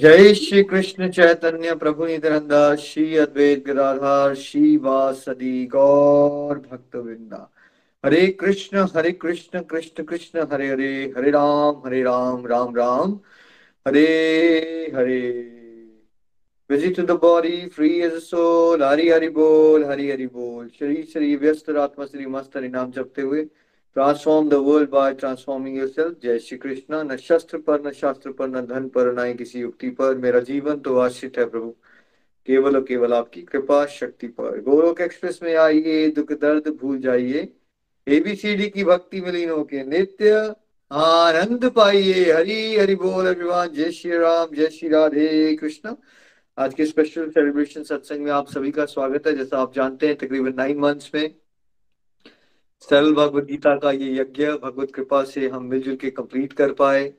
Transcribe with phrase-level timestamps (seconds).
[0.00, 7.50] जय श्री कृष्ण चैतन्य प्रभु नित्यानंदा, श्री अद्वैत गिराधार श्री वासदी गौर भक्त वृंदा
[8.04, 13.20] हरे कृष्ण हरे कृष्ण कृष्ण कृष्ण, हरे हरे हरे राम हरे राम राम राम,
[13.88, 14.06] हरे
[14.96, 15.46] हरे।
[16.70, 21.70] To the body, free as a Hari Hari बोल, हरि हरि बोल। श्री श्री व्यस्त
[21.70, 23.46] आत्मा श्री मस्त, हरि नाम जपते हुए
[23.96, 28.48] transform the world by transforming yourself जय श्री कृष्ण न शस्त्र पर न शास्त्र पर
[28.48, 31.74] न धन पर न ही किसी युक्ति पर मेरा जीवन तो आश्रित है प्रभु
[32.48, 37.48] केवल और केवल आपकी कृपा शक्ति पर गोलोक एक्सप्रेस में आइए दुख दर्द भूल जाइए
[38.06, 40.38] एबीसीडी की भक्ति में लीन होके नित्य
[40.90, 45.94] आनंद पाइए हरि हरि बोल अभिमान जय श्री राम जय श्री राधे कृष्ण
[46.58, 50.16] आज के स्पेशल सेलिब्रेशन सत्संग में आप सभी का स्वागत है जैसा आप जानते हैं
[50.18, 51.28] तकरीबन नाइन मंथ्स में
[52.82, 57.14] सरल भगवत गीता का ये यज्ञ भगवत कृपा से हम मिलजुल के कंप्लीट कर पाए।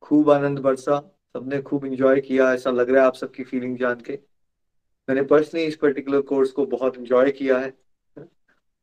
[0.00, 0.98] खूब आनंद बरसा।
[1.32, 4.18] सबने खूब इंजॉय किया, ऐसा लग रहा है आप सबकी फीलिंग जान के।
[5.08, 7.72] मैंने पर्सनली इस पर्टिकुलर कोर्स को बहुत इंजॉय किया है।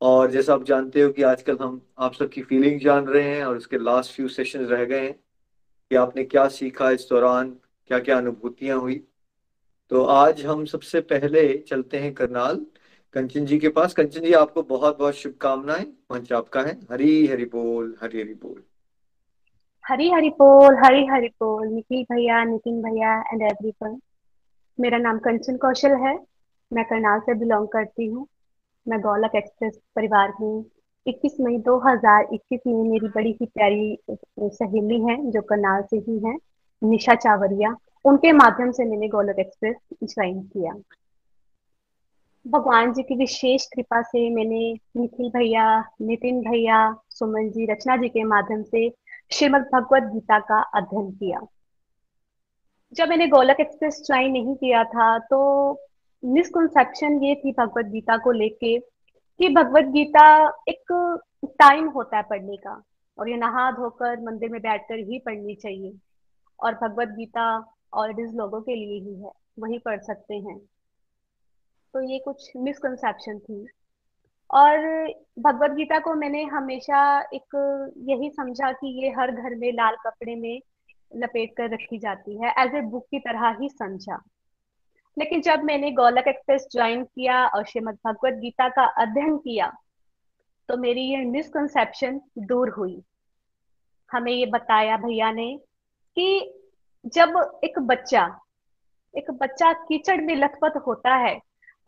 [0.02, 3.58] और जैसा आप जानते हो कि आजकल हम आप सबकी फीलिंग जान रहे हैं और
[3.58, 7.50] उसके लास्ट फ्यू सेशन रह गए हैं कि आपने क्या सीखा इस दौरान
[7.88, 9.04] क्या क्या अनुभूतियाँ हुई।
[9.90, 12.66] तो आज हम सबसे पहले चलते हैं करनाल।
[13.14, 17.46] कंचन जी के पास। कंचन जी, आपको बहुत बहुत शुभकामनाएँ। मंच आपका है। हरी, हरि
[17.46, 18.64] बोल, हरी, हरि बोल।
[19.86, 24.00] हरी, हरि बोल, हरी, हरि बोल। निखिल भैया, नितिन भैया एंड एवरीवन
[24.80, 26.20] मेरा नाम कंचन कौशल है।
[26.74, 28.28] मैं करनाल से बिलोंग करती हूँ।
[28.88, 30.66] मैं गौलक एक्सप्रेस परिवार हूँ।
[31.08, 33.98] 21 मई 2021 में मेरी बड़ी ही प्यारी
[34.42, 36.38] सहेली है, जो करनाल से ही है,
[36.84, 40.74] निशा चावरिया। उनके माध्यम से मैंने गोलक एक्सप्रेस ज्वाइन किया।
[42.50, 48.10] भगवान जी की विशेष कृपा से मैंने निखिल भैया, नितिन भैया, सुमन जी, रचना जी
[48.10, 48.90] के माध्यम से
[49.32, 51.40] श्रीमद भगवत गीता का अध्ययन किया।
[52.94, 55.40] जब मैंने गोलक एक्सप्रेस ज्वाइन नहीं किया था तो
[56.24, 60.26] मिसकंसेप्शन ये थी भगवत गीता को लेके कि भगवत गीता
[60.70, 60.94] एक
[61.46, 62.82] टाइम होता है पढ़ने का
[63.18, 65.94] और ये नहा धोकर मंदिर में बैठकर ही पढ़नी चाहिए
[66.60, 67.46] और भगवत गीता
[67.94, 70.60] ऑलरेडी लोगों के लिए ही है, वही पढ़ सकते हैं।
[71.94, 73.68] तो ये कुछ मिसकंसेप्शन थी।
[74.50, 74.78] और
[75.40, 77.00] भगवत गीता को मैंने हमेशा
[77.34, 77.56] एक
[78.10, 80.62] यही समझा कि ये हर घर में लाल कपड़े में
[81.16, 84.22] लपेट कर रखी जाती है एज ए बुक की तरह ही समझा।
[85.18, 89.72] लेकिन जब मैंने गोलक एक्सप्रेस ज्वाइन किया और श्रीमद भगवत गीता का अध्ययन किया
[90.70, 93.02] तो मेरी ये मिसकंसेप्शन दूर हुई।
[94.12, 95.48] हमें ये बताया भैया ने
[96.18, 96.54] कि
[97.06, 98.26] जब एक बच्चा
[99.14, 101.38] एक बच्चा कीचड़ में लथपथ होता है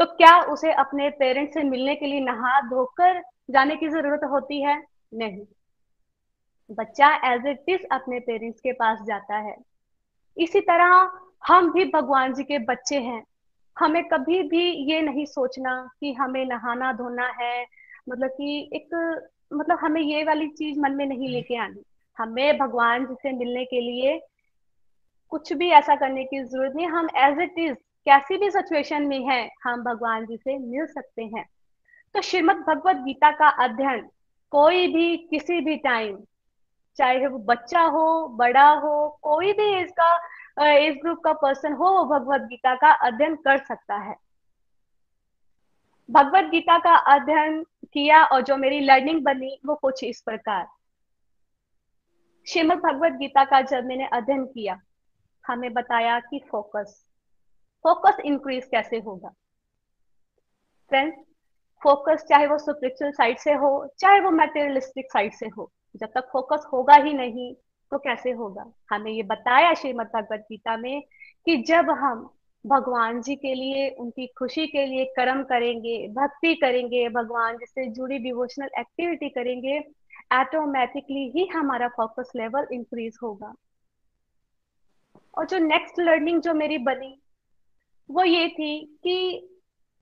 [0.02, 4.62] तो क्या उसे अपने पेरेंट्स से मिलने के लिए नहा धोकर जाने की ज़रूरत होती
[4.62, 4.84] है?
[5.14, 5.46] नहीं।
[6.72, 9.56] बच्चा एज इट इज़ अपने पेरेंट्स के पास जाता है।
[10.38, 11.12] इसी तरह
[11.48, 13.24] हम भी भगवान जी के बच्चे हैं।
[13.80, 17.66] हमें कभी भी ये नहीं सोचना कि हमें नहाना धोना है।
[18.10, 19.20] मतलब कि एक
[19.54, 21.84] मतलब हमें ये वाली चीज़ मन में नहीं लेके आनी।
[22.18, 24.22] हमें भगवान जी से मिलने के लिए
[25.30, 27.76] कुछ भी ऐसा करने की ज़रूरत नहीं। हम एज इट इज़
[28.08, 31.46] कैसी भी सिचुएशन में है, हम भगवान जी से मिल सकते हैं।
[32.16, 34.10] तो श्रीमद भगवत गीता का अध्ययन
[34.52, 36.18] कोई भी, किसी भी टाइम
[36.98, 40.16] चाहे वो बच्चा हो, बड़ा हो, कोई भी इसका
[40.62, 44.16] एज ग्रुप का पर्सन हो, वो भगवत गीता का अध्ययन कर सकता है।
[46.10, 47.64] भगवत गीता का अध्ययन
[47.94, 50.68] किया और जो मेरी लर्निंग बनी, वो कुछ इस प्रकार।
[52.48, 54.80] श्रीमद भगवत गीता का जब मैंने अध्ययन किया,
[55.46, 57.06] हमें बताया कि फोकस
[57.86, 59.30] फोकस इंक्रीज कैसे होगा?
[60.92, 61.18] फ्रेंड्स
[61.82, 66.30] फोकस चाहे वो स्पिरिचुअल साइड से हो, चाहे वो मेटेरियलिस्टिक साइड से हो, जब तक
[66.32, 67.54] फोकस होगा ही नहीं
[67.92, 68.66] तो कैसे होगा?
[68.92, 71.02] हमें ये बताया श्रीमद भगवत गीता में
[71.46, 72.30] कि जब हम
[72.66, 77.88] भगवान जी के लिए, उनकी खुशी के लिए कर्म करेंगे, भक्ति करेंगे, भगवान जी से
[77.88, 79.80] जुड़ी डिवोशनल एक्टिविटी करेंगे
[80.34, 83.54] ऑटोमेटिकली ही हमारा फोकस लेवल इंक्रीज होगा।
[85.38, 87.21] और जो नेक्स्ट लर्निंग जो मेरी बनी
[88.10, 89.48] वो ये थी कि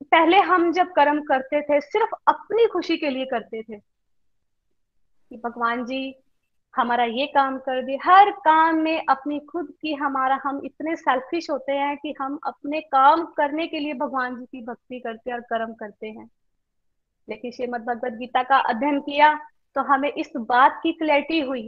[0.03, 5.85] पहले हम जब कर्म करते थे, सिर्फ़ अपनी खुशी के लिए करते थे कि भगवान
[5.85, 6.15] जी,
[6.75, 11.49] हमारा ये काम कर दे। हर काम में अपनी खुद की, हमारा, हम इतने सेल्फिश
[11.49, 15.41] होते हैं कि हम अपने काम करने के लिए भगवान जी की भक्ति करते और
[15.41, 16.29] कर्म करते हैं।
[17.27, 19.33] लेकिन श्रीमद भगवद गीता का अध्ययन किया
[19.75, 21.67] तो हमें इस बात की क्लैरिटी हुई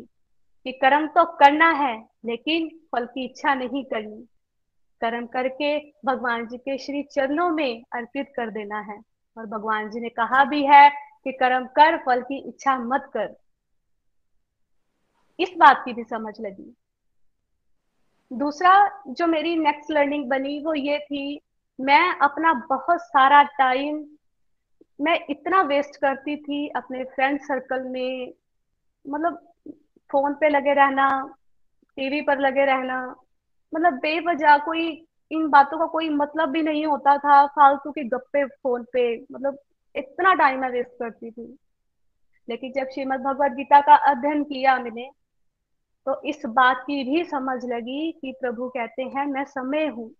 [0.65, 4.25] कि कर्म तो करना है, लेकिन फल की इच्छा नहीं करनी।
[5.01, 9.01] कर्म करके भगवान जी के श्री चरणों में अर्पित कर देना है।
[9.37, 10.89] और भगवान जी ने कहा भी है
[11.23, 13.35] कि कर्म कर, फल की इच्छा मत कर।
[15.39, 16.75] इस बात की भी समझ लगी।
[18.33, 21.39] दूसरा, जो मेरी नेक्स्ट लर्निंग बनी, वो ये थी,
[21.81, 24.05] मैं अपना बहुत सारा टाइम
[25.01, 28.33] मैं इतना वेस्ट करती थी अपने फ्रेंड सर्कल में
[29.09, 29.53] मतलब
[30.11, 31.35] फ़ोन पे लगे रहना
[31.95, 33.15] टीवी पर लगे रहना
[33.75, 38.45] मतलब बेवजह कोई, इन बातों का कोई मतलब भी नहीं होता था फालतू के गप्पे
[38.45, 39.57] फ़ोन पे। मतलब
[39.95, 41.57] इतना टाइम मैं वेस्ट करती थी।
[42.49, 45.09] लेकिन जब श्रीमद भगवद गीता का अध्ययन किया मैंने
[46.05, 50.11] तो इस बात की भी समझ लगी कि प्रभु कहते हैं, मैं समय हूँ।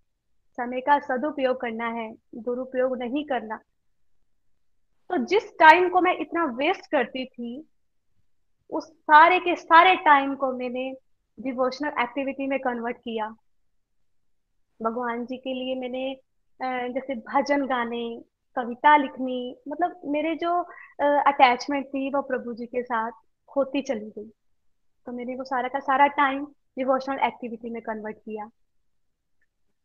[0.57, 3.57] समय का सदुपयोग करना है, दुरुपयोग नहीं करना।
[5.09, 7.67] तो जिस टाइम को मैं इतना वेस्ट करती थी,
[8.69, 10.93] उस सारे के सारे टाइम को मैंने
[11.39, 13.35] डिवोशनल एक्टिविटी में कन्वर्ट किया।
[14.81, 16.13] भगवान जी के लिए मैंने
[16.93, 18.03] जैसे भजन गाने
[18.57, 20.59] कविता लिखनी मतलब मेरे जो
[21.01, 23.11] अटैचमेंट थी वो प्रभु जी के साथ
[23.49, 24.29] होती चली गई।
[25.07, 26.45] तो मैंने वो सारा का सारा टाइम
[26.77, 28.49] डिवोशनल एक्टिविटी में कन्वर्ट किया।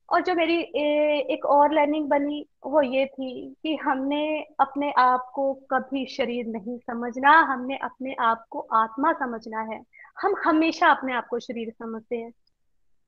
[0.08, 5.30] और जो मेरी ए, एक और लर्निंग बनी वो ये थी कि हमने अपने आप
[5.34, 9.82] को कभी शरीर नहीं समझना हमने अपने आप को आत्मा समझना है।
[10.22, 12.30] हम हमेशा अपने आप को शरीर समझते हैं।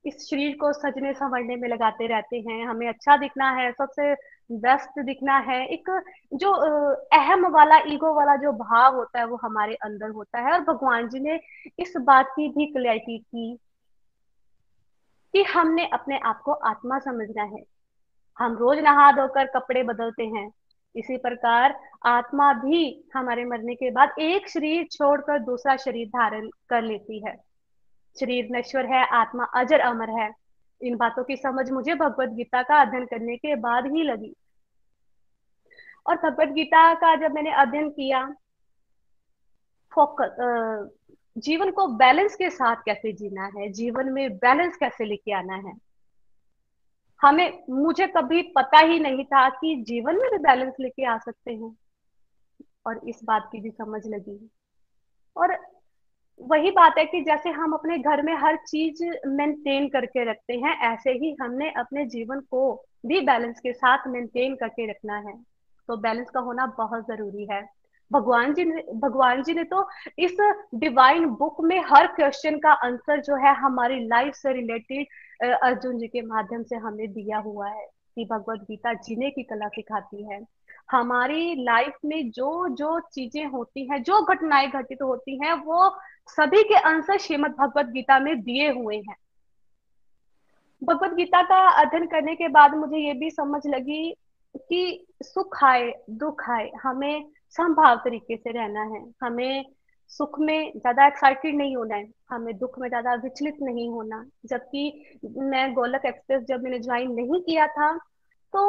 [0.05, 4.15] इस शरीर को सजने संवरने में लगाते रहते हैं। हमें अच्छा दिखना है, सबसे
[4.53, 5.91] बेस्ट दिखना है। एक
[6.35, 6.53] जो
[7.13, 11.09] अहम वाला ईगो वाला जो भाव होता है, वो हमारे अंदर होता है। और भगवान
[11.09, 11.41] जी ने
[11.79, 13.57] इस बात की भी क्लैरिटी की
[15.33, 17.63] कि हमने अपने आप को आत्मा समझना है।
[18.39, 20.51] हम रोज नहा धोकर कपड़े बदलते हैं।
[20.97, 26.83] इसी प्रकार आत्मा भी हमारे मरने के बाद एक शरीर छोड़कर दूसरा शरीर धारण कर
[26.83, 27.48] लेती है।
[28.21, 30.31] शरीर नश्वर है, आत्मा अजर अमर है।
[30.81, 34.35] इन बातों की समझ मुझे भगवत गीता का अध्ययन करने के बाद ही लगी।
[36.07, 38.25] और भगवत गीता का जब मैंने अध्ययन किया,
[39.93, 40.37] फोकस
[41.39, 45.73] जीवन को बैलेंस के साथ कैसे जीना है, जीवन में बैलेंस कैसे लेके आना है,
[47.21, 51.53] हमें, मुझे कभी पता ही नहीं था कि जीवन में भी बैलेंस लेके आ सकते
[51.53, 51.77] हैं।
[52.87, 54.51] और इस बात की भी समझ लगी।
[55.37, 55.55] और
[56.41, 60.77] वही बात है कि जैसे हम अपने घर में हर चीज़ मेंटेन करके रखते हैं,
[60.93, 65.37] ऐसे ही हमने अपने जीवन को भी बैलेंस के साथ मेंटेन करके रखना है।
[65.89, 67.63] तो बैलेंस का होना बहुत ज़रूरी है।
[68.11, 69.89] भगवान जी ने, भगवान जी ने तो
[70.19, 70.37] इस
[70.75, 75.07] डिवाइन बुक में हर क्वेश्चन का आंसर जो है हमारी लाइफ से रिलेटेड
[75.55, 77.87] अर्जुन जी के माध्यम से हमें दिया हुआ है
[78.17, 80.41] कि भगवत गीता जीने की कला सिखाती है।
[80.91, 85.89] हमारी लाइफ में जो जो चीज़ें होती हैं, जो घटनाएँ घटित होती हैं, वो
[86.29, 89.17] सभी के आंसर श्रीमद भगवत गीता में दिए हुए हैं।
[90.83, 94.15] भगवत गीता का अध्ययन करने के बाद मुझे ये भी समझ लगी
[94.55, 99.65] कि सुख आए, दुख आए, हमें संभाव तरीके से रहना है। हमें
[100.11, 105.21] सुख में ज़्यादा एक्साइटेड नहीं होना है, हमें दुख में ज़्यादा विचलित नहीं होना। जबकि
[105.25, 107.93] मैं गोलक एक्सप्रेस जब मैंने ज्वाइन नहीं किया था
[108.55, 108.63] तो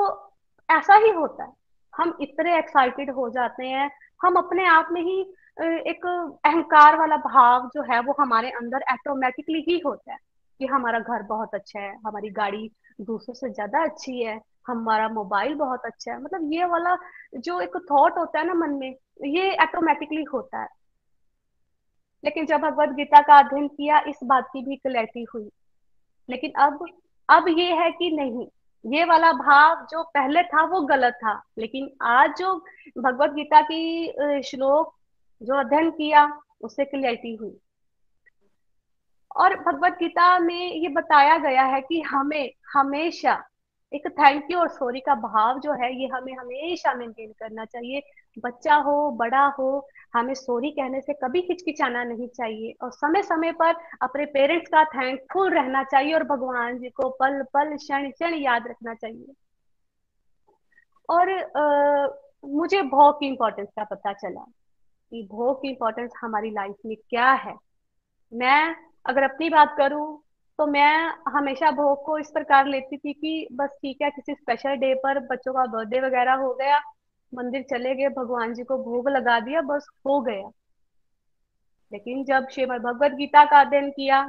[0.70, 1.52] ऐसा ही होता है।
[1.94, 3.90] हम इतने एक्साइटेड हो जाते हैं,
[4.22, 5.22] हम अपने आप में ही
[5.60, 6.06] एक
[6.46, 10.18] अहंकार वाला भाव जो है वो हमारे अंदर ऑटोमेटिकली ही होता है
[10.60, 12.70] कि हमारा घर बहुत अच्छा है, हमारी गाड़ी
[13.02, 16.96] दूसरों से ज़्यादा अच्छी है, हमारा मोबाइल बहुत अच्छा है। मतलब ये वाला
[17.38, 18.94] जो एक थॉट होता है ना मन में,
[19.26, 20.68] ये ऑटोमेटिकली होता है।
[22.24, 25.50] लेकिन जब भगवत गीता का अध्ययन किया, इस बात की भी क्लैरिटी हुई।
[26.30, 26.86] लेकिन अब
[27.30, 28.48] अब ये है कि नहीं,
[28.86, 32.56] ये वाला भाव जो पहले था वो गलत था। लेकिन आज जो
[32.98, 34.94] भगवत गीता की श्लोक
[35.42, 37.60] जो अध्ययन किया उससे क्लैरिटी हुई।
[39.36, 43.46] और भगवत गीता में ये बताया गया है कि हमें हमेशा
[43.94, 48.04] एक थैंक यू और सॉरी का भाव जो है ये हमें हमेशा मेंटेन करना चाहिए।
[48.40, 53.52] बच्चा हो बड़ा हो हमें सॉरी कहने से कभी हिचकिचाना नहीं चाहिए। और समय समय
[53.52, 58.34] पर अपने पेरेंट्स का थैंकफुल रहना चाहिए और भगवान जी को पल पल क्षण क्षण
[58.34, 59.34] याद रखना चाहिए।
[61.10, 62.08] और आ,
[62.46, 64.46] मुझे भोग की का पता चला।
[65.12, 67.56] कि भोग की इम्पोर्टेंस हमारी लाइफ में क्या है?
[68.32, 68.76] मैं
[69.06, 70.22] अगर अपनी बात करूँ
[70.60, 70.94] तो मैं
[71.30, 75.20] हमेशा भोग को इस प्रकार लेती थी कि बस ठीक है, किसी स्पेशल डे पर
[75.28, 76.80] बच्चों का बर्थडे वगैरह हो गया,
[77.34, 80.50] मंदिर चले गए, भगवान जी को भोग लगा दिया, बस हो गया।
[81.92, 84.22] लेकिन जब श्रीमद भगवत गीता का अध्ययन किया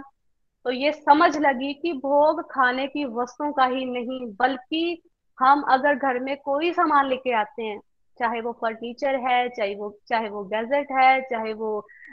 [0.66, 5.02] तो ये समझ लगी कि भोग खाने की वस्तुओं का ही नहीं, बल्कि
[5.38, 7.80] हम अगर घर में कोई सामान लेके आते हैं
[8.20, 11.70] चाहे वो फर्नीचर है, चाहे वो चाहे वो गैजेट है, चाहे वो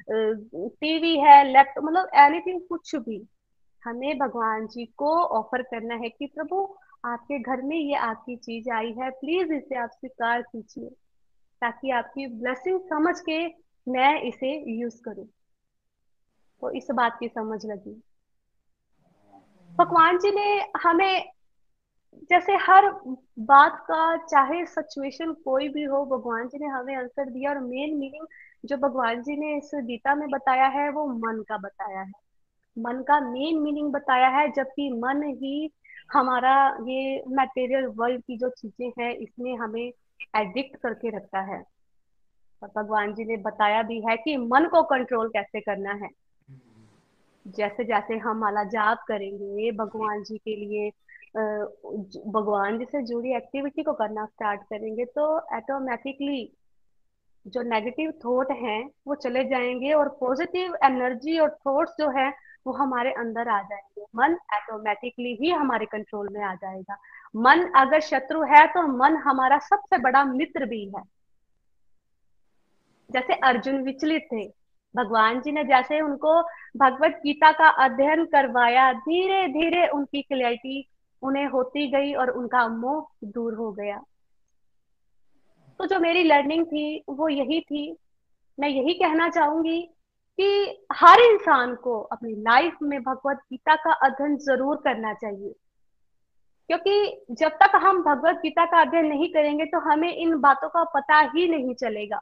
[0.09, 3.21] टीवी है, लैपटॉप मतलब एनीथिंग कुछ भी,
[3.83, 6.65] हमें भगवान जी को ऑफ़र करना है कि प्रभु,
[7.05, 10.89] आपके घर में ये आपकी चीज़ आई है प्लीज़ इसे आप स्वीकार कीजिए,
[11.61, 13.45] ताकि आपकी ब्लेसिंग समझ के
[13.87, 15.25] मैं इसे यूज़ करूँ।
[16.61, 18.01] तो इस बात की समझ लगी।
[19.69, 21.31] भगवान जी ने हमें
[22.15, 22.91] जैसे हर
[23.39, 27.97] बात का, चाहे सिचुएशन कोई भी हो, भगवान जी ने हमें आंसर दिया और मेन
[27.97, 28.27] मीनिंग
[28.65, 32.11] जो भगवान जी ने इस गीता में बताया है, वो मन का बताया है।
[32.79, 35.71] मन का मेन मीनिंग बताया है, जबकि मन ही
[36.13, 39.93] हमारा ये मटेरियल वर्ल्ड की जो चीज़ें हैं, इसमें हमें
[40.35, 41.63] एडिक्ट करके रखता है।
[42.63, 46.09] और भगवान जी ने बताया भी है कि मन को कंट्रोल कैसे करना है।
[47.47, 50.91] जैसे जैसे हम माला जाप करेंगे, भगवान जी के लिए
[52.31, 56.53] भगवान जी से जुड़ी एक्टिविटी को करना स्टार्ट करेंगे तो ऑटोमेटिकली
[57.47, 62.33] जो नेगेटिव थॉट हैं, वो चले जाएँगे और पॉजिटिव एनर्जी और थॉट्स जो है,
[62.67, 66.97] वो हमारे अंदर आ जाएँगे। मन ऑटोमेटिकली ही हमारे कंट्रोल में आ जाएगा।
[67.35, 71.03] मन अगर शत्रु है तो मन हमारा सबसे बड़ा मित्र भी है।
[73.11, 74.47] जैसे अर्जुन विचलित थे,
[74.95, 76.41] भगवान जी ने जैसे उनको
[76.77, 80.89] भगवत गीता का अध्ययन करवाया धीरे धीरे उनकी क्लैरिटी
[81.21, 84.01] उन्हें होती गई और उनका मोह दूर हो गया।
[85.79, 87.97] तो जो मेरी लर्निंग थी, वो यही थी।
[88.59, 89.81] मैं यही कहना चाहूँगी
[90.39, 95.55] कि हर इंसान को अपनी लाइफ में भगवत गीता का अध्ययन ज़रूर करना चाहिए।
[96.69, 100.83] क्योंकि जब तक हम भगवत गीता का अध्ययन नहीं करेंगे तो हमें इन बातों का
[100.83, 102.21] पता ही नहीं चलेगा।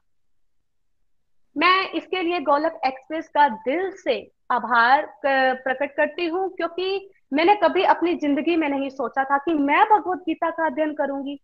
[1.55, 4.19] मैं इसके लिए गोलक एक्सप्रेस का दिल से
[4.51, 9.83] आभार प्रकट करती हूँ, क्योंकि मैंने कभी अपनी ज़िंदगी में नहीं सोचा था कि मैं
[9.89, 11.39] भगवत गीता का अध्ययन करूँगी।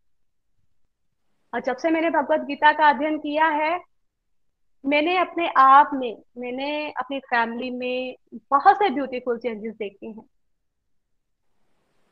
[1.53, 3.79] और जब से मैंने भगवत गीता का अध्ययन किया है,
[4.83, 8.15] मैंने अपने आप में, मैंने अपनी फैमिली में
[8.51, 10.23] बहुत से ब्यूटीफुल चेंजेस देखे हैं।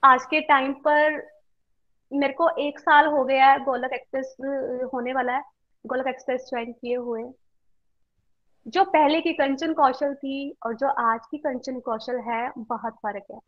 [0.04, 1.22] आज के टाइम पर
[2.12, 4.36] मेरे को एक साल हो गया है, गोलक एक्सप्रेस
[4.94, 5.44] होने वाला है।
[5.86, 7.24] गोलक एक्सप्रेस ज्वाइन किए हुए।
[8.70, 13.24] जो पहले की कंचन कौशल थी और जो आज की कंचन कौशल है, बहुत फ़र्क
[13.32, 13.40] है।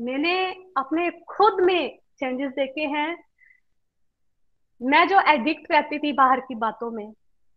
[0.00, 3.24] मैंने अपने खुद में चेंजेस देखे हैं।
[4.82, 7.12] मैं जो एडिक्ट रहती थी बाहर की बातों में,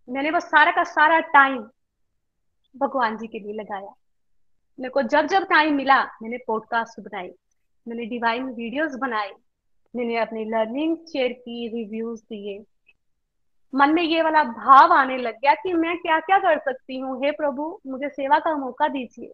[0.10, 1.70] मैंने वो सारा का सारा टाइम
[2.78, 3.94] भगवान जी के लिए लगाया।
[4.80, 7.32] मेरे को जब जब टाइम मिला, मैंने पॉडकास्ट बनाई,
[7.88, 9.32] मैंने डिवाइन वीडियोस बनाए
[9.96, 12.64] मैंने अपनी लर्निंग शेयर की रिव्यूज़ दिए।
[13.74, 17.18] मन में ये वाला भाव आने लग गया कि मैं क्या क्या कर सकती हूँ?
[17.24, 19.32] हे प्रभु, मुझे सेवा का मौका दीजिए।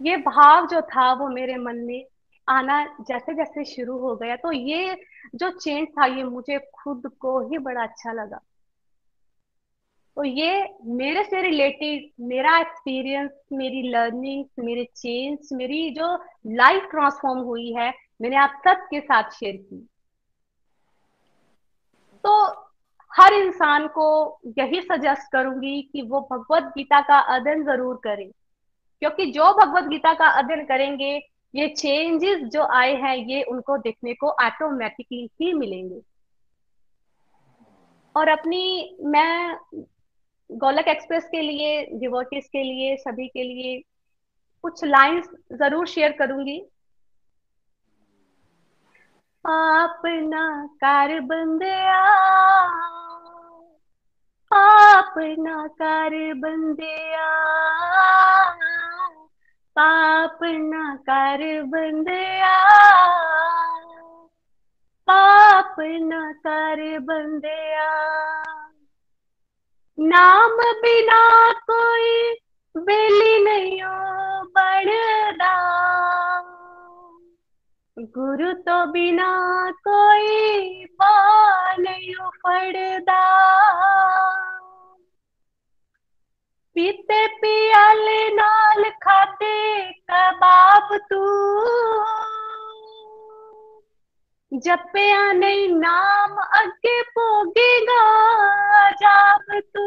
[0.00, 2.04] ये भाव जो था वो मेरे मन में
[2.48, 4.96] आना जैसे जैसे शुरू हो गया तो ये
[5.34, 8.40] जो चेंज था, ये मुझे खुद को ही बड़ा अच्छा लगा।
[10.16, 16.14] तो ये मेरे से रिलेटेड मेरा एक्सपीरियंस मेरी लर्निंग मेरे चेंज मेरी जो
[16.46, 19.86] लाइफ ट्रांसफॉर्म हुई है, मैंने आप सबके साथ शेयर की।
[22.24, 22.32] तो
[23.12, 24.08] हर इंसान को
[24.58, 28.30] यही सजेस्ट करूँगी कि वो भगवत गीता का अध्ययन ज़रूर करें।
[29.02, 31.14] क्योंकि जो भगवत गीता का अध्ययन करेंगे,
[31.54, 36.00] ये चेंजेस जो आए हैं, ये उनको देखने को ऑटोमेटिकली ही मिलेंगे।
[38.14, 39.56] और अपनी, मैं
[40.50, 43.82] गोलक एक्सप्रेस के लिए डिवोटिस के लिए, सभी के लिए
[44.62, 46.62] कुछ लाइंस ज़रूर शेयर करूँगी।
[49.44, 52.02] अपना कर बंदिया।
[54.52, 57.28] अपना कर बंदिया।
[59.76, 62.58] पाप न कर बंदिया।
[65.06, 67.90] पाप न कर बंदिया।
[69.98, 72.32] नाम बिना कोई
[72.76, 73.80] बेली नहीं
[74.44, 75.80] बढ़दा
[78.00, 81.84] गुरु तो बिना कोई बाल
[82.26, 83.24] फड़दा
[86.74, 91.24] पीते पियाले नाल खाते कबाब तू।
[94.58, 98.02] जपिया नहीं नाम अगे भोगेगा
[98.90, 99.86] जाब तू।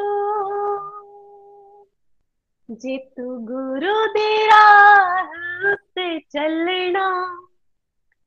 [2.75, 5.33] जे तू गुरु दे राह
[6.19, 7.39] चलना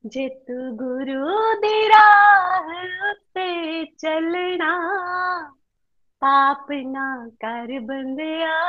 [0.05, 4.71] जे तू गुरु दी राह पे चलना,
[6.21, 8.61] पाप ना कर बंदिया।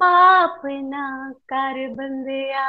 [0.00, 2.66] पाप ना कर बंदिया।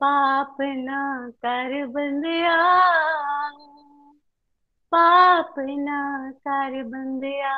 [0.00, 2.56] पाप ना कर बंदिया।
[4.92, 7.54] पाप ना कर बंदिया।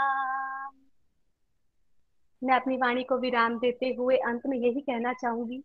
[2.45, 5.65] मैं अपनी वाणी को विराम देते हुए अंत में यही कहना चाहूँगी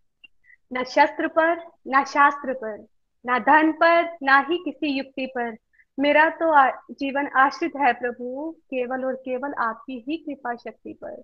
[0.74, 2.86] न शस्त्र पर, न शास्त्र पर,
[3.28, 5.58] न धन पर, ना ही किसी युक्ति पर।
[6.00, 11.24] मेरा तो जीवन आश्रित है प्रभु, केवल और केवल आपकी ही कृपा शक्ति पर।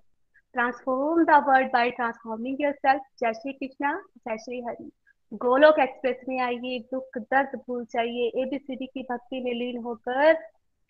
[0.52, 4.90] Transform the world by transforming yourself जय श्री कृष्णा, जय श्री हरि।
[5.34, 10.38] गोलोक एक्सप्रेस में आइए, दुख, दर्द भूल जाइए एबीसीडी की भक्ति में लीन होकर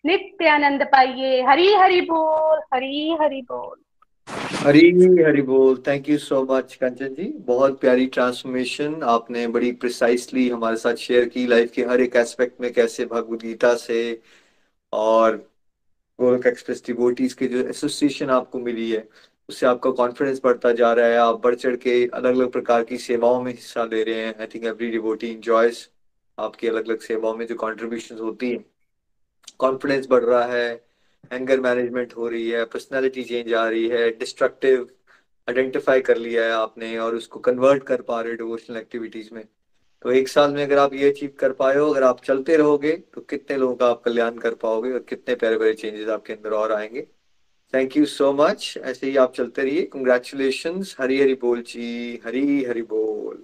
[0.05, 3.81] नित्य आनंद पाइए। हरी, हरि बोल, हरी, हरि बोल।
[4.33, 4.89] हरी
[5.23, 7.23] हरी बोल। Thank you so much Kanchan ji.
[7.47, 12.61] बहुत प्यारी ट्रांसफॉर्मेशन आपने बड़ी प्रिसाइसली हमारे साथ शेयर की लाइफ के हर एक एस्पेक्ट
[12.61, 13.99] में कैसे भगवद गीता से
[14.93, 15.35] और
[16.19, 19.07] गोलक एक्सप्रेस डिवोटीज के जो एसोसिएशन आपको मिली है,
[19.49, 22.97] उससे आपका कॉन्फिडेंस बढ़ता जा रहा है। आप बढ़ चढ़ के अलग अलग प्रकार की
[22.97, 25.87] सेवाओं में हिस्सा ले रहे हैं। I think every devotee enjoys
[26.37, 28.63] आपकी अलग अलग सेवाओं में जो कॉन्ट्रीब्यूशन होती है।
[29.59, 30.92] कॉन्फिडेंस बढ़ रहा है।
[31.31, 34.87] एंगर मैनेजमेंट हो रही है पर्सनैलिटी चेंज आ रही है डिस्ट्रक्टिव
[35.47, 39.43] आइडेंटिफाई कर लिया है आपने और उसको कन्वर्ट कर पा रहे हो डिवोशनल एक्टिविटीज़ में।
[40.01, 42.91] तो एक साल में अगर आप ये अचीव कर पाए हो, अगर आप चलते रहोगे
[43.13, 46.53] तो कितने लोगों का आप कल्याण कर पाओगे और कितने प्यारे प्यारे चेंजेस आपके अंदर
[46.53, 47.01] और आएँगे।
[47.73, 52.63] थैंक यू सो मच ऐसे ही आप चलते रहिए। कंग्रेचुलेशन हरी हरी बोल जी। हरी
[52.63, 53.43] हरी बोल।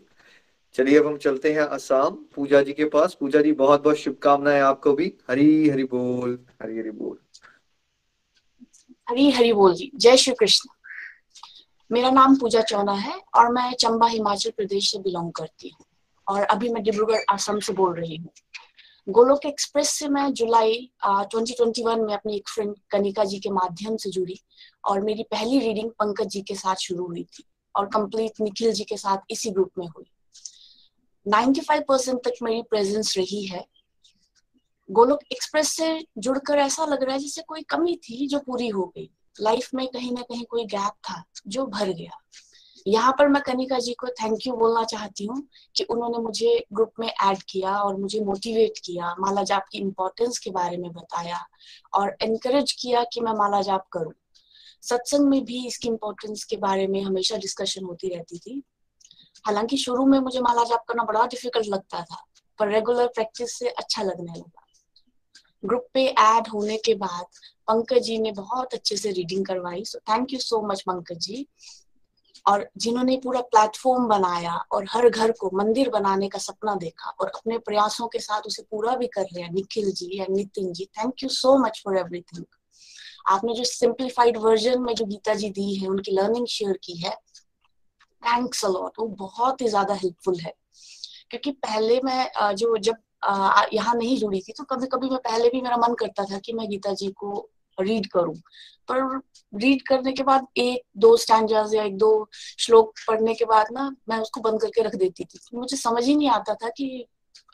[0.75, 4.61] चलिए अब हम चलते हैं असम पूजा जी के पास। पूजा जी बहुत बहुत शुभकामनाएँ
[4.61, 7.17] आपको भी। हरी हरी बोल। हरी हरी बोल।
[9.09, 10.69] हरी हरी बोल जी जय श्री कृष्ण।
[11.91, 15.85] मेरा नाम पूजा चौना है और मैं चंबा हिमाचल प्रदेश से बिलोंग करती हूँ
[16.27, 18.29] और अभी मैं डिब्रूगढ़ असम से बोल रही हूँ।
[19.07, 20.75] गोलोक एक्सप्रेस से मैं जुलाई
[21.05, 24.39] ट्वेंटी ट्वेंटी वन में अपनी एक फ्रेंड कनिका जी के माध्यम से जुड़ी
[24.85, 27.43] और मेरी पहली रीडिंग पंकज जी के साथ शुरू हुई थी
[27.75, 30.05] और कंप्लीट निखिल जी के साथ इसी ग्रुप में हुई।
[31.25, 33.65] 95 परसेंट तक मेरी प्रेजेंस रही है
[34.89, 38.85] गोलोक एक्सप्रेस से जुड़कर ऐसा लग रहा है जैसे कोई कमी थी जो पूरी हो
[38.97, 39.09] गई।
[39.41, 42.19] लाइफ में कहीं ना कहीं कोई गैप था जो भर गया।
[42.87, 46.91] यहाँ पर मैं कनिका जी को थैंक यू बोलना चाहती हूँ कि उन्होंने मुझे ग्रुप
[46.99, 51.39] में ऐड किया और मुझे मोटिवेट किया माला जाप की इम्पोर्टेंस के बारे में बताया
[51.93, 54.13] और एनकरेज किया कि मैं माला जाप करूँ।
[54.81, 58.63] सत्संग में भी इसकी इम्पोर्टेंस के बारे में हमेशा डिस्कशन होती रहती थी।
[59.45, 62.25] हालाँकि शुरू में मुझे माला जाप करना बड़ा डिफ़िकल्ट लगता था,
[62.59, 64.58] पर रेगुलर प्रैक्टिस से अच्छा लगने लगा।
[65.63, 67.25] ग्रुप पे ऐड होने के बाद
[67.67, 71.45] पंकज जी ने बहुत अच्छे से रीडिंग करवाई। सो thank you so much Pankaj ji.
[72.45, 77.27] और जिन्होंने पूरा प्लेटफॉर्म बनाया और हर घर को मंदिर बनाने का सपना देखा और
[77.27, 81.23] अपने प्रयासों के साथ उसे पूरा भी कर लिया, निखिल जी या Nitin ji thank
[81.23, 82.45] you so much for everything
[83.27, 87.11] आपने जो सिंप्लीफाइड वर्जन में जो गीता जी दी है, उनकी लर्निंग शेयर की है
[88.23, 90.53] थैंक्स अलॉट वो बहुत ही ज़्यादा हेल्पफुल है।
[91.29, 92.95] क्योंकि पहले मैं जो जब
[93.73, 96.53] यहाँ नहीं जुड़ी थी। तो कभी कभी मैं पहले भी मेरा मन करता था कि
[96.53, 98.35] मैं गीता जी को रीड करूँ।
[98.89, 99.19] पर
[99.53, 103.89] रीड करने के बाद एक, दो स्टैंडर्स या एक, दो श्लोक पढ़ने के बाद ना
[104.09, 106.87] मैं उसको बंद करके रख देती थी। मुझे समझ ही नहीं आता था कि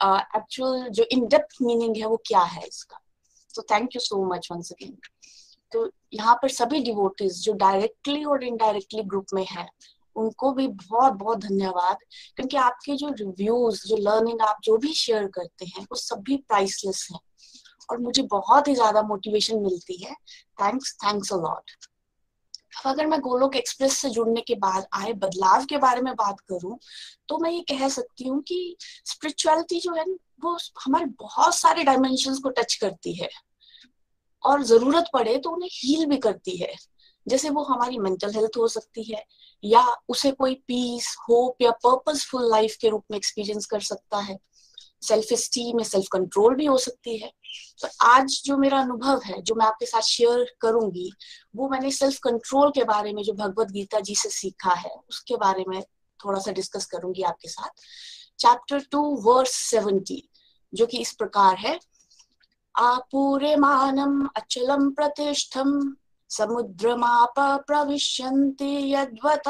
[0.01, 2.99] एक्चुअल जो इन डेप्थ मीनिंग है वो क्या है इसका।
[3.55, 4.97] तो thank you so much once again
[5.71, 9.67] तो यहाँ पर सभी डिवोटीज जो डायरेक्टली और इनडायरेक्टली ग्रुप में है
[10.15, 11.97] उनको भी बहुत बहुत धन्यवाद।
[12.35, 17.07] क्योंकि आपके जो रिव्यूज़ जो लर्निंग आप जो भी शेयर करते हैं, वो सभी प्राइसलेस
[17.11, 17.19] हैं।
[17.89, 20.13] और मुझे बहुत ही ज़्यादा मोटिवेशन मिलती है।
[20.61, 21.71] थैंक्स थैंक्स अ लॉट
[22.77, 26.39] अब अगर मैं गोलोक एक्सप्रेस से जुड़ने के बाद आए, बदलाव के बारे में बात
[26.39, 26.77] करूँ
[27.29, 28.75] तो मैं ये कह सकती हूँ कि
[29.05, 30.05] स्पिरिचुअलिटी जो है
[30.43, 33.29] वो हमारे बहुत सारे डायमेंशन को टच करती है।
[34.43, 36.73] और ज़रूरत पड़े तो उन्हें हील भी करती है।
[37.27, 39.23] जैसे वो हमारी मेंटल हेल्थ हो सकती है,
[39.63, 44.37] या उसे कोई पीस होप या पर्पसफुल लाइफ के रूप में एक्सपीरियंस कर सकता है।
[45.01, 47.31] सेल्फ स्टीम या सेल्फ कंट्रोल भी हो सकती है।
[47.81, 51.11] तो आज जो मेरा अनुभव है, जो मैं आपके साथ शेयर करूँगी,
[51.55, 55.35] वो मैंने सेल्फ कंट्रोल के बारे में जो भगवत गीता जी से सीखा है, उसके
[55.35, 55.81] बारे में
[56.19, 57.83] थोड़ा सा डिस्कस करूँगी आपके साथ।
[58.39, 60.21] चैप्टर टू वर्स सेवेंटी
[60.73, 61.79] जो कि इस प्रकार है।
[62.75, 65.95] आपूरे मानम अचलम प्रतिष्ठम
[66.29, 69.47] समुद्रमाप प्रविश्यन्ति यद्वत।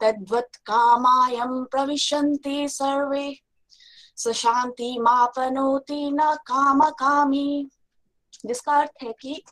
[0.00, 3.38] तद्वत् कामायं प्रविशन्ति सर्वे।
[4.16, 7.68] स शांति मापनोति न काम कामी
[8.46, 9.42] जिसका अर्थ है कि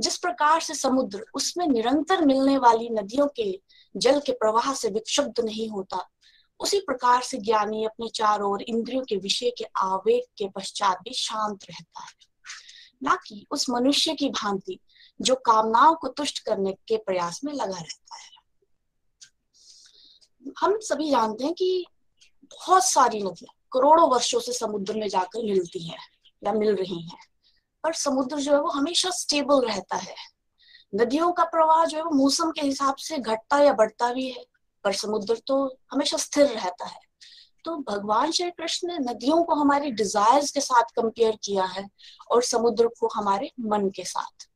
[0.00, 3.60] जिस प्रकार से समुद्र उसमें निरंतर मिलने वाली नदियों के
[3.96, 6.08] जल के प्रवाह से विक्षुब्ध नहीं होता,
[6.60, 11.14] उसी प्रकार से ज्ञानी अपने चारों ओर इंद्रियों के विषय के आवेग के पश्चात भी
[11.14, 12.26] शांत रहता है।
[13.02, 14.80] ना कि उस मनुष्य की भांति
[15.20, 18.34] जो कामनाओं को तुष्ट करने के प्रयास में लगा रहता है।
[20.60, 21.86] हम सभी जानते हैं कि
[22.52, 25.98] बहुत सारी नदियाँ करोड़ों वर्षों से समुद्र में जाकर मिलती हैं
[26.42, 27.18] या मिल रही हैं,
[27.84, 30.14] पर समुद्र जो है वो हमेशा स्टेबल रहता है।
[30.94, 34.44] नदियों का प्रवाह जो है वो मौसम के हिसाब से घटता या बढ़ता भी है,
[34.84, 37.00] पर समुद्र तो हमेशा स्थिर रहता है।
[37.64, 41.88] तो भगवान श्री कृष्ण ने नदियों को हमारे डिजायर्स के साथ कंपेयर किया है
[42.30, 44.48] और समुद्र को हमारे मन के साथ।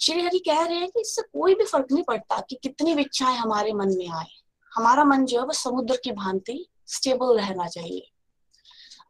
[0.00, 3.36] श्री हरि कह रहे हैं कि इससे कोई भी फ़र्क नहीं पड़ता कि कितनी इच्छाएँ
[3.36, 4.26] हमारे मन में आए।
[4.72, 8.06] हमारा मन जो है वो समुद्र की भांति स्टेबल रहना चाहिए।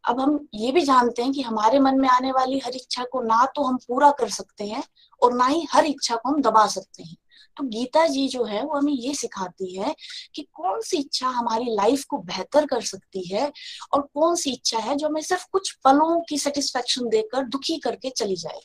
[0.04, 3.20] अब हम ये भी जानते हैं कि हमारे मन में आने वाली हर इच्छा को
[3.20, 4.82] ना तो हम पूरा कर सकते हैं
[5.22, 7.16] और ना ही हर इच्छा को हम दबा सकते हैं।
[7.56, 9.94] तो गीता जी जो है वो हमें ये सिखाती है
[10.34, 13.52] कि कौन सी इच्छा हमारी लाइफ को बेहतर कर सकती है
[13.92, 18.10] और कौन सी इच्छा है जो हमें सिर्फ़ कुछ पलों की सेटिस्फेक्शन देकर दुखी करके
[18.10, 18.60] चली जाए।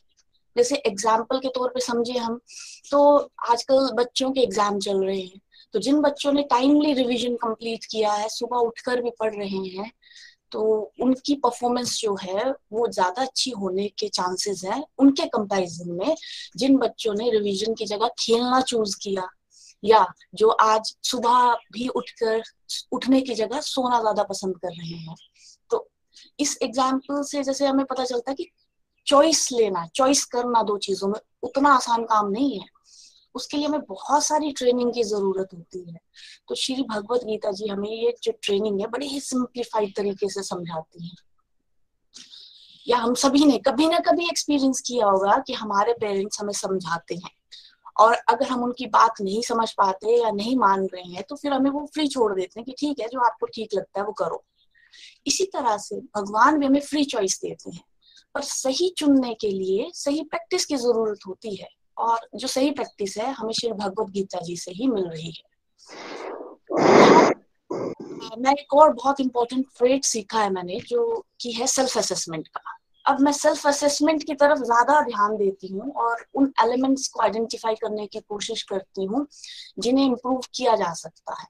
[0.55, 2.39] जैसे एग्ज़ाम्पल के तौर पे समझे हम
[2.91, 2.99] तो
[3.51, 5.39] आजकल बच्चों के एग्ज़ाम चल रहे हैं।
[5.73, 9.91] तो जिन बच्चों ने टाइमली रिवीजन कंप्लीट किया है, सुबह उठकर भी पढ़ रहे हैं
[10.51, 10.61] तो
[11.01, 16.15] उनकी परफॉर्मेंस जो है, वो ज़्यादा अच्छी होने के चांसेस है उनके कंपैरिजन में,
[16.57, 19.27] जिन बच्चों ने रिवीजन की जगह खेलना चूज़ किया,
[19.83, 22.41] या जो आज सुबह भी उठकर,
[22.91, 25.15] उठने की जगह सोना ज़्यादा पसंद कर रहे हैं।
[25.71, 25.87] तो
[26.39, 28.49] इस एग्ज़ाम्पल से जैसे हमें पता चलता है कि
[29.07, 32.65] चॉइस लेना चॉइस करना दो चीज़ों में, उतना आसान काम नहीं है।
[33.35, 35.99] उसके लिए हमें बहुत सारी ट्रेनिंग की ज़रूरत होती है।
[36.47, 40.43] तो श्री भगवत गीता जी हमें ये जो ट्रेनिंग है, बड़े ही सिंप्लीफाइड तरीके से
[40.43, 41.15] समझाती है।
[42.87, 47.15] या हम सभी ने कभी ना कभी एक्सपीरियंस किया होगा कि हमारे पेरेंट्स हमें समझाते
[47.15, 47.31] हैं।
[47.99, 51.53] और अगर हम उनकी बात नहीं समझ पाते या नहीं मान रहे हैं तो फिर
[51.53, 54.13] हमें वो फ्री छोड़ देते हैं कि ठीक है, जो आपको ठीक लगता है वो
[54.13, 54.43] करो।
[55.27, 57.83] इसी तरह से भगवान भी हमें फ्री चॉइस देते हैं।
[58.35, 61.67] पर सही चुनने के लिए सही प्रैक्टिस की ज़रूरत होती है।
[61.97, 65.49] और जो सही प्रैक्टिस है, हमें श्री भगवत गीता जी से ही मिल रही है।
[68.37, 72.77] मैं एक और बहुत इंपॉर्टेंट ट्रेड सीखा है मैंने, जो कि है सेल्फ असेसमेंट का।
[73.05, 77.75] अब मैं सेल्फ असेसमेंट की तरफ़ ज़्यादा ध्यान देती हूँ और उन एलिमेंट्स को आइडेंटिफाई
[77.75, 79.25] करने की कोशिश करती हूँ,
[79.79, 81.47] जिन्हें इम्प्रूव किया जा सकता है।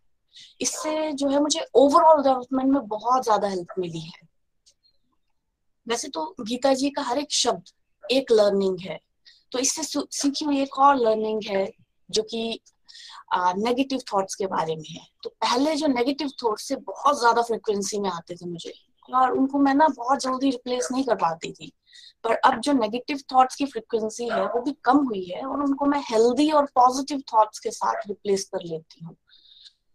[0.62, 4.31] इससे जो है मुझे ओवरऑल डेवलपमेंट में बहुत ज़्यादा हेल्प मिली है।
[5.88, 7.70] वैसे तो गीता जी का हर एक शब्द
[8.04, 9.00] एक लर्निंग है।
[9.52, 11.68] तो इससे सीखी हुई एक और लर्निंग है,
[12.10, 12.60] जो कि
[13.34, 18.00] नेगेटिव थॉट्स के बारे में है। तो पहले जो नेगेटिव थॉट्स से बहुत ज़्यादा फ्रिक्वेंसी
[18.00, 18.74] में आते थे मुझे,
[19.10, 21.72] और उनको मैं ना बहुत जल्दी रिप्लेस नहीं कर पाती थी।
[22.24, 25.86] पर अब जो नेगेटिव थॉट्स की फ्रिक्वेंसी है, वो भी कम हुई है, और उनको
[25.86, 29.16] मैं हेल्दी और पॉजिटिव थॉट्स के साथ रिप्लेस कर लेती हूँ।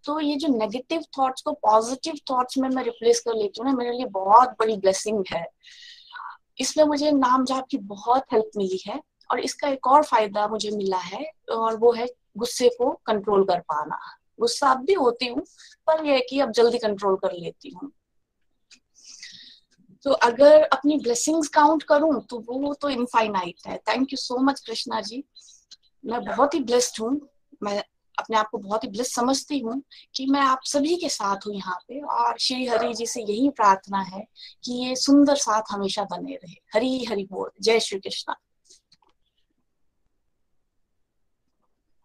[0.07, 3.77] तो ये जो नेगेटिव थॉट्स को पॉजिटिव थॉट्स में मैं रिप्लेस कर लेती हूँ ना,
[3.77, 5.47] मेरे लिए बहुत बड़ी ब्लेसिंग है।
[6.59, 10.71] इसमें मुझे नाम जाप की बहुत हेल्प मिली है और इसका एक और फ़ायदा मुझे
[10.71, 12.07] मिला है और वो है
[12.39, 13.99] गुस्से को कंट्रोल कर पाना।
[14.41, 15.43] गुस्सा अब भी होती हूँ,
[15.89, 17.91] पर यह कि अब जल्दी कंट्रोल कर लेती हूँ।
[20.07, 24.61] तो अगर अपनी ब्लेसिंग्स काउंट करूँ तो वो तो इनफाइनाइट है। Thank you so much
[24.61, 25.23] Krishna ji.
[26.05, 27.21] मैं बहुत ही ब्लेस्ड हूँ।
[27.63, 27.83] मैं
[28.19, 29.83] अपने आप को बहुत ही ब्लेस समझती हूँ
[30.15, 33.49] कि मैं आप सभी के साथ हूँ यहाँ पे और श्री हरि जी से यही
[33.51, 34.27] प्रार्थना है
[34.65, 38.37] कि ये सुंदर साथ हमेशा बने रहे। हरी हरि बोल। जय Shri Krishna.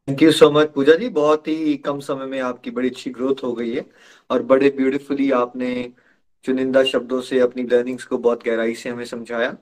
[0.08, 1.10] Thank you so much Puja ji.
[1.10, 3.86] बहुत ही कम समय में आपकी बड़ी अच्छी ग्रोथ हो गई है
[4.30, 5.72] और बड़े ब्यूटीफुली आपने
[6.46, 9.56] चुनिंदा शब्दों से अपनी लर्निंग्स को बहुत गहराई से हमें समझाया।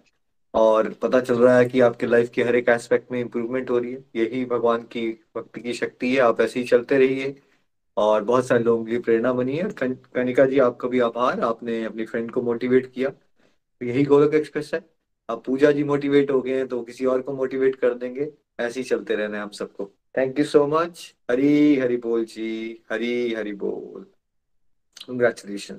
[0.53, 3.77] और पता चल रहा है कि आपके लाइफ के हर एक एस्पेक्ट में इम्प्रूवमेंट हो
[3.79, 7.35] रही है। यही भगवान की भक्ति की शक्ति है। आप ऐसे ही चलते रहिए
[7.97, 12.05] और बहुत सारे लोगों की प्रेरणा बनी है। कनिका जी, आपका भी आभार। आपने अपनी
[12.05, 13.11] फ्रेंड को मोटिवेट किया।
[13.81, 14.81] यही गोलक एक्सप्रेस है।
[15.29, 18.79] अब पूजा जी मोटिवेट हो गए हैं तो किसी और को मोटिवेट कर देंगे। ऐसे
[18.79, 23.33] ही चलते रहना है हम सबको। Thank you so much Hari Hari बोल जी। हरी
[23.33, 24.05] हरी बोल।
[25.07, 25.77] कंग्रेचुलेशन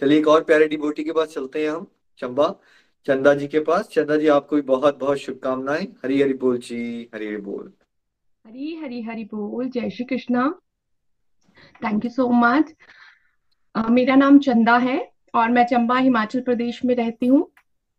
[0.00, 1.86] चलिए एक और प्यारे डिबोटी के पास चलते हैं हम।
[2.18, 2.46] चंबा।
[3.06, 7.10] चंदा जी के पास। चंदा जी आपको भी बहुत बहुत शुभकामनाएँ। हरी हरी बोल जी
[7.14, 7.72] हरी हरी बोल।
[8.46, 10.60] हरी हरी हरी बोल। जय Shri Krishna.
[11.84, 12.72] Thank you so much
[13.90, 17.52] मेरा नाम चंदा है और मैं चंबा हिमाचल प्रदेश में रहती हूँ।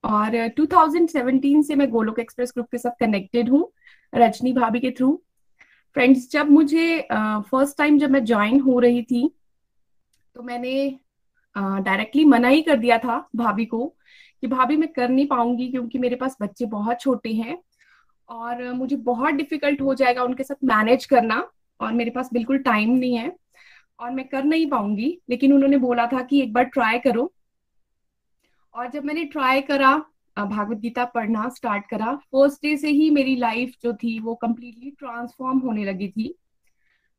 [0.04, 3.72] और 2017 से मैं गोलोक एक्सप्रेस ग्रुप के साथ कनेक्टेड हूँ
[4.16, 5.24] रजनी भाभी के थ्रू
[5.94, 9.36] फ्रेंड्स जब मुझे फ़र्स्ट uh, टाइम जब मैं ज्वाइन हो रही थी
[10.36, 11.00] तो मैंने
[11.58, 13.96] डायरेक्टली uh, मना ही कर दिया था भाभी को
[14.44, 17.58] कि भाभी मैं कर नहीं पाऊँगी क्योंकि मेरे पास बच्चे बहुत छोटे हैं
[18.30, 21.38] और मुझे बहुत डिफ़िकल्ट हो जाएगा उनके साथ मैनेज करना
[21.80, 23.32] और मेरे पास बिल्कुल टाइम नहीं है
[24.00, 27.32] और मैं कर नहीं पाऊँगी। लेकिन उन्होंने बोला था कि एक बार ट्राई करो।
[28.74, 29.96] और जब मैंने ट्राई करा
[30.38, 34.92] भागवत गीता पढ़ना स्टार्ट करा फ़र्स्ट डे से ही मेरी लाइफ जो थी वो कम्प्लीटली
[34.92, 36.34] ट्रांसफॉर्म होने लगी थी।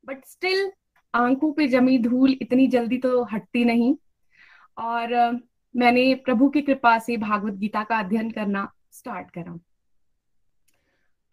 [0.05, 0.71] बट स्टिल
[1.13, 3.95] आँखों पे जमी धूल इतनी जल्दी तो हटती नहीं।
[4.77, 5.39] और
[5.75, 9.57] मैंने प्रभु की कृपा से भागवत गीता का अध्ययन करना स्टार्ट करा।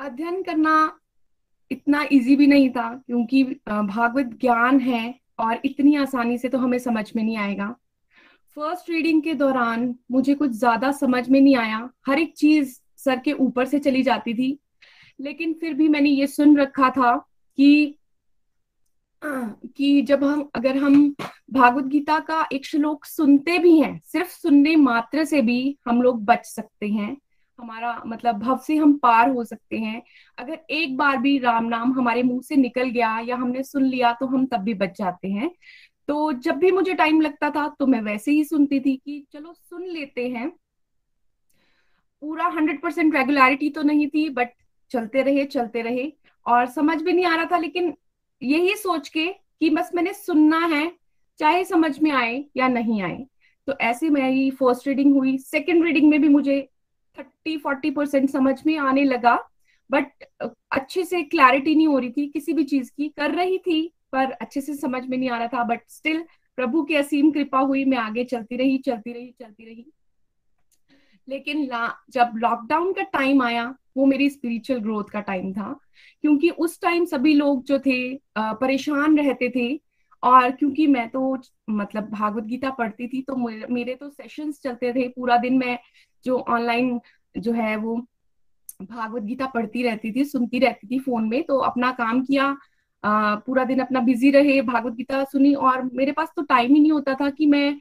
[0.01, 0.99] अध्ययन करना
[1.71, 6.79] इतना इजी भी नहीं था, क्योंकि भागवत ज्ञान है और इतनी आसानी से तो हमें
[6.79, 7.75] समझ में नहीं आएगा।
[8.57, 13.19] फ़र्स्ट रीडिंग के दौरान मुझे कुछ ज़्यादा समझ में नहीं आया। हर एक चीज़ सर
[13.19, 14.59] के ऊपर से चली जाती थी,
[15.19, 17.17] लेकिन फिर भी मैंने ये सुन रखा था
[17.59, 17.95] कि
[19.23, 21.15] कि जब हम, अगर हम
[21.51, 26.25] भागवत गीता का एक श्लोक सुनते भी हैं, सिर्फ़ सुनने मात्र से भी हम लोग
[26.25, 27.17] बच सकते हैं।
[27.59, 30.03] हमारा मतलब भव से हम पार हो सकते हैं।
[30.39, 34.13] अगर एक बार भी राम नाम हमारे मुँह से निकल गया या हमने सुन लिया
[34.13, 35.51] तो हम तब भी बच जाते हैं।
[36.09, 39.53] तो जब भी मुझे टाइम लगता था तो मैं वैसे ही सुनती थी कि चलो
[39.53, 40.49] सुन लेते हैं।
[42.23, 44.49] पूरा हंड्रेड परसेंट रेगुलरिटी तो नहीं थी बट
[44.91, 46.13] चलते रहे चलते रहे।
[46.47, 47.95] और समझ भी नहीं आ रहा था, लेकिन
[48.43, 50.93] यही सोच के कि बस मैंने सुनना है,
[51.39, 53.27] चाहे समझ में आए या नहीं आए।
[53.67, 56.69] तो ऐसे मेरी फ़र्स्ट रीडिंग हुई। सेकेंड रीडिंग में भी मुझे
[57.19, 59.49] थर्टी फोर्टी परसेंट समझ में आने लगा।
[59.91, 60.07] बट
[60.71, 64.31] अच्छे से क्लैरिटी नहीं हो रही थी किसी भी चीज़ की। कर रही थी, पर
[64.31, 66.25] अच्छे से समझ में नहीं आ रहा था। बट स्टिल
[66.57, 69.93] प्रभु की असीम कृपा हुई। मैं आगे चलती रही चलती रही चलती रही।
[71.29, 71.67] लेकिन
[72.11, 75.73] जब लॉकडाउन का टाइम आया वो मेरी स्पिरिचुअल ग्रोथ का टाइम था।
[76.25, 77.99] क्योंकि उस टाइम सभी लोग जो थे
[78.39, 79.75] परेशान रहते थे
[80.23, 81.37] और क्योंकि मैं तो
[81.71, 83.37] मतलब भागवत गीता पढ़ती थी तो
[83.69, 85.79] मेरे तो सेशंस चलते थे। पूरा दिन मैं
[86.25, 87.01] जो ऑनलाइन
[87.35, 87.97] जो है वो
[88.83, 92.57] भागवत गीता पढ़ती रहती थी सुनती रहती थी फ़ोन में। तो अपना काम किया
[93.05, 96.81] आ, पूरा दिन अपना बिज़ी रहे भागवत गीता सुनी और मेरे पास तो टाइम ही
[96.81, 97.79] नहीं होता था कि मैं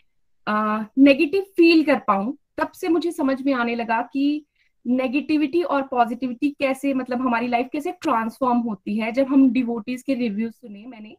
[0.99, 4.45] नेगेटिव फील कर पाऊँ। तब से मुझे समझ में आने लगा कि
[4.85, 10.13] नेगेटिविटी और पॉजिटिविटी कैसे मतलब हमारी लाइफ कैसे ट्रांसफॉर्म होती है, जब हम डिवोटीज के
[10.15, 11.15] रिव्यूज़ सुने मैंने,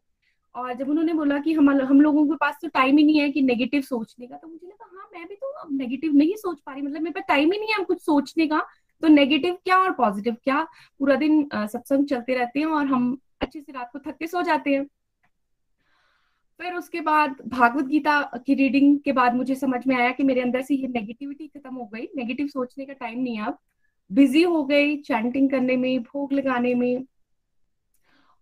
[0.54, 3.30] और जब उन्होंने बोला कि हम हम लोगों के पास तो टाइम ही नहीं है
[3.30, 6.72] कि नेगेटिव सोचने का तो मुझे लगा हाँ मैं भी तो नेगेटिव नहीं सोच पा
[6.72, 8.60] रही मतलब मेरे पास टाइम ही नहीं है हम कुछ सोचने का
[9.02, 10.62] तो नेगेटिव क्या और पॉजिटिव क्या?
[11.00, 14.42] पूरा दिन सत्संग चलते रहते हैं और हम अच्छे से रात को थक के सो
[14.42, 14.86] जाते हैं।
[16.60, 20.40] फिर उसके बाद भागवत गीता की रीडिंग के बाद मुझे समझ में आया कि मेरे
[20.40, 23.58] अंदर से ये नेगेटिविटी खत्म हो गई। नेगेटिव सोचने का टाइम नहीं अब।
[24.12, 27.04] बिज़ी हो गई चैंटिंग करने में, भोग लगाने में।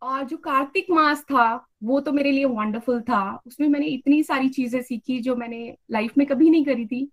[0.02, 4.48] और जो कार्तिक मास था, वो तो मेरे लिए वंडरफुल था। उसमें मैंने इतनी सारी
[4.48, 7.10] चीज़ें सीखी जो मैंने लाइफ में कभी नहीं करी थी।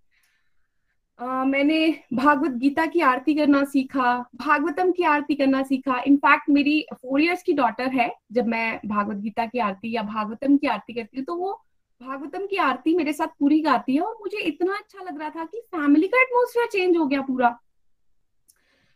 [1.20, 7.22] मैंने भागवत गीता की आरती करना सीखा भागवतम की आरती करना सीखा। इनफैक्ट मेरी फोर
[7.22, 11.18] इयर्स की डॉटर है जब मैं भागवत गीता की आरती या भागवतम की आरती करती
[11.18, 11.54] हूँ तो वो
[12.02, 15.46] भागवतम की आरती मेरे साथ पूरी गाती है और मुझे इतना अच्छा लग रहा था
[15.46, 17.58] कि फैमिली का एटमोसफियर चेंज हो गया पूरा।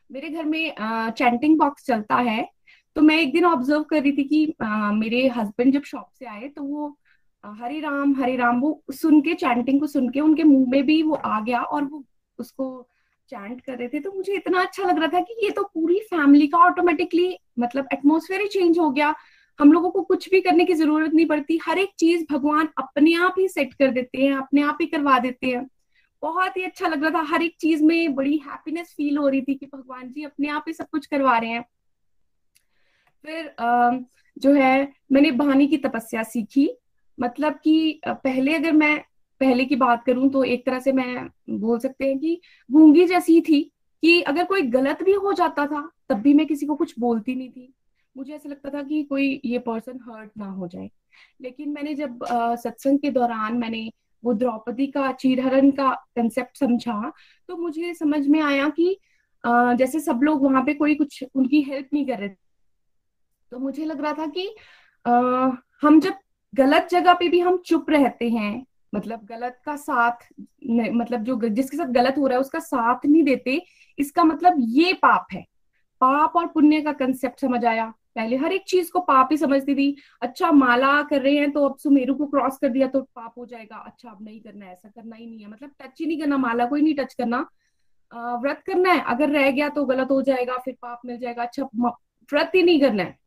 [0.10, 0.74] मेरे घर में
[1.18, 2.48] चैंटिंग बॉक्स चलता है
[2.96, 6.26] तो मैं एक दिन ऑब्ज़र्व कर रही थी कि आ, मेरे हस्बैंड जब शॉप से
[6.26, 6.96] आए तो वो
[7.44, 11.02] हरे राम हरे राम वो सुन के चैंटिंग को सुन के उनके मुँह में भी
[11.04, 12.04] वो आ गया और वो
[12.42, 12.88] उसको
[13.30, 16.00] चैंट कर रहे थे तो मुझे इतना अच्छा लग रहा था कि ये तो पूरी
[16.10, 19.14] फैमिली का ऑटोमेटिकली मतलब एटमोसफेयर ही चेंज हो गया।
[19.60, 23.14] हम लोगों को कुछ भी करने की ज़रूरत नहीं पड़ती। हर एक चीज़ भगवान अपने
[23.16, 25.68] आप ही सेट कर देते हैं, अपने आप ही करवा देते हैं।
[26.24, 29.42] बहुत ही अच्छा लग रहा था। हर एक चीज़ में बड़ी हैप्पीनेस फील हो रही
[29.42, 31.66] थी कि भगवान जी अपने आप ही सब कुछ करवा रहे हैं।
[33.26, 33.54] फिर
[34.38, 36.70] जो है, मैंने बहानी की तपस्या सीखी।
[37.18, 39.04] मतलब कि पहले अगर मैं
[39.42, 43.40] पहले की बात करूँ तो एक तरह से मैं बोल सकते हैं कि गूँगी जैसी
[43.42, 43.62] थी
[44.04, 47.36] कि अगर कोई गलत भी हो जाता था तब भी मैं किसी को कुछ बोलती
[47.36, 47.74] नहीं थी।
[48.16, 50.90] मुझे ऐसा लगता था कि कोई ये पर्सन हर्ट ना हो जाए।
[51.42, 52.26] लेकिन मैंने जब
[52.64, 53.90] सत्संग के दौरान मैंने
[54.24, 57.12] वो द्रौपदी का चीरहरण का कंसेप्ट समझा
[57.48, 58.98] तो मुझे समझ में आया कि
[59.46, 62.36] आ, जैसे सब लोग वहाँ पे कोई कुछ उनकी हेल्प नहीं कर रहे थे
[63.52, 64.48] तो मुझे लग रहा था कि
[65.06, 65.12] आ,
[65.82, 66.14] हम जब
[66.54, 70.28] गलत जगह पे भी हम चुप रहते हैं मतलब गलत का साथ
[70.66, 73.62] मतलब जो जिसके साथ गलत हो रहा है, उसका साथ नहीं देते,
[73.98, 75.46] इसका मतलब ये पाप है।
[76.02, 79.76] पाप और पुण्य का कंसेप्ट समझ आया। पहले हर एक चीज़ को पाप ही समझती
[79.76, 83.34] थी। अच्छा माला कर रहे हैं तो अब सुमेरु को क्रॉस कर दिया तो पाप
[83.38, 86.06] हो जाएगा। अच्छा अब नहीं करना है, ऐसा करना ही नहीं है। मतलब टच ही
[86.06, 87.46] नहीं करना, माला को ही नहीं टच करना।
[88.42, 91.64] व्रत करना है। अगर रह गया तो गलत हो जाएगा, फिर पाप मिल जाएगा। अच्छा
[92.30, 93.20] व्रत ही नहीं करना है।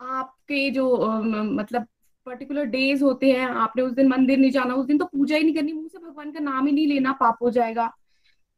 [0.00, 0.96] आपके जो
[1.32, 1.86] मतलब
[2.26, 5.44] पर्टिकुलर डेज़ होते हैं, आपने उस दिन मंदिर नहीं जाना, उस दिन तो पूजा ही
[5.44, 7.92] नहीं करनी, मुँह से भगवान का नाम ही नहीं लेना, पाप हो जाएगा।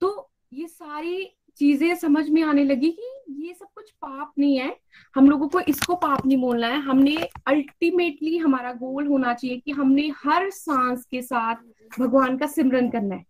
[0.01, 4.77] तो ये सारी चीज़ें समझ में आने लगी कि ये सब कुछ पाप नहीं है।
[5.15, 9.71] हम लोगों को इसको पाप नहीं बोलना है। हमने अल्टीमेटली हमारा गोल होना चाहिए कि
[9.71, 11.55] हमने हर सांस के साथ
[12.01, 13.25] भगवान का सिमरन करना है।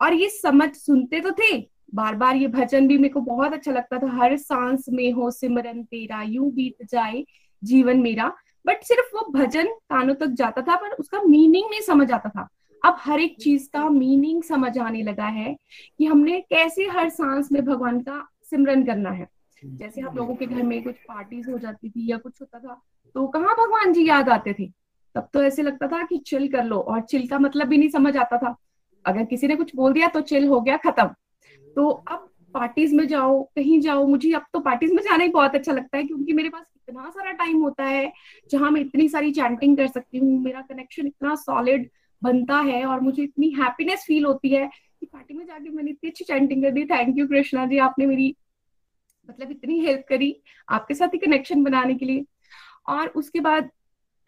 [0.00, 1.58] और ये समझ सुनते तो थे।
[1.94, 5.30] बार बार ये भजन भी मेरे को बहुत अच्छा लगता था। हर सांस में हो
[5.30, 7.24] सिमरन तेरा, यूँ बीत जाए
[7.64, 8.32] जीवन मेरा।
[8.64, 12.48] बट सिर्फ़ वो भजन कानों तक जाता था, पर उसका मीनिंग नहीं समझ आता था।
[12.82, 15.56] अब हर एक चीज़ का मीनिंग समझ आने लगा है
[15.98, 19.28] कि हमने कैसे हर सांस में भगवान का सिमरन करना है।
[19.62, 22.80] जैसे हम लोगों के घर में कुछ पार्टीज़ हो जाती थी या कुछ होता था
[23.14, 24.66] तो कहाँ भगवान जी याद आते थे?
[25.14, 27.88] तब तो ऐसे लगता था कि चिल कर लो, और चिल का मतलब भी नहीं
[27.88, 28.54] समझ आता था।
[29.04, 31.06] अगर किसी ने कुछ बोल दिया तो चिल हो गया, खत्म।
[31.76, 35.54] तो अब पार्टीज़ में जाओ, कहीं जाओ, मुझे अब तो पार्टीज़ में जाना ही बहुत
[35.54, 38.12] अच्छा लगता है, क्योंकि मेरे पास इतना सारा टाइम होता है,
[38.50, 41.90] जहाँ मैं इतनी सारी चैंटिंग कर सकती हूँ, मेरा कनेक्शन इतना सॉलिड
[42.22, 44.66] बनता है और मुझे इतनी हैप्पीनेस फील होती है
[45.00, 48.06] कि पार्टी में जाके मैंने इतनी अच्छी चैंटिंग कर दी। थैंक यू कृष्णा जी, आपने
[48.06, 48.36] मेरी
[49.30, 50.34] मतलब इतनी हेल्प करी
[50.68, 52.24] आपके साथ ही कनेक्शन बनाने के लिए।
[52.88, 53.70] और उसके बाद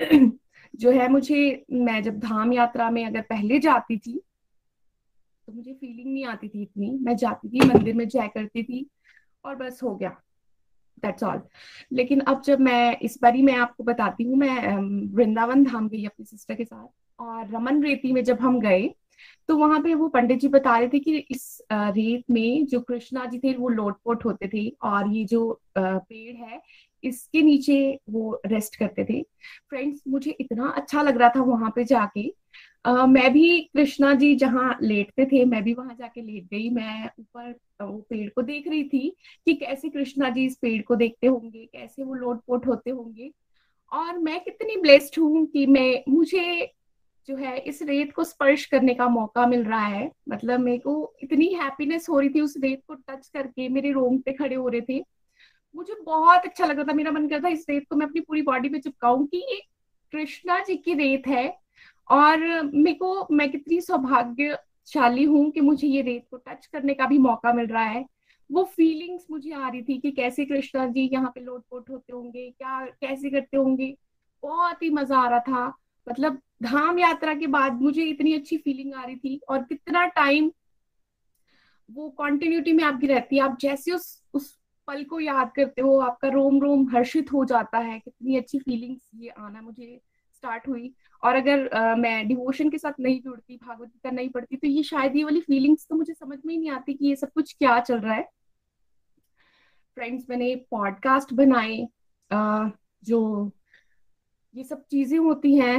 [0.76, 4.20] जो है मुझे, मैं जब धाम यात्रा में अगर पहले जाती थी
[5.46, 8.86] तो मुझे फीलिंग नहीं आती थी इतनी। मैं जाती थी, मंदिर में जाया करती थी
[9.44, 10.16] और बस हो गया।
[11.02, 11.40] दैट्स ऑल
[11.92, 14.76] लेकिन अब जब मैं इस बारी मैं आपको बताती हूँ, मैं
[15.14, 16.86] वृंदावन धाम गई अपनी सिस्टर के साथ
[17.18, 18.88] और रमन रेती में जब हम गए
[19.48, 23.24] तो वहाँ पे वो पंडित जी बता रहे थे कि इस रेत में जो कृष्णा
[23.26, 26.60] जी थे वो लोटपोट होते थे और ये जो पेड़ है
[27.04, 27.76] इसके नीचे
[28.10, 29.22] वो रेस्ट करते थे।
[29.70, 32.22] फ्रेंड्स मुझे इतना अच्छा लग रहा था वहाँ पे जाके।
[32.84, 37.10] Uh, मैं भी कृष्णा जी जहाँ लेटते थे मैं भी वहाँ जाके लेट गई। मैं
[37.20, 37.50] ऊपर
[37.82, 41.64] वो पेड़ को देख रही थी कि कैसे कृष्णा जी इस पेड़ को देखते होंगे
[41.64, 43.30] कैसे वो लोटपोट होते होंगे।
[43.92, 46.74] और मैं कितनी ब्लेस्ड हूँ कि मैं मुझे
[47.28, 51.14] जो है इस रेत को स्पर्श करने का मौका मिल रहा है। मतलब मेरे को
[51.22, 54.80] इतनी हैप्पीनेस हो रही थी उस रेत को टच करके मेरे रोंगटे खड़े हो रहे
[54.80, 55.04] थे।
[55.74, 58.20] मुझे बहुत अच्छा लग रहा था मेरा मन कर था इस रेत को मैं अपनी
[58.20, 59.60] पूरी बॉडी पे चिपकाऊं कि ये
[60.12, 61.63] कृष्णा जी की रेत है।
[62.10, 67.06] और मेरे को, मैं कितनी सौभाग्यशाली हूँ कि मुझे ये रेत को टच करने का
[67.06, 68.04] भी मौका मिल रहा है।
[68.50, 72.50] वो फीलिंग्स मुझे आ रही थी कि कैसे कृष्णा जी यहाँ पे लोटपोट होते होंगे,
[72.50, 73.94] क्या, कैसे करते होंगे?
[74.42, 75.66] बहुत ही मज़ा आ रहा था।
[76.06, 80.50] मतलब धाम यात्रा के बाद मुझे इतनी अच्छी फीलिंग आ रही थी और कितना टाइम
[81.88, 84.52] वो कॉन्टिन्यूटी में आपकी रहती है। आप जैसे उस उस
[84.88, 89.10] पल को याद करते हो, आपका रोम रोम हर्षित हो जाता है। कितनी अच्छी फीलिंग्स
[89.14, 90.00] ये आना मुझे
[90.44, 94.56] स्टार्ट हुई। और अगर आ, मैं डिवोशन के साथ नहीं जुड़ती भागवत गीता नहीं पढ़ती
[94.56, 97.16] तो ये शायद ये वाली फीलिंग्स तो मुझे समझ में ही नहीं आती कि ये
[97.16, 98.28] सब कुछ क्या चल रहा है।
[99.96, 101.86] फ्रेंड्स मैंने पॉडकास्ट बनाए
[102.30, 103.50] जो
[104.54, 105.76] ये सब चीज़ें होती हैं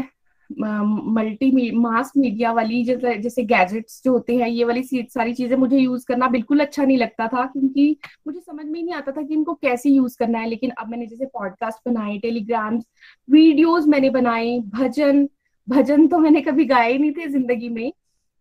[0.52, 5.78] मल्टी मास मीडिया वाली जैसे जैसे गैजेट्स जो होते हैं, ये वाली सारी चीज़ें मुझे
[5.78, 9.22] यूज़ करना बिल्कुल अच्छा नहीं लगता था, क्योंकि मुझे समझ में ही नहीं आता था
[9.22, 12.86] कि इनको कैसे यूज़ करना है। लेकिन अब मैंने जैसे पॉडकास्ट बनाए टेलीग्राम्स
[13.30, 15.28] वीडियोज़ मैंने बनाए, भजन
[15.68, 17.92] भजन तो मैंने कभी गाए ही नहीं थे ज़िंदगी में,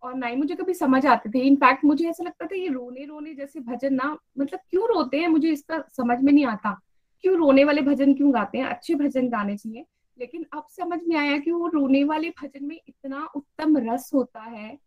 [0.02, 3.04] और ना ही मुझे कभी समझ आते थे। इनफैक्ट मुझे ऐसा लगता था ये रोने
[3.04, 5.28] रोने जैसे भजन ना मतलब क्यों रोते हैं?
[5.28, 6.78] मुझे इसका समझ में नहीं आता।
[7.24, 8.64] क्यों रोने वाले भजन क्यों गाते हैं?
[8.66, 9.84] अच्छे भजन गाने चाहिए।
[10.18, 14.40] लेकिन अब समझ में आया कि वो रोने वाले भजन में इतना उत्तम रस होता
[14.40, 14.78] है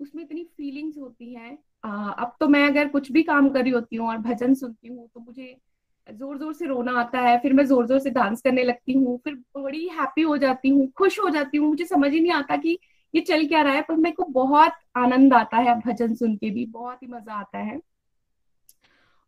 [0.00, 3.96] उसमें इतनी फीलिंग्स होती हैं। अब तो मैं अगर कुछ भी काम कर रही होती
[3.96, 5.56] हूँ और भजन सुनती हूँ तो मुझे
[6.06, 9.18] ज़ोर ज़ोर से रोना आता है फिर मैं ज़ोर ज़ोर से डांस करने लगती हूँ
[9.24, 12.56] फिर बड़ी हैप्पी हो जाती हूँ खुश हो जाती हूँ। मुझे समझ ही नहीं आता
[12.56, 12.78] कि
[13.14, 16.50] ये चल क्या रहा है पर मेरे को बहुत आनंद आता है भजन सुन के
[16.50, 17.80] भी बहुत ही मज़ा आता है।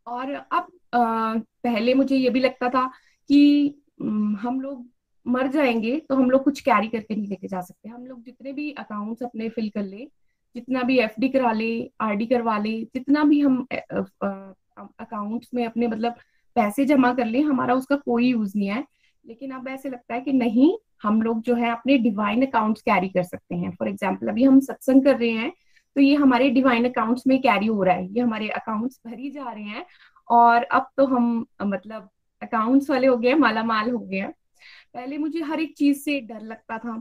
[0.06, 2.86] और अब आ, पहले मुझे ये भी लगता था
[3.30, 4.86] कि हम लोग
[5.26, 8.52] मर जाएँगे तो हम लोग कुछ कैरी करके नहीं लेके जा सकते। हम लोग जितने
[8.52, 10.08] भी अकाउंट्स अपने फिल कर ले,
[10.54, 16.14] जितना भी एफडी करा ले आरडी करवा ले, जितना भी हम अकाउंट्स में अपने मतलब
[16.56, 18.84] पैसे जमा कर ले, हमारा उसका कोई यूज़ नहीं है।
[19.24, 23.08] लेकिन अब ऐसे लगता है कि नहीं, हम लोग जो है अपने डिवाइन अकाउंट्स कैरी
[23.08, 25.52] कर सकते हैं। फॉर एग्ज़ाम्पल अभी हम सत्संग कर रहे हैं
[25.96, 29.50] तो ये हमारे डिवाइन अकाउंट्स में कैरी हो रहा है। ये हमारे अकाउंट्स भरी जा
[29.50, 29.84] रहे हैं।
[30.28, 32.08] और अब तो हम मतलब
[32.42, 34.28] अकाउंट्स वाले हो गए माला माल हो गए
[34.94, 37.00] पहले मुझे हर एक चीज़ से डर लगता था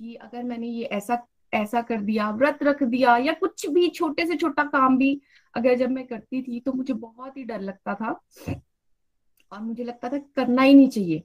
[0.00, 1.18] कि अगर मैंने ये ऐसा
[1.52, 5.20] ऐसा कर दिया, व्रत रख दिया या कुछ भी छोटे से छोटा काम भी
[5.54, 8.10] अगर जब मैं करती थी तो मुझे बहुत ही डर लगता था
[9.52, 11.22] और मुझे लगता था करना ही नहीं चाहिए।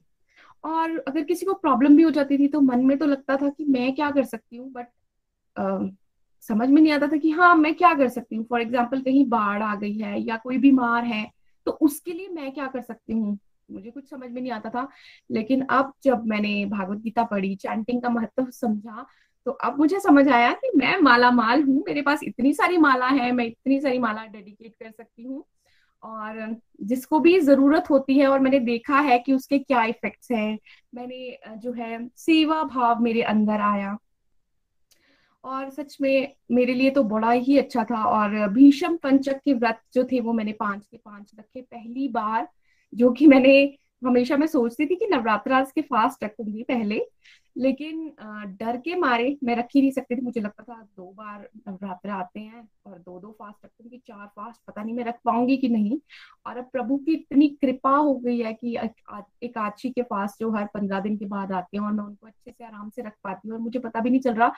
[0.64, 3.48] और अगर किसी को प्रॉब्लम भी हो जाती थी तो मन में तो लगता था
[3.48, 4.86] कि मैं क्या कर सकती हूँ, बट
[6.42, 9.24] समझ में नहीं आता था कि हाँ मैं क्या कर सकती हूँ। फॉर एग्ज़ाम्पल कहीं
[9.28, 11.26] बाढ़ आ गई है या कोई बीमार है
[11.66, 13.38] तो उसके लिए मैं क्या कर सकती हूँ?
[13.68, 14.88] मुझे कुछ समझ में नहीं आता था।
[15.30, 19.06] लेकिन अब जब मैंने भागवत गीता पढ़ी चैंटिंग का महत्व समझा
[19.46, 23.06] तो अब मुझे समझ आया कि मैं माला माल हूँ। मेरे पास इतनी सारी माला
[23.08, 25.44] है, मैं इतनी सारी माला डेडिकेट कर सकती हूँ।
[26.02, 30.58] और जिसको भी ज़रूरत होती है और मैंने देखा है कि उसके क्या इफेक्ट्स हैं,
[30.94, 33.96] मैंने जो है, सेवा भाव मेरे अंदर आया।
[35.44, 39.80] और सच में मेरे लिए तो बड़ा ही अच्छा था। और भीषम पंचक के व्रत
[39.94, 42.48] जो थे वो मैंने पाँच के पाँच रखे। पहली बार
[42.92, 43.54] जो कि मैंने
[44.04, 47.00] हमेशा मैं सोचती थी कि नवरात्र के फास्ट रखूँगी पहले,
[47.56, 48.06] लेकिन
[48.60, 52.10] डर के मारे मैं रख ही नहीं सकती थी। मुझे लगता था दो बार नवरात्र
[52.10, 55.68] आते हैं और दो दो फास्ट रखूँगी, चार फास्ट, पता नहीं मैं रख पाऊँगी कि
[55.68, 55.98] नहीं।
[56.46, 58.76] और अब प्रभु की इतनी कृपा हो गई है कि
[59.42, 62.26] एक आची के फास्ट जो हर पंद्रह दिन के बाद आते हैं और मैं उनको
[62.26, 64.48] अच्छे से आराम से रख पाती हूँ और मुझे पता भी नहीं चल रहा।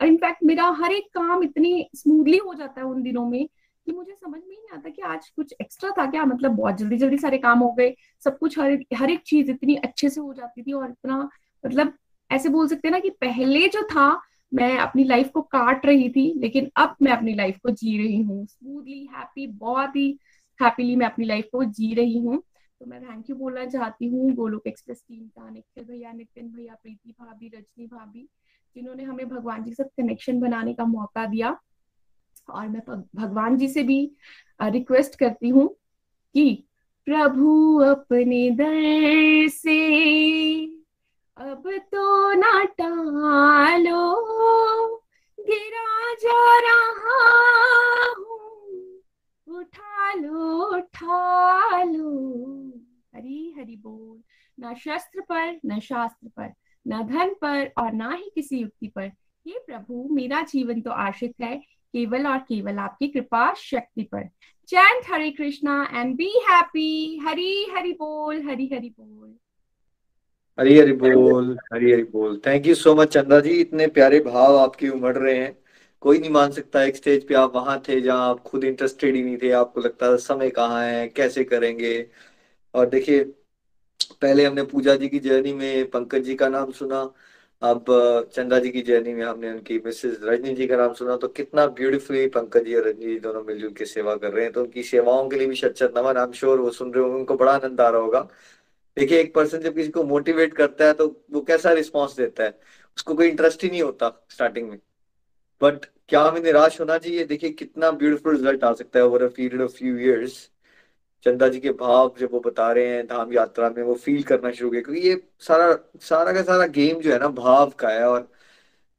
[0.00, 3.48] और इनफैक्ट मेरा हर एक काम इतनी स्मूथली हो जाता है उन दिनों में
[3.86, 6.24] कि मुझे समझ में नहीं आता कि आज कुछ एक्स्ट्रा था क्या?
[6.24, 9.76] मतलब बहुत जल्दी जल्दी सारे काम हो गए, सब कुछ हर हर एक चीज़ इतनी
[9.76, 11.18] अच्छे से हो जाती थी और इतना
[11.64, 11.92] मतलब
[12.30, 14.22] ऐसे बोल सकते हैं ना कि पहले जो था,
[14.52, 18.20] मैं अपनी लाइफ को काट रही थी, लेकिन अब मैं अपनी लाइफ को जी रही
[18.22, 20.08] हूँ। स्मूथली हैप्पी बहुत ही
[20.60, 22.42] हैप्पीली मैं अपनी लाइफ को जी रही हूँ।
[22.80, 26.74] तो मैं थैंक यू बोलना चाहती हूँ, गोलोक एक्सप्रेस टीम का, निखिल भैया, नितिन भैया,
[26.74, 28.28] प्रीति भाभी, रजनी भाभी,
[28.76, 31.56] जिन्होंने हमें भगवान जी से कनेक्शन बनाने का मौका दिया।
[32.48, 32.80] और मैं
[33.16, 34.10] भगवान जी से भी
[34.62, 35.68] रिक्वेस्ट करती हूँ
[36.34, 36.64] कि
[37.04, 39.80] प्रभु अपने दर से
[41.36, 44.14] अब तो ना टालो,
[45.40, 47.34] गिरा जा रहा
[48.18, 52.68] हूँ। उठा लो उठा लो
[53.14, 54.22] हरी हरी बोल।
[54.60, 56.52] न शस्त्र पर, न शास्त्र पर,
[56.88, 59.12] न धन पर और ना ही किसी युक्ति पर।
[59.46, 64.28] ये प्रभु, मेरा जीवन तो आश्रित है। केवल और केवल आपकी कृपा शक्ति पर।
[64.68, 69.34] Chant Hare Krishna and be happy Hari, Hari बोल, हरी, हरि बोल।
[70.60, 74.56] हरी हरी बोल, हरी हरी बोल। थैंक यू सो मच चंदा जी। इतने प्यारे भाव
[74.56, 75.58] आपके उमड़ रहे हैं।
[76.00, 79.22] कोई नहीं मान सकता एक स्टेज पे आप वहाँ थे जहाँ आप खुद इंटरेस्टेड ही
[79.22, 82.06] नहीं थे। आपको लगता था समय कहाँ है, कैसे करेंगे?
[82.74, 83.24] और देखिए,
[84.22, 87.14] पहले हमने पूजा जी की जर्नी में पंकज जी का नाम सुना।
[87.64, 87.84] अब
[88.34, 91.66] चंदा जी की जर्नी में हमने उनकी मिसेस रजनी जी का नाम सुना तो कितना
[91.78, 94.82] ब्यूटीफुली पंकज जी और रजनी जी दोनों मिलजुल के सेवा कर रहे हैं। तो उनकी
[94.82, 97.52] सेवाओं के लिए भी शत नमन। आई एम श्योर वो सुन रहे होंगे, उनको बड़ा
[97.52, 98.20] आनंद आ रहा होगा।
[98.96, 102.58] देखिए, एक पर्सन जब किसी को मोटिवेट करता है तो वो कैसा रिस्पॉन्स देता है?
[102.96, 104.78] उसको कोई इंटरेस्ट ही नहीं होता स्टार्टिंग में।
[105.60, 107.24] बट क्या हमें निराश होना चाहिए?
[107.24, 110.50] देखिए, कितना ब्यूटीफुल रिज़ल्ट आ सकता है over a period of few years
[111.24, 114.50] Chanda ji के भाव जब वो बता रहे हैं, धाम यात्रा में वो फील करना
[114.50, 118.08] शुरू किया क्योंकि ये सारा सारा का सारा गेम जो है ना, भाव का है
[118.08, 118.30] और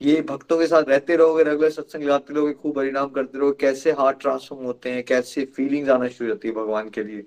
[0.01, 3.91] ये भक्तों के साथ रहते रहोगे रेगुलर सत्संग लगाते रहोगे, खूब परिणाम करते रहोगे, कैसे
[3.91, 7.17] हार्ट ट्रांसफॉर्म होते हैं, कैसे फीलिंग्स आना शुरू होती है भगवान के लिए,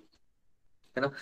[0.96, 1.12] है ना?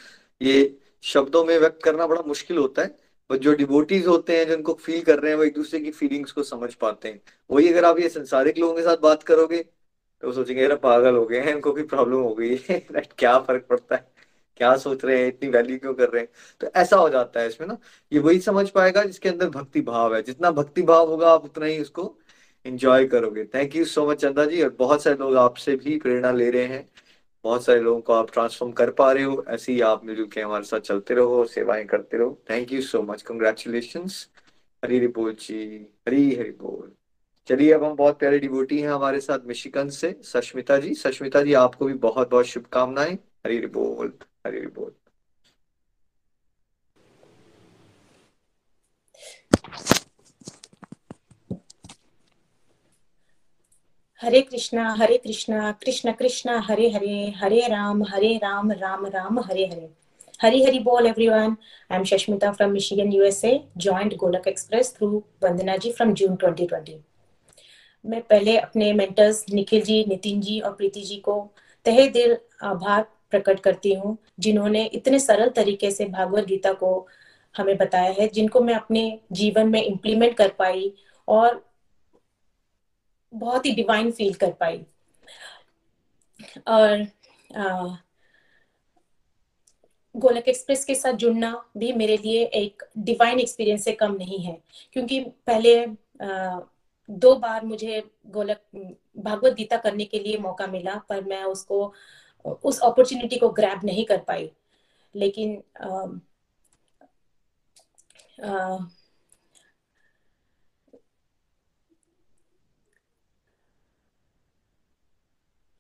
[0.41, 2.97] ये शब्दों में व्यक्त करना बड़ा मुश्किल होता है
[3.31, 6.33] और जो डिवोटीज होते हैं जिनको फील कर रहे हैं, वो एक दूसरे की फीलिंग्स
[6.33, 7.21] को समझ पाते हैं।
[7.51, 9.65] वही अगर आप ये संसारिक लोगों के साथ बात करोगे
[10.21, 12.81] तो सोचेंगे यार पागल हो गए हैं, इनको भी प्रॉब्लम हो गई है।
[13.19, 14.09] क्या फ़र्क पड़ता है?
[14.57, 15.29] क्या सोच रहे हैं?
[15.29, 16.29] इतनी वैल्यू क्यों कर रहे हैं?
[16.61, 17.79] तो ऐसा हो जाता है इसमें ना।
[18.13, 21.67] ये वही समझ पाएगा जिसके अंदर भक्ति भाव है। जितना भक्ति भाव होगा, आप उतना
[21.67, 22.19] ही उसको
[22.67, 26.33] एंजॉय करोगे। थैंक यू सो मच चंदा जी और बहुत सारे लोग आपसे भी प्रेरणा
[26.33, 26.89] ले रहे हैं।
[27.45, 30.41] बहुत सारे लोगों को आप ट्रांसफॉर्म कर पा रहे हो। ऐसे ही आप मिलजुल के
[30.41, 34.07] हमारे साथ चलते रहो सेवाएँ करते रहो। Thank you so much congratulation
[34.85, 36.96] Hari Hari बोल जी। हरी हरी बोल।
[37.49, 41.53] चलिए, अब हम बहुत प्यारे डिवोटी हैं हमारे साथ मिशिकन से, सश्मिता जी। सश्मिता जी,
[41.55, 44.13] आपको भी बहुत बहुत शुभकामनाएँ। हरी बोल
[44.47, 44.93] हरी बोल।
[54.21, 59.67] हरे कृष्णा हरे कृष्णा, कृष्ण कृष्ण, हरे हरे हरे राम हरे राम राम राम, हरे
[59.67, 59.89] हरे।
[60.43, 61.57] हरी हरी बोल everyone
[61.91, 66.99] I am Shashmita from Michigan USA joint Golok express through Vandana ji from June 2020
[68.07, 71.41] मैं पहले अपने मेंटर्स निखिल जी नितिन जी और प्रीति जी को
[71.87, 77.07] तहे दिल आभार प्रकट करती हूँ जिन्होंने इतने सरल तरीके से भागवत गीता को
[77.55, 80.93] हमें बताया है जिनको मैं अपने जीवन में इम्प्लीमेंट कर पाई
[81.29, 81.65] और
[83.33, 84.85] बहुत ही डिवाइन फील कर पाई।
[86.69, 87.07] और
[90.15, 94.63] गोलक एक्सप्रेस के साथ जुड़ना भी मेरे लिए एक डिवाइन एक्सपीरियंस से कम नहीं है
[94.93, 95.75] क्योंकि पहले
[96.23, 96.61] आ,
[97.11, 98.61] दो बार मुझे गोलक
[99.19, 101.95] भागवत गीता करने के लिए मौका मिला पर मैं उसको
[102.45, 104.53] उस अपॉर्चुनिटी को ग्रैब नहीं कर पाई।
[105.15, 106.07] लेकिन आ,
[108.45, 108.79] आ,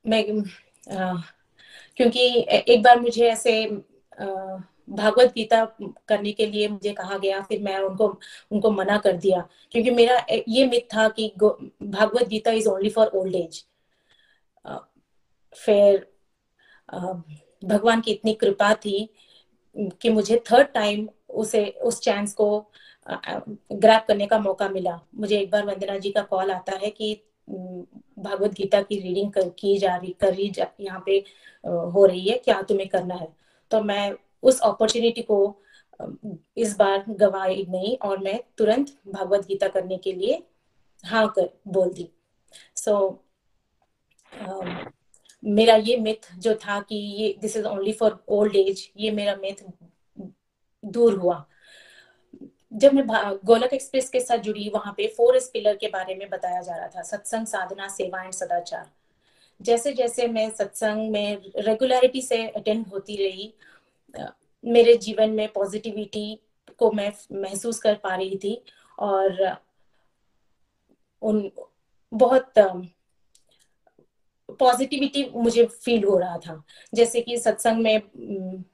[0.06, 0.22] मैं
[0.96, 1.14] आ,
[1.96, 3.66] क्योंकि एक बार मुझे ऐसे
[4.20, 4.56] आ,
[4.88, 5.64] भागवत गीता
[6.08, 8.08] करने के लिए मुझे कहा गया फिर मैं उनको
[8.52, 9.40] उनको मना कर दिया।
[9.72, 13.64] क्योंकि मेरा ये मिथ था कि Bhagavad Gita is only for old age
[15.56, 16.06] फिर
[17.64, 19.08] भगवान की इतनी कृपा थी
[20.02, 22.48] कि मुझे थर्ड टाइम उसे उस चांस को
[23.06, 27.14] ग्रैप करने का मौका मिला। मुझे एक बार वंदना जी का कॉल आता है कि
[27.48, 31.18] भागवत गीता की रीडिंग कर, की जा रही कर रही यहाँ पे
[31.64, 33.28] हो रही है क्या तुम्हें करना है?
[33.70, 34.12] तो मैं
[34.46, 35.62] उस अपॉर्चुनिटी को
[36.56, 40.46] इस बार गवाई नहीं और मैं तुरंत भागवत गीता करने के लिए
[41.04, 42.12] हाँ कर बोल दी।
[42.76, 43.16] सो so,
[45.42, 49.36] मेरा ये मिथ जो था कि ये this is only for old age ये मेरा
[49.36, 49.54] मिथ
[50.84, 51.46] दूर हुआ।
[52.72, 53.06] जब मैं
[53.44, 56.86] गोलक एक्सप्रेस के साथ जुड़ी वहाँ पे फोर पिलर के बारे में बताया जा रहा
[56.86, 58.90] था सत्संग साधना सेवा एंड सदाचार।
[59.60, 63.54] जैसे जैसे मैं सत्संग में रेगुलरिटी से अटेंड होती रही
[64.64, 66.40] मेरे जीवन में पॉजिटिविटी
[66.78, 68.62] को मैं महसूस कर पा रही थी
[68.98, 69.56] और
[71.22, 71.50] उन,
[72.12, 72.52] बहुत
[74.58, 76.62] पॉजिटिविटी मुझे फील हो रहा था।
[76.94, 78.02] जैसे कि सत्संग में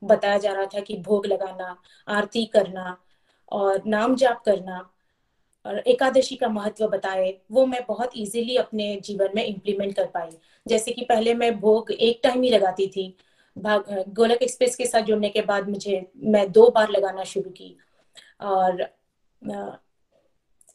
[0.05, 1.77] बताया जा रहा था कि भोग लगाना,
[2.09, 2.97] आरती करना
[3.53, 4.91] और नाम जाप करना
[5.67, 10.31] और एकादशी का महत्व बताए, वो मैं बहुत इजीली अपने जीवन में इम्प्लीमेंट कर पाई।
[10.67, 13.17] जैसे कि पहले मैं भोग एक टाइम ही लगाती थी
[13.57, 17.77] गोलक एक्सप्रेस के साथ जुड़ने के बाद मुझे, मैं दो बार लगाना शुरू की।
[18.41, 18.87] और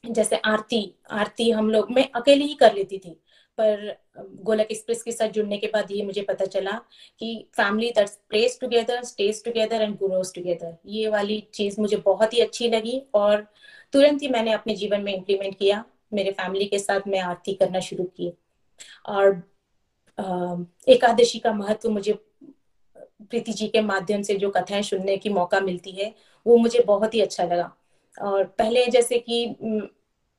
[0.03, 3.09] जैसे आरती आरती हम लोग, मैं अकेले ही कर लेती थी,
[3.57, 3.95] पर
[4.43, 6.71] गोलक एक्सप्रेस के साथ जुड़ने के बाद ये मुझे पता चला
[7.19, 10.75] कि family that prays together, stays together and grows together.
[10.85, 13.47] ये वाली चीज़ मुझे बहुत ही अच्छी लगी और
[13.93, 17.79] तुरंत ही मैंने अपने जीवन में इम्प्लीमेंट किया। मेरे फैमिली के साथ मैं आरती करना
[17.79, 18.31] शुरू की।
[19.05, 19.41] और
[20.87, 22.13] एकादशी का महत्व मुझे
[23.21, 26.15] प्रीति जी के माध्यम से जो कथाएँ सुनने की मौका मिलती है,
[26.47, 27.75] वो मुझे बहुत ही अच्छा लगा।
[28.21, 29.55] और पहले जैसे कि,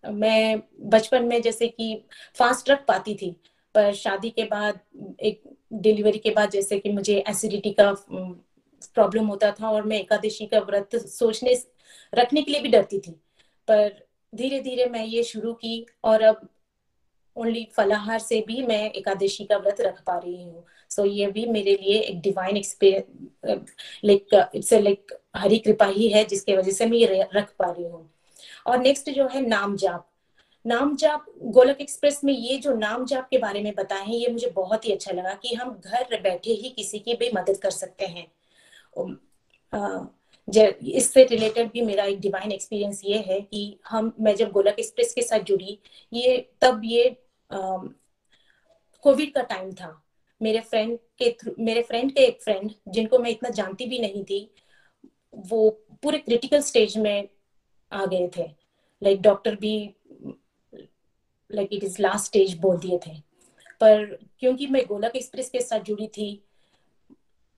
[0.05, 2.05] मैं बचपन में जैसे कि
[2.35, 3.37] फास्ट रख पाती थी,
[3.75, 4.81] पर शादी के बाद,
[5.21, 7.93] एक डिलीवरी के बाद जैसे कि मुझे एसिडिटी का
[8.95, 11.63] प्रॉब्लम होता था और मैं एकादशी का व्रत सोचने,
[12.15, 13.11] रखने के लिए भी डरती थी।
[13.69, 16.49] पर धीरे धीरे मैं ये शुरू की और अब
[17.39, 21.27] ओनली फलाहार से भी मैं एकादशी का व्रत रख पा रही हूँ। सो so, ये
[21.27, 23.75] भी मेरे लिए एक divine experience
[24.05, 24.73] like it's
[25.37, 28.09] Hari कृपा ही है जिसके वजह से मैं ये रख पा रही हूँ।
[28.67, 30.07] और नेक्स्ट जो है नाम जाप।
[30.65, 34.29] नाम जाप गोलक एक्सप्रेस में ये जो नाम जाप के बारे में बताए हैं ये
[34.33, 37.71] मुझे बहुत ही अच्छा लगा कि हम घर बैठे ही किसी की भी मदद कर
[37.71, 38.27] सकते हैं।
[40.97, 45.13] इससे रिलेटेड भी मेरा एक डिवाइन एक्सपीरियंस ये है कि हम मैं जब गोलक एक्सप्रेस
[45.15, 45.79] के साथ जुड़ी
[46.13, 47.05] ये तब ये
[47.51, 49.91] कोविड का टाइम था।
[50.41, 54.25] मेरे फ्रेंड के थ्रू मेरे फ्रेंड के एक फ्रेंड जिनको मैं इतना जानती भी नहीं
[54.25, 54.51] थी,
[55.35, 55.71] वो
[56.03, 57.29] पूरे क्रिटिकल स्टेज में
[57.93, 58.43] आ गए थे।
[59.03, 59.95] लाइक डॉक्टर भी
[61.51, 63.15] like it is last stage बोल दिए थे।
[63.81, 64.05] पर
[64.41, 66.43] क्योंकि मैं गोलक एक्सप्रेस के साथ जुड़ी थी,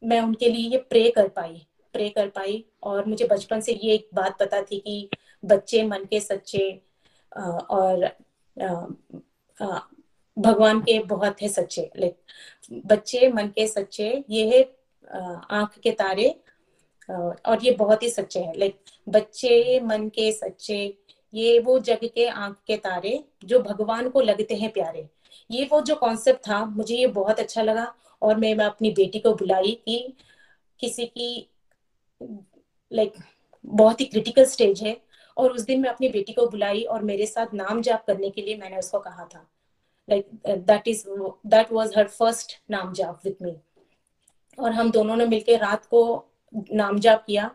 [0.03, 3.95] मैं उनके लिए ये प्रे कर पाई प्रे कर पाई। और मुझे बचपन से ये
[3.95, 5.09] एक बात पता थी कि
[5.43, 6.71] बच्चे मन के सच्चे
[7.71, 8.05] और
[9.61, 12.17] भगवान के बहुत है सच्चे लाइक
[12.87, 14.63] बच्चे, मन के सच्चे, ये है
[15.53, 16.29] आँख के तारे
[17.09, 20.97] और ये बहुत ही सच्चे है। लाइक बच्चे, मन के सच्चे,
[21.35, 25.09] ये वो जग के आँख के तारे जो भगवान को लगते हैं प्यारे।
[25.51, 27.93] ये वो जो कॉन्सेप्ट था, मुझे ये बहुत अच्छा लगा,
[28.23, 30.15] और मैं मैं अपनी बेटी को बुलाई कि
[30.81, 31.49] किसी की
[32.21, 33.13] लाइक
[33.65, 34.97] बहुत ही क्रिटिकल स्टेज है।
[35.41, 38.43] और उस दिन मैं अपनी बेटी को बुलाई और मेरे साथ नाम जाप करने के
[38.43, 39.47] लिए मैंने उसको कहा था।
[40.09, 41.05] Like that is
[41.47, 43.57] that was her first नाम जाप विथ मी
[44.59, 46.03] और हम दोनों ने मिलकर रात को
[46.55, 47.51] नाम जाप किया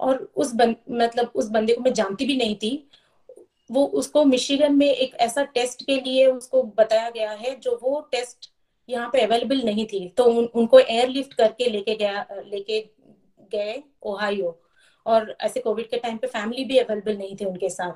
[0.00, 2.72] और उस बन, मतलब उस बंदे को मैं जानती भी नहीं थी।
[3.70, 8.00] वो उसको मिशिगन में एक ऐसा टेस्ट के लिए उसको बताया गया है जो वो
[8.12, 8.50] टेस्ट
[8.88, 12.80] यहाँ पे अवेलेबल नहीं थी। तो उन, उनको एयरलिफ्ट करके लेके गया लेके
[13.52, 14.58] गए ओहायो
[15.06, 17.92] और ऐसे कोविड के टाइम पे फैमिली भी अवेलेबल नहीं थे उनके साथ।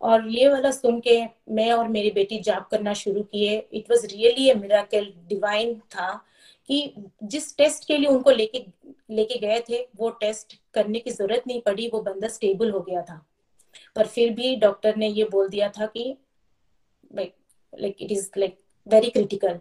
[0.00, 1.20] और ये वाला सुन के
[1.50, 6.12] मैं और मेरी बेटी जाप करना शुरू किए। It was really a miracle divine था
[6.68, 8.64] कि जिस टेस्ट के लिए उनको लेके
[9.10, 13.02] लेके गए थे, वो टेस्ट करने की ज़रूरत नहीं पड़ी, वो बंदा स्टेबल हो गया
[13.02, 13.24] था।
[13.96, 16.16] पर फिर भी डॉक्टर ने ये बोल दिया था कि
[17.16, 19.58] like it is like very critical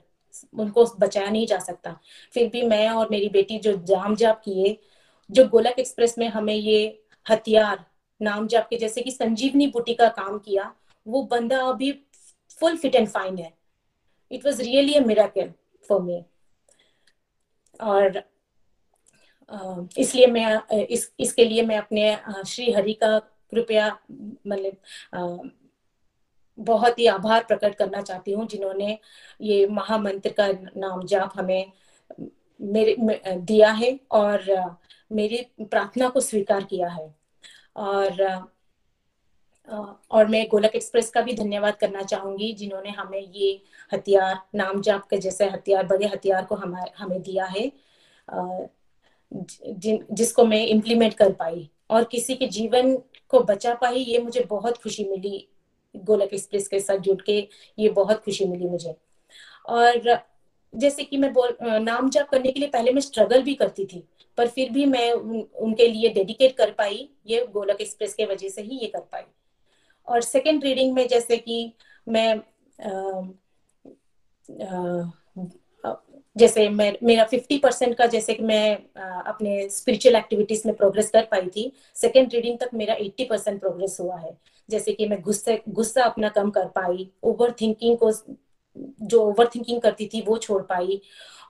[0.59, 1.97] उनको बचाया नहीं जा सकता।
[2.34, 4.77] फिर भी मैं और मेरी बेटी जो जाम जाप किए
[5.32, 7.86] जो गोलक एक्सप्रेस में हमें ये हथियार,
[8.21, 10.73] नाम जाप के, जैसे कि संजीवनी बुटी का काम किया,
[11.05, 11.91] वो बंदा अभी
[12.59, 13.53] फुल फिट एंड फाइन है।
[14.32, 15.53] It was really a miracle
[15.86, 16.23] for me
[17.79, 18.21] और
[19.97, 22.17] इसलिए मैं इस, इसके लिए मैं अपने
[22.47, 23.88] श्री हरि का कृपया
[24.47, 25.51] मतलब
[26.57, 28.97] बहुत ही आभार प्रकट करना चाहती हूँ, जिन्होंने
[29.41, 31.71] ये महामंत्र का नाम जाप हमें
[32.59, 32.95] मेरे
[33.27, 34.77] दिया है। और
[35.12, 37.14] मेरी प्रार्थना को स्वीकार किया है।
[37.76, 38.49] और
[40.12, 43.62] और मैं गोलक एक्सप्रेस का भी धन्यवाद करना चाहूँगी, जिन्होंने हमें ये
[43.93, 47.72] हथियार, नाम जाप के जैसे हथियार, बड़े हथियार को हमारे, हमें दिया है।
[49.32, 52.95] जिन, जिसको मैं इम्प्लीमेंट कर पाई और किसी के जीवन
[53.30, 55.47] को बचा पाई, ये मुझे बहुत खुशी मिली।
[55.95, 57.38] गोलक एक्सप्रेस के साथ जुड़ के
[57.80, 58.95] ये बहुत खुशी मिली मुझे।
[59.66, 60.09] और
[60.74, 64.03] जैसे कि मैं बोल नाम जाप करने के लिए पहले मैं स्ट्रगल भी करती थी
[64.38, 68.49] पर फिर भी मैं उन, उनके लिए डेडिकेट कर पाई ये गोलक एक्सप्रेस के वजह
[68.49, 69.24] से ही ये कर पाई।
[70.07, 71.74] और सेकेंड रीडिंग में जैसे कि
[72.07, 72.36] मैं
[72.80, 73.19] आ,
[75.86, 75.95] आ,
[76.38, 81.09] जैसे मैं मेरा फिफ्टी परसेंट का जैसे कि मैं आ, अपने स्पिरिचुअल एक्टिविटीज़ में प्रोग्रेस
[81.09, 84.38] कर पाई थी सेकेंड रीडिंग तक मेरा एट्टी परसेंट प्रोग्रेस हुआ है।
[84.69, 88.11] जैसे कि मैं गुस्से गुस्सा अपना कम कर पाई ओवर थिंकिंग को
[88.76, 91.01] जो ओवर थिंकिंग करती थी वो छोड़ पाई।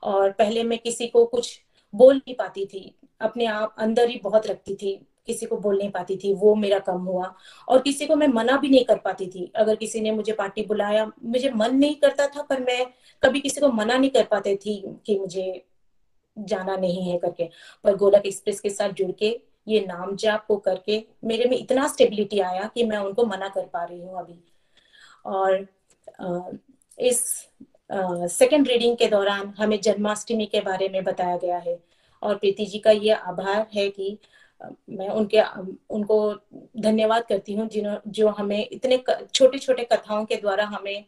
[0.02, 1.58] और पहले मैं किसी को कुछ
[1.94, 4.94] बोल नहीं पाती थी। अपने आप अंदर ही बहुत रखती थी
[5.26, 7.32] किसी को बोल नहीं पाती थी वो मेरा कम हुआ।
[7.68, 10.62] और किसी को मैं मना भी नहीं कर पाती थी। अगर किसी ने मुझे पार्टी
[10.66, 12.86] बुलाया मुझे मन नहीं करता था पर मैं
[13.22, 15.64] कभी किसी को मना नहीं कर पाती थी कि मुझे
[16.36, 17.48] जाना नहीं है करके।
[17.84, 19.28] पर गोलक एक्सप्रेस के साथ जुड़ के
[19.68, 23.66] ये नाम जाप को करके मेरे में इतना स्टेबिलिटी आया कि मैं उनको मना कर
[23.72, 24.38] पा रही हूँ अभी।
[25.26, 25.66] और
[26.20, 26.50] आ,
[26.98, 27.22] इस
[28.32, 31.78] सेकेंड रीडिंग के दौरान हमें जन्माष्टमी के बारे में बताया गया है।
[32.22, 34.18] और प्रीति जी का ये आभार है कि
[34.90, 35.40] मैं उनके,
[35.90, 36.34] उनको
[36.80, 39.02] धन्यवाद करती हूँ जिन्हों, जो हमें इतने
[39.34, 41.04] छोटे छोटे कथाओं के द्वारा हमें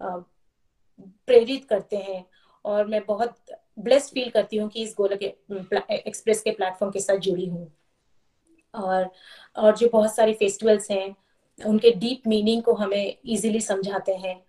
[0.00, 2.24] प्रेरित करते हैं।
[2.64, 3.36] और मैं बहुत
[3.78, 7.70] ब्लेस्ड फील करती हूँ कि इस गोलक एक्सप्रेस के प्लेटफॉर्म के साथ जुड़ी हूँ।
[8.74, 9.10] और
[9.56, 11.14] और जो बहुत सारे फेस्टिवल्स हैं,
[11.58, 14.40] उनके डीप मीनिंग को हमें इजीली समझाते हैं।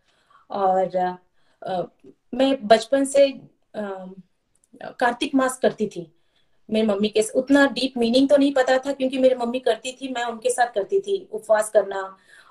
[0.49, 1.81] और आ,
[2.33, 3.27] मैं बचपन से
[3.75, 6.11] कार्तिक मास करती थी।
[6.69, 10.07] मेरी मम्मी के उतना डीप मीनिंग तो नहीं पता था क्योंकि मेरी मम्मी करती थी
[10.13, 12.01] मैं उनके साथ करती थी उपवास करना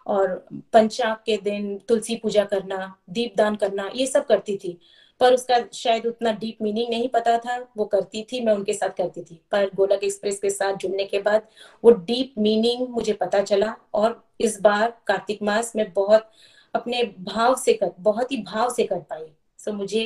[0.07, 0.35] और
[0.73, 4.79] पंचांग के दिन तुलसी पूजा करना दीप दान करना ये सब करती थी।
[5.21, 8.97] पर उसका शायद उतना डीप मीनिंग नहीं पता था वो करती थी मैं उनके साथ
[8.99, 11.47] करती थी। पर गोलक एक्सप्रेस के साथ जुड़ने के बाद
[11.85, 16.31] वो डीप मीनिंग मुझे पता चला और इस बार कार्तिक मास में बहुत
[16.77, 19.27] अपने भाव से कर बहुत ही भाव से कर पाई।
[19.59, 20.05] सो मुझे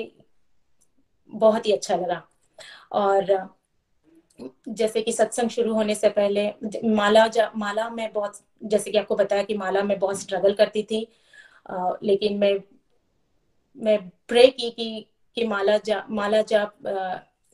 [1.31, 2.23] बहुत ही अच्छा लगा।
[2.93, 3.25] और
[4.69, 6.49] जैसे कि सत्संग शुरू होने से पहले
[6.85, 11.07] माला माला में बहुत जैसे कि आपको बताया कि माला में बहुत स्ट्रगल करती थी।
[11.71, 12.55] आ, लेकिन मैं
[13.77, 13.99] मैं
[14.29, 15.07] प्रे की कि
[15.37, 16.65] कि माला जा माला जा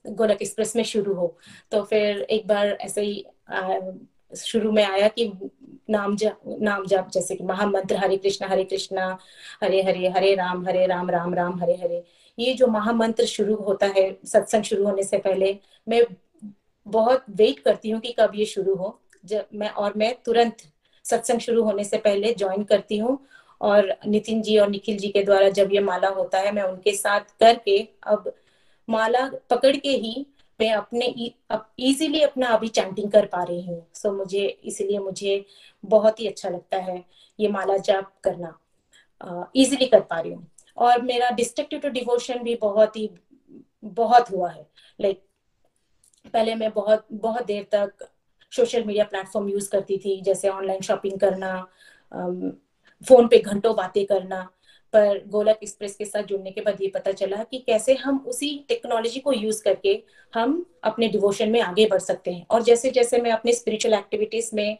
[0.05, 1.37] गोलक एक्सप्रेस में शुरू हो।
[1.71, 3.25] तो फिर एक बार ऐसे ही
[4.33, 5.33] शुरू में आया कि
[5.91, 9.19] नाम जाप नाम जाप जैसे कि महामंत्र, हरे कृष्णा हरे कृष्णा,
[9.63, 12.03] हरे हरे हरे राम हरे राम राम राम, हरे हरे।
[12.39, 15.59] ये जो महामंत्र शुरू होता है, सत्संग शुरू होने से पहले,
[15.89, 16.03] मैं
[16.87, 20.57] बहुत वेट करती हूँ कि कब ये शुरू हो। जब मैं, और मैं तुरंत
[21.05, 23.19] सत्संग शुरू होने से पहले ज्वाइन करती हूँ
[23.61, 26.93] और नितिन जी और निखिल जी के द्वारा जब ये माला होता है, मैं उनके
[26.93, 28.33] साथ करके, अब
[28.89, 30.27] माला पकड़ के ही
[30.61, 31.07] मैं अपने
[31.79, 35.45] इजीली अपना अभी चैंटिंग कर पा रही हूँ। सो so, मुझे इसलिए मुझे
[35.85, 37.05] बहुत ही अच्छा लगता है
[37.39, 38.59] ये माला जाप करना।
[39.57, 40.47] इजीली कर पा रही हूँ।
[40.79, 43.09] और मेरा डिस्ट्रक्टिव टू डिवोशन भी बहुत ही
[43.85, 44.67] बहुत हुआ है।
[45.01, 48.09] लाइक like, पहले मैं बहुत बहुत देर तक
[48.53, 51.57] सोशल मीडिया प्लेटफॉर्म यूज़ करती थी जैसे ऑनलाइन शॉपिंग करना
[53.07, 54.49] फ़ोन पे घंटों बातें करना।
[54.97, 58.49] पर गोलक एक्सप्रेस के साथ जुड़ने के बाद ये पता चला कि कैसे हम उसी
[58.69, 63.19] टेक्नोलॉजी को यूज़ करके हम अपने डिवोशन में आगे बढ़ सकते हैं। और जैसे जैसे
[63.19, 64.79] मैं अपने स्पिरिचुअल एक्टिविटीज़ में,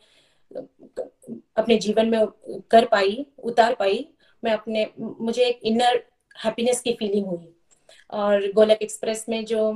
[1.57, 2.27] अपने जीवन में
[2.71, 4.07] कर पाई, उतार पाई,
[4.43, 6.03] मैं अपने, मुझे एक इनर
[6.45, 7.53] हैप्पीनेस की फीलिंग हुई।
[8.13, 9.73] और गोलक एक्सप्रेस में जो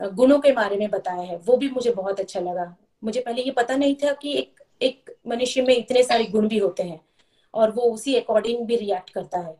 [0.00, 3.50] गुणों के बारे में बताया है, वो भी मुझे बहुत अच्छा लगा। मुझे पहले ये
[3.50, 7.00] पता नहीं था कि एक एक मनुष्य में इतने सारे गुण भी होते हैं,
[7.54, 9.54] और वो उसी अकॉर्डिंग भी रिएक्ट करता है।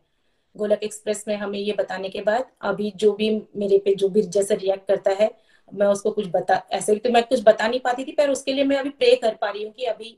[0.55, 4.21] गोलक एक्सप्रेस में हमें ये बताने के बाद अभी जो भी मेरे पे जो भी
[4.23, 5.29] जैसे रिएक्ट करता है,
[5.69, 8.63] मैं उसको कुछ बता, ऐसे तो मैं कुछ बता नहीं पाती थी, पर उसके लिए
[8.63, 10.17] मैं अभी प्रे कर पा रही हूँ कि अभी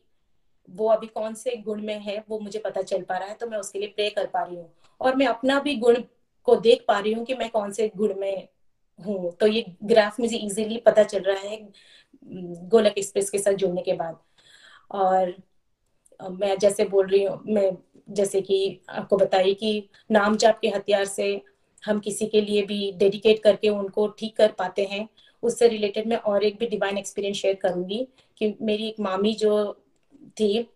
[0.69, 3.47] वो अभी कौन से गुण में है, वो मुझे पता चल पा रहा है तो
[3.47, 4.69] मैं उसके लिए प्रे कर पा रही हूँ।
[5.01, 6.01] और मैं अपना भी गुण
[6.47, 8.47] को देख पा रही हूँ कि मैं कौन से गुण में
[8.99, 11.57] हूँ। तो ये ग्राफ मुझे इजीली पता चल रहा है
[12.69, 14.17] गोलक एक्सप्रेस के साथ जुड़ने के बाद।
[14.91, 15.33] और
[16.19, 17.71] मैं जैसे बोल रही हूँ, मैं
[18.09, 21.29] जैसे कि आपको बताइए कि नाम जाप के हथियार से
[21.83, 25.07] हम किसी के लिए भी डेडिकेट करके उनको ठीक कर पाते हैं।
[25.43, 29.73] उससे रिलेटेड मैं और एक भी डिवाइन एक्सपीरियंस शेयर करूँगी कि मेरी एक मामी जो
[30.39, 30.67] थी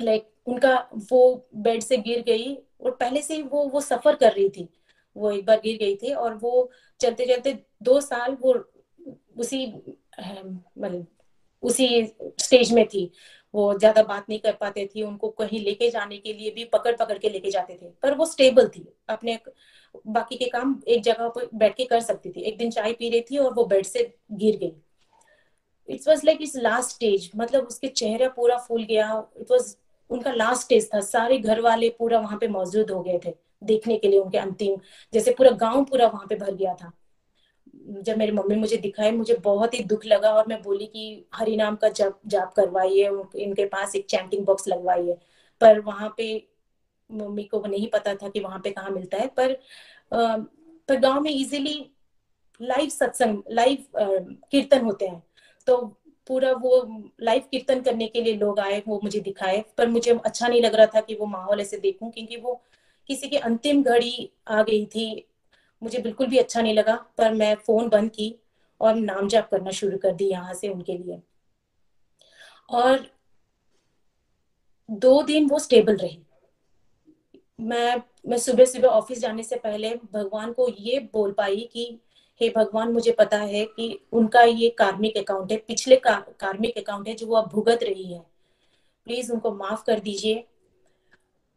[0.00, 0.76] लाइक उनका
[1.10, 4.68] वो बेड से गिर गई और पहले से वो वो सफ़र कर रही थी।
[5.16, 7.52] वो एक बार गिर गई थी और वो चलते चलते
[7.82, 8.54] दो साल वो
[9.38, 11.06] उसी मतलब
[11.62, 11.86] उसी
[12.40, 13.10] स्टेज में थी।
[13.54, 16.94] वो ज़्यादा बात नहीं कर पाते थे, उनको कहीं लेके जाने के लिए भी पकड़
[16.96, 19.38] पकड़ के लेके जाते थे। पर वो स्टेबल थी, अपने
[20.08, 23.10] बाकी के काम एक जगह पर बैठ के कर सकती थी। एक दिन चाय पी
[23.10, 24.72] रही थी और वो बेड से गिर गई।
[25.88, 29.74] इट वॉज़ लाइक इस लास्ट स्टेज मतलब उसके चेहरा पूरा फूल गया। इट वॉज़
[30.10, 33.96] उनका लास्ट स्टेज था। सारे घर वाले पूरा वहाँ पे मौजूद हो गए थे, देखने
[33.96, 34.76] के लिए उनके अंतिम,
[35.12, 36.92] जैसे पूरा गाँव पूरा वहाँ पे भर गया था।
[37.84, 41.56] जब मेरी मम्मी मुझे दिखाए मुझे बहुत ही दुख लगा और मैं बोली कि हरि
[41.56, 45.16] नाम का जप, जाप करवाइए, इनके पास एक चैंटिंग बॉक्स लगवाइए।
[45.60, 46.26] पर वहाँ पे
[47.10, 49.56] मम्मी को नहीं पता था कि वहाँ पे कहाँ मिलता है। पर
[50.88, 51.74] पर गाँव में इजीली
[52.60, 53.84] लाइव सत्संग लाइव
[54.50, 55.22] कीर्तन होते हैं।
[55.66, 55.76] तो
[56.28, 56.86] पूरा वो
[57.22, 60.74] लाइव कीर्तन करने के लिए लोग आए, वो मुझे दिखाए। पर मुझे अच्छा नहीं लग
[60.74, 62.60] रहा था कि वो माहौल ऐसे देखूँ, क्योंकि वो
[63.08, 65.26] किसी की अंतिम घड़ी आ गई थी।
[65.84, 68.34] मुझे बिल्कुल भी अच्छा नहीं लगा पर मैं फ़ोन बंद की
[68.80, 71.20] और नाम जाप करना शुरू कर दी यहाँ से उनके लिए।
[72.70, 73.06] और
[74.88, 76.18] दो दिन वो स्टेबल रही।
[77.60, 81.86] मैं मैं सुबह सुबह ऑफ़िस जाने से पहले भगवान को ये बोल पाई कि
[82.40, 87.08] हे भगवान मुझे पता है कि उनका ये कार्मिक अकाउंट है पिछले का, कार्मिक अकाउंट
[87.08, 88.20] है जो वो अब भुगत रही है।
[89.06, 90.44] प्लीज़ उनको माफ़ कर दीजिए।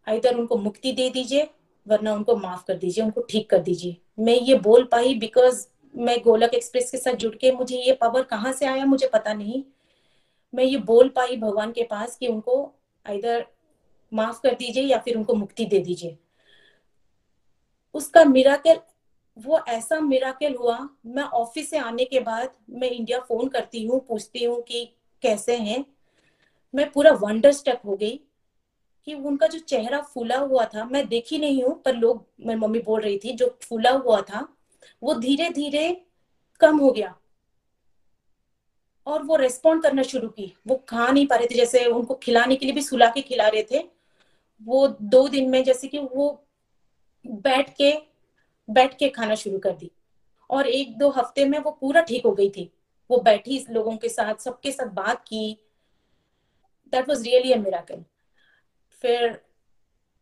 [0.08, 1.50] इधर उनको मुक्ति दे दीजिए
[1.88, 6.22] वरना उनको माफ़ कर दीजिए, उनको ठीक कर दीजिए। मैं ये बोल पाई बिकॉज़ मैं
[6.24, 9.64] गोलक एक्सप्रेस के साथ जुड़ के मुझे ये पावर कहाँ से आया मुझे पता नहीं।
[10.54, 12.74] मैं ये बोल पाई भगवान के पास कि उनको
[13.06, 13.46] इधर
[14.12, 16.18] माफ़ कर दीजिए या फिर उनको मुक्ति दे दीजिए।
[17.96, 18.80] उसका मिराकल
[19.38, 24.00] वो ऐसा मिराकल हुआ, मैं ऑफ़िस से आने के बाद मैं इंडिया फ़ोन करती हूँ,
[24.00, 24.86] पूछती हूँ कि
[25.22, 25.86] कैसे हैं।
[26.74, 28.20] मैं पूरा वंडर स्टक हो गई।
[29.08, 32.80] कि उनका जो चेहरा फूला हुआ था, मैं देखी नहीं हूँ, पर लोग मेरी मम्मी
[32.80, 34.58] बोल रही थी, जो फूला हुआ था,
[35.04, 36.02] वो धीरे धीरे
[36.60, 37.16] कम हो गया।
[39.08, 42.56] और वो रेस्पॉन्ड करना शुरू की। वो खा नहीं पा रहे थे, जैसे उनको खिलाने
[42.56, 43.84] के लिए भी सुला के खिला रहे थे।
[44.64, 46.46] वो दो दिन में जैसे कि वो
[47.28, 47.98] बैठ के
[48.70, 49.92] बैठ के खाना शुरू कर दी।
[50.50, 52.72] और एक दो हफ़्ते में वो पूरा ठीक हो गई थी।
[53.12, 55.58] वो बैठी, लोगों के साथ, सबके साथ बात की।
[56.92, 58.04] दैट वॉज़ रियली मिराकल
[59.04, 59.28] फिर,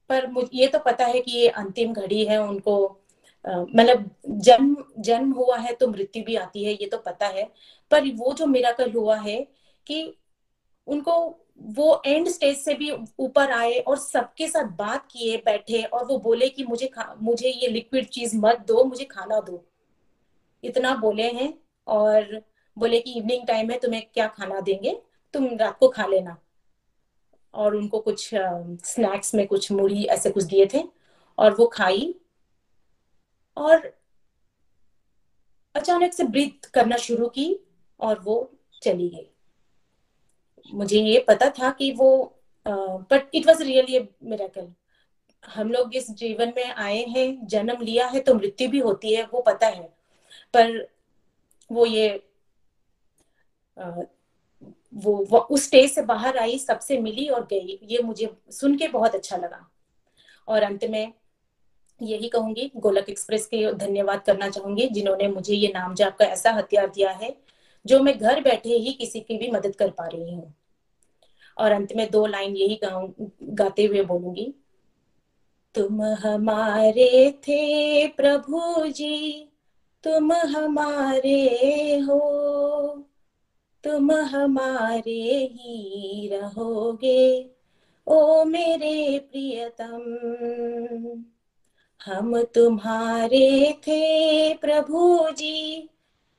[0.10, 2.76] पर मुझे, ये तो पता है कि ये अंतिम घड़ी है उनको
[3.46, 7.44] मतलब जन्म जन्म हुआ है तो मृत्यु भी आती है, ये तो पता है।
[7.92, 9.40] पर वो जो मिराकल हुआ है
[9.88, 10.18] कि
[10.88, 11.14] उनको
[11.76, 16.18] वो एंड स्टेज से भी ऊपर आए और सबके साथ बात किए, बैठे और वो
[16.20, 16.90] बोले कि मुझे
[17.22, 19.64] मुझे ये लिक्विड चीज़ मत दो, मुझे खाना दो।
[20.64, 21.54] इतना बोले हैं
[21.88, 22.42] और
[22.78, 25.00] बोले कि इवनिंग टाइम है, तुम्हें क्या खाना देंगे?
[25.34, 26.38] तुम रात को खा लेना।
[27.56, 30.84] और उनको कुछ स्नैक्स में कुछ मुड़ी ऐसे कुछ दिए थे
[31.38, 32.14] और वो खाई।
[33.58, 33.92] और
[35.76, 37.56] अचानक से ब्रीथ करना शुरू की
[38.00, 38.38] और वो
[38.84, 39.30] चली गई।
[40.74, 42.10] मुझे ये पता था कि वो
[42.66, 44.74] but it was really miracle
[45.44, 49.24] हम लोग इस जीवन में आए हैं, जन्म लिया है तो मृत्यु भी होती है,
[49.26, 49.84] वो पता है।
[50.54, 50.88] पर
[51.70, 52.08] वो ये
[54.96, 58.88] वो, वो उस स्टेज से बाहर आई सबसे मिली और गई। ये मुझे सुन के
[58.88, 59.66] बहुत अच्छा लगा।
[60.48, 61.14] और अंत में
[62.02, 66.52] यही कहूँगी गोलक एक्सप्रेस के धन्यवाद करना चाहूँगी जिन्होंने मुझे ये नाम जाप का ऐसा
[66.52, 67.36] हथियार दिया है
[67.86, 70.54] जो मैं घर बैठे ही किसी की भी मदद कर पा रही हूँ।
[71.58, 74.54] और अंत में दो लाइन यही गाते हुए बोलूँगी
[75.76, 79.50] तुम हमारे थे प्रभु जी
[80.04, 81.40] तुम हमारे
[82.00, 82.20] हो
[83.88, 87.50] तुम हमारे ही रहोगे,
[88.08, 90.04] ओ मेरे प्रियतम।
[92.06, 95.90] हम तुम्हारे थे प्रभु जी,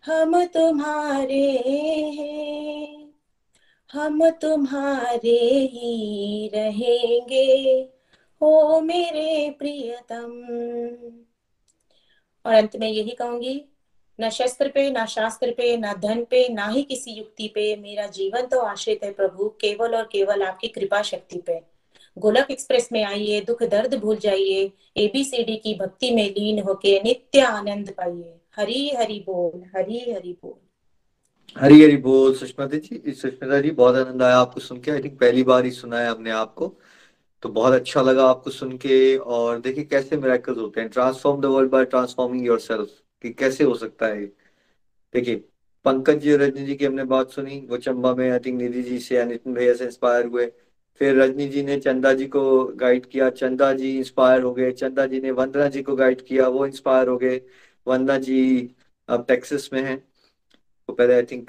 [0.06, 1.50] हम तुम्हारे
[2.16, 3.14] हैं।
[3.92, 7.88] हम तुम्हारे ही रहेंगे,
[8.42, 10.32] ओ मेरे प्रियतम।
[12.46, 13.64] और अंत में यही कहूँगी
[14.20, 18.06] न शस्त्र पे, ना शास्त्र पे, ना धन पे, ना ही किसी युक्ति पे। मेरा
[18.06, 21.60] जीवन तो आश्रित है प्रभु, केवल और केवल आपकी कृपा शक्ति पे।
[22.18, 27.40] गोलक एक्सप्रेस में आइए, दुख दर्द भूल जाइए एबीसीडी की भक्ति में लीन होके नित्य
[27.40, 30.54] आनंद पाइए। हरी हरि बोल, हरी हरि बोल।
[31.60, 35.20] हरी हरी बोल, सुषमा जी सुषमा जी बहुत आनंद आया आपको सुन के। आई थिंक
[35.20, 36.74] पहली बार ही सुना है हमने आपको।
[37.42, 41.44] तो बहुत अच्छा लगा आपको सुन के। और देखिए कैसे मेरेकल्स होते हैं। Transform the
[41.44, 44.26] world by transforming yourself कि कैसे हो सकता है?
[45.14, 45.36] देखिए,
[45.84, 48.82] पंकज जी और रजनी जी की हमने बात सुनी, वो चंबा में आई थिंक निधि
[48.82, 50.46] जी से नितिन भैया से इंस्पायर हुए।
[51.00, 55.06] फिर रजनी जी ने चंदा जी को गाइड किया, चंदा जी इंस्पायर हो गए, चंदा
[55.06, 57.40] जी ने वंदना जी को गाइड किया, वो इंस्पायर हो गए।
[57.86, 58.70] वंदना जी
[59.08, 59.96] अब टेक्सिस में हैं।
[60.88, 61.46] वो पहले आई थिंक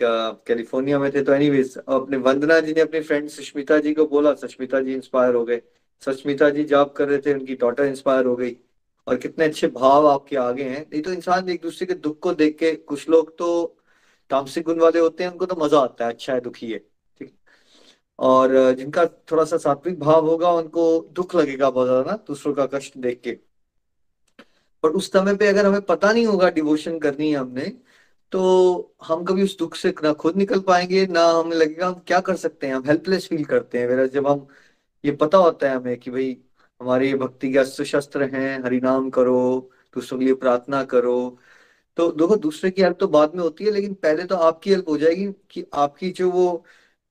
[0.47, 4.34] कैलिफ़ोर्निया में थे। तो एनीवेज अपने वंदना जी ने अपने फ्रेंड सुष्मिता जी को बोला,
[4.34, 5.61] सुष्मिता जी इंस्पायर हो गए।
[6.05, 8.57] सुष्मिता जी जॉब कर रहे थे, उनकी डॉटर इंस्पायर हो गई।
[9.08, 12.34] और कितने अच्छे भाव आपके आगे हैं। नहीं तो इंसान एक दूसरे के दुख को
[12.36, 13.76] देख के, कुछ लोग तो
[14.32, 17.34] तामसिक गुण वाले होते हैं, उनको तो मज़ा आता है अच्छा है, दुखी है, ठीक।
[18.20, 22.66] और जिनका थोड़ा सा सात्विक भाव होगा, उनको दुख लगेगा बहुत ज़्यादा ना, दूसरों का
[22.68, 23.38] कष्ट देख के।
[24.84, 27.72] पर उस समय पे अगर हमें पता नहीं होगा डिवोशन करनी है हमने
[28.32, 32.20] तो हम कभी उस दुख से ना खुद निकल पाएँगे, ना हमें लगेगा हम क्या
[32.22, 34.47] कर सकते हैं, हम हेल्पलेस फील करते हैं। जब हम,
[35.03, 36.38] ये पता होता है हमें कि भाई
[36.82, 41.38] हमारे भक्ति के अस्त्र शस्त्र हैं, हरिनाम करो, दूसरों के लिए प्रार्थना करो।
[41.98, 44.90] तो देखो, दूसरे की हेल्प तो बाद में होती है, लेकिन पहले तो आपकी हेल्प
[44.90, 46.64] हो जाएगी कि आपकी जो वो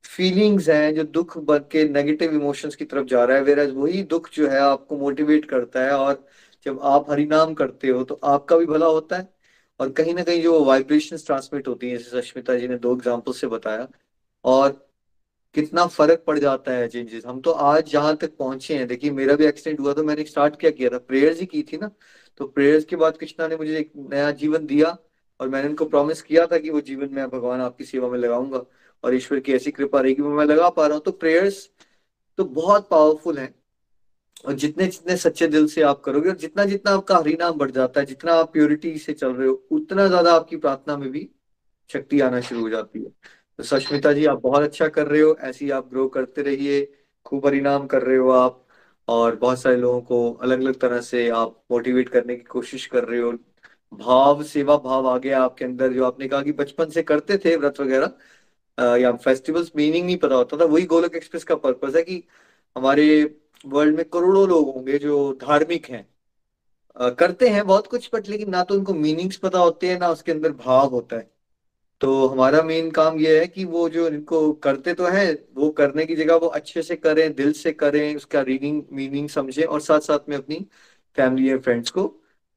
[0.05, 4.03] फीलिंग्स हैं, जो दुख बन के नेगेटिव इमोशंस की तरफ़ जा रहा है वेर वही
[4.05, 6.25] दुख जो है आपको मोटिवेट करता है और
[6.67, 9.29] जब आप हरिनाम करते हो तो आपका भी भला होता है
[9.81, 13.33] और कहीं ना कहीं जो वाइब्रेशन ट्रांसमिट होती है, जैसे सश्मिता जी ने दो एग्ज़ाम्पल
[13.33, 13.89] से बताया।
[14.45, 14.86] और
[15.57, 19.34] कितना फ़र्क पड़ जाता है चेंजेस हम तो आज जहाँ तक पहुँचे हैं, देखिए मेरा
[19.34, 20.98] भी एक्सीडेंट हुआ तो मैंने स्टार्ट क्या किया था?
[21.00, 21.90] प्रेयर्स ही की थी ना।
[22.40, 24.96] तो प्रेयर्स के बाद कृष्णा ने मुझे एक नया जीवन दिया
[25.40, 28.64] और मैंने उनको प्रॉमिस किया था कि वो जीवन मैं भगवान आपकी सेवा में लगाऊँगा
[29.04, 31.68] और ईश्वर की ऐसी कृपा रहेगी, वो मैं लगा पा रहा हूँ। तो प्रेयर्स
[32.38, 33.54] तो बहुत पावरफुल है।
[34.44, 38.00] और जितने जितने सच्चे दिल से आप करोगे और जितना जितना आपका हरिनाम बढ़ जाता
[38.00, 41.28] है, जितना आप प्योरिटी से चल रहे हो, उतना ज़्यादा आपकी प्रार्थना में भी
[41.90, 43.11] शक्ति आना शुरू हो जाती है।
[43.59, 46.84] तो सष्मिता जी, आप बहुत अच्छा कर रहे हो। ऐसे आप ग्रो करते रहिए।
[47.26, 48.62] खूब परिणाम कर रहे हो आप
[49.09, 53.04] और बहुत सारे लोगों को अलग अलग तरह से आप मोटिवेट करने की कोशिश कर
[53.04, 53.32] रहे हो।
[53.92, 57.57] भाव, सेवा भाव आ गया आपके अंदर। जो आपने कहा कि बचपन से करते थे
[57.57, 62.02] व्रत वगैरह या फेस्टिवल्स मीनिंग नहीं पता होता था। वही गोलक एक्सप्रेस का पर्पज है
[62.02, 62.22] कि
[62.76, 63.07] हमारे
[63.64, 66.07] वर्ल्ड में करोड़ों लोग होंगे जो धार्मिक हैं।
[67.16, 70.32] करते हैं बहुत कुछ बट लेकिन ना तो उनको मीनिंग्स पता होते हैं, ना उसके
[70.32, 71.30] अंदर भाव होता है।
[72.01, 76.07] तो हमारा मेन काम ये है कि वो जो इनको करते तो है, वो करने
[76.07, 80.01] की जगह वो अच्छे से करें, दिल से करें, उसका रीडिंग मीनिंग समझें और साथ
[80.01, 80.66] साथ में अपनी
[81.16, 82.07] फैमिली या फ्रेंड्स को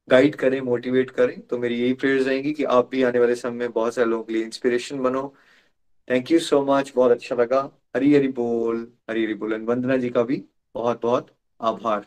[0.08, 3.52] गाइड करें मोटिवेट करें। तो मेरी यही प्रेयर्स रहेंगी कि आप भी आने वाले समय
[3.52, 5.34] में बहुत सारे लोगों के लिए इंस्पिरेशन बनो।
[6.08, 7.60] थैंक यू सो मच बहुत अच्छा लगा।
[7.96, 12.06] हरी हरी बोल, हरी हरी बोल। वंदना जी का भी बहुत बहुत आभार।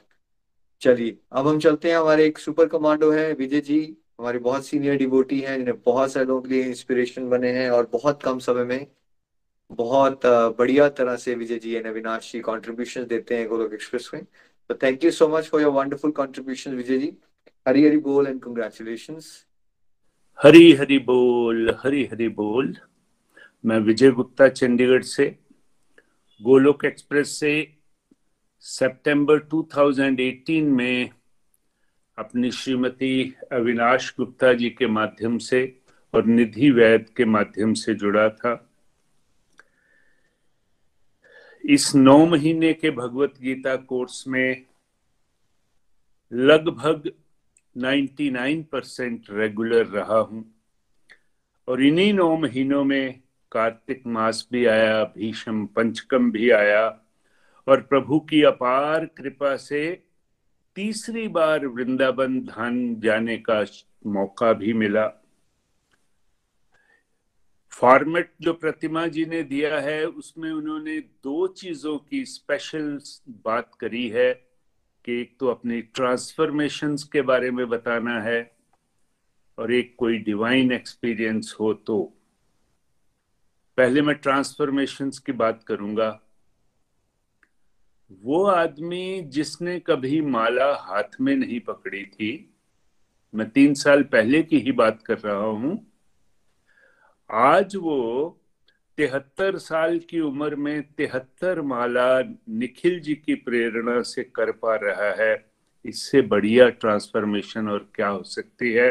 [0.81, 4.97] चलिए, अब हम चलते हैं हमारे एक सुपर कमांडो है, विजय जी। हमारे बहुत सीनियर
[4.97, 8.63] डिवोटी हैं, जिन्हें बहुत सारे लोगों के लिए इंस्पिरेशन बने हैं और बहुत कम समय
[8.65, 8.87] में
[9.71, 10.21] बहुत
[10.57, 14.23] बढ़िया तरह से विजय जी एंड अविनाश जी कॉन्ट्रीब्यूशन देते हैं गोलोक एक्सप्रेस में।
[14.69, 17.11] तो thank you so much for your wonderful contribution Vijay ji.
[17.65, 19.19] Hari Hari बोल एंड कंग्रेचुलेशन
[20.39, 22.75] हरी हरी बोल, हरी हरी बोल।
[23.63, 25.25] मैं विजय गुप्ता, चंडीगढ़ से,
[26.41, 27.53] गोलोक एक्सप्रेस से
[28.63, 31.09] सितंबर 2018 में
[32.17, 35.81] अपनी श्रीमती अविनाश गुप्ता जी के माध्यम से
[36.13, 38.69] और निधि वैद के माध्यम से जुड़ा था।
[41.65, 44.65] इस नौ महीने के भगवत गीता कोर्स में
[46.33, 47.11] लगभग
[47.77, 50.45] 99 परसेंट रेगुलर रहा हूँ
[51.67, 53.19] और इन्हीं नौ महीनों में
[53.51, 56.99] कार्तिक मास भी आया, भीषम पंचकम भी आया
[57.67, 60.03] और प्रभु की अपार कृपा से
[60.75, 63.65] तीसरी बार वृंदावन धाम जाने का
[64.05, 65.07] मौका भी मिला।
[67.71, 72.99] फॉर्मेट जो प्रतिमा जी ने दिया है, उसमें उन्होंने दो चीज़ों की स्पेशल
[73.29, 74.33] बात करी है
[75.05, 78.55] कि एक तो अपनी ट्रांसफॉर्मेशंस के बारे में बताना है
[79.57, 82.13] और एक कोई डिवाइन एक्सपीरियंस हो तो।
[83.77, 86.22] पहले मैं ट्रांसफॉर्मेशंस की बात करूँगा।
[88.21, 92.49] वो आदमी जिसने कभी माला हाथ में नहीं पकड़ी थी,
[93.33, 95.77] मैं तीन साल पहले की ही बात कर रहा हूँ,
[97.29, 98.39] आज वो
[98.97, 102.07] तिहत्तर साल की उम्र में तिहत्तर माला
[102.49, 105.33] निखिल जी की प्रेरणा से कर पा रहा है।
[105.85, 108.89] इससे बढ़िया ट्रांसफॉर्मेशन और क्या हो सकती है?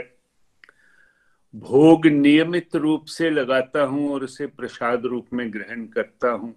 [1.54, 6.54] भोग नियमित रूप से लगाता हूँ और उसे प्रसाद रूप में ग्रहण करता हूँ।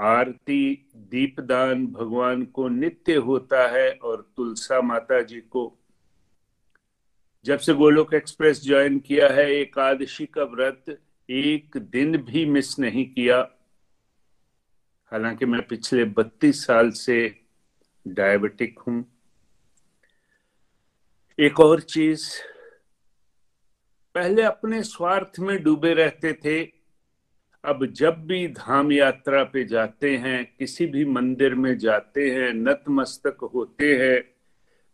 [0.00, 5.78] आरती, दीपदान भगवान को नित्य होता है और तुलसा माता जी को।
[7.44, 13.10] जब से गोलोक एक्सप्रेस ज्वाइन किया है, एकादशी का व्रत एक दिन भी मिस नहीं
[13.10, 13.50] किया।
[15.10, 17.40] हालाँकि मैं पिछले बत्तीस साल से
[18.08, 19.12] डायबिटिक हूँ।
[21.40, 22.30] एक और चीज़,
[24.14, 26.75] पहले अपने स्वार्थ में डूबे रहते थे
[27.66, 33.48] अब जब भी धाम यात्रा पे जाते हैं, किसी भी मंदिर में जाते हैं, नतमस्तक
[33.54, 34.22] होते हैं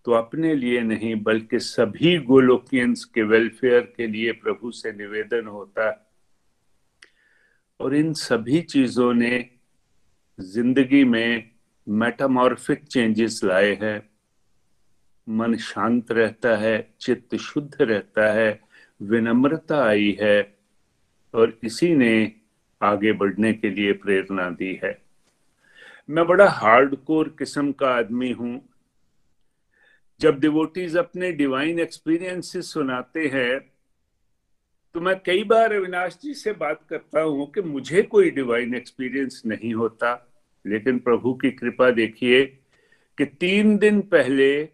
[0.05, 5.89] तो अपने लिए नहीं, बल्कि सभी गोलोकियंस के वेलफेयर के लिए प्रभु से निवेदन होता
[5.89, 5.97] है।
[7.81, 9.49] और इन सभी चीज़ों ने
[10.39, 11.51] ज़िंदगी में
[11.87, 14.11] मेटामॉर्फिक चेंजेस लाए हैं।
[15.29, 18.61] मन शांत रहता है, चित्त शुद्ध रहता है,
[19.03, 20.57] विनम्रता आई है,
[21.35, 22.42] और इसी ने
[22.83, 24.97] आगे बढ़ने के लिए प्रेरणा दी है।
[26.09, 28.61] मैं बड़ा हार्डकोर किस्म का आदमी हूँ।
[30.21, 33.61] जब डिवोटीज अपने डिवाइन एक्सपीरियंसेस सुनाते हैं
[34.95, 39.43] तो मैं कई बार अविनाश जी से बात करता हूँ कि मुझे कोई डिवाइन एक्सपीरियंस
[39.47, 40.11] नहीं होता,
[40.65, 42.45] लेकिन प्रभु की कृपा देखिए
[43.19, 44.69] कि तीन दिन पहले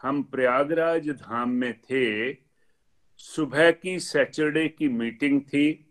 [0.00, 2.32] हम प्रयागराज धाम में थे।
[3.20, 5.87] सुबह की सैटरडे की मीटिंग थी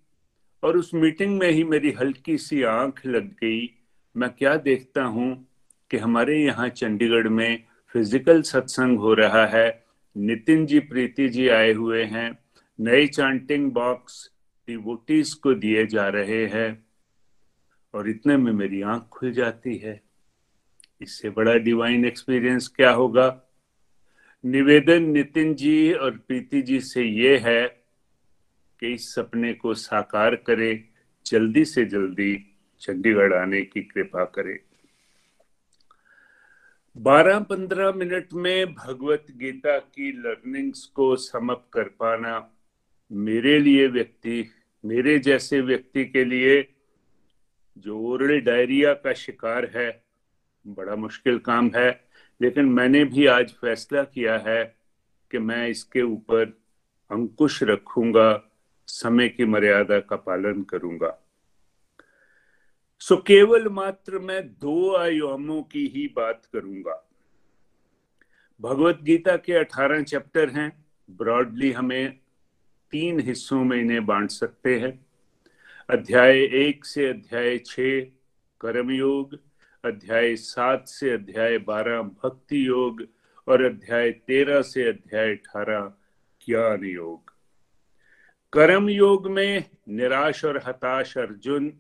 [0.63, 3.73] और उस मीटिंग में ही मेरी हल्की सी आँख लग गई।
[4.17, 5.47] मैं क्या देखता हूँ
[5.91, 9.83] कि हमारे यहाँ चंडीगढ़ में फ़िज़िकल सत्संग हो रहा है।
[10.17, 12.39] नितिन जी, प्रीति जी आए हुए हैं।
[12.79, 14.31] नए चांटिंग बॉक्स
[14.67, 16.85] डिवोटीज को दिए जा रहे हैं।
[17.93, 20.01] और इतने में मेरी आँख खुल जाती है।
[21.01, 23.41] इससे बड़ा डिवाइन एक्सपीरियंस क्या होगा?
[24.45, 27.76] निवेदन नितिन जी और प्रीति जी से ये है
[28.79, 30.89] कि इस सपने को साकार करे,
[31.25, 34.63] जल्दी से जल्दी चंडीगढ़ आने की कृपा करे।
[36.97, 42.51] बारह पंद्रह मिनट में भगवत गीता की लर्निंग्स को समप कर पाना
[43.11, 44.49] मेरे लिए व्यक्ति,
[44.85, 46.67] मेरे जैसे व्यक्ति के लिए
[47.77, 50.03] जो ओरल डायरिया का शिकार है,
[50.67, 52.07] बड़ा मुश्किल काम है।
[52.41, 54.75] लेकिन मैंने भी आज फैसला किया है
[55.31, 56.45] कि मैं इसके ऊपर
[57.11, 58.43] अंकुश रखूँगा
[58.87, 61.27] समय की मर्यादा का पालन करूँगा।
[62.99, 67.09] सो केवल मात्र मैं दो आयामों की ही बात करूँगा।
[68.61, 72.19] भगवत गीता के अठारह चैप्टर हैं। ब्रॉडली हमें
[72.91, 75.05] तीन हिस्सों में इन्हें बांट सकते हैं।
[75.89, 77.75] अध्याय एक से अध्याय छ
[78.61, 79.39] कर्मयोग।
[79.85, 83.03] अध्याय सात से अध्याय बारह, भक्ति योग।
[83.47, 85.93] और अध्याय तेरह से अध्याय अठारह,
[86.47, 87.36] ज्ञान योग।
[88.53, 91.73] कर्म योग में निराश और हताश अर्जुन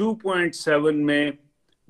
[0.00, 1.38] 2.7 में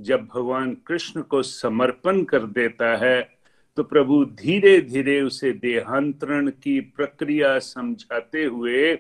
[0.01, 3.39] जब भगवान कृष्ण को समर्पण कर देता है
[3.77, 8.99] तो प्रभु धीरे धीरे उसे देहांतरण की प्रक्रिया समझाते हुए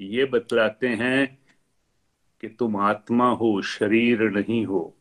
[0.00, 1.38] ये बतलाते हैं
[2.40, 4.96] कि तुम आत्मा हो, शरीर नहीं हो।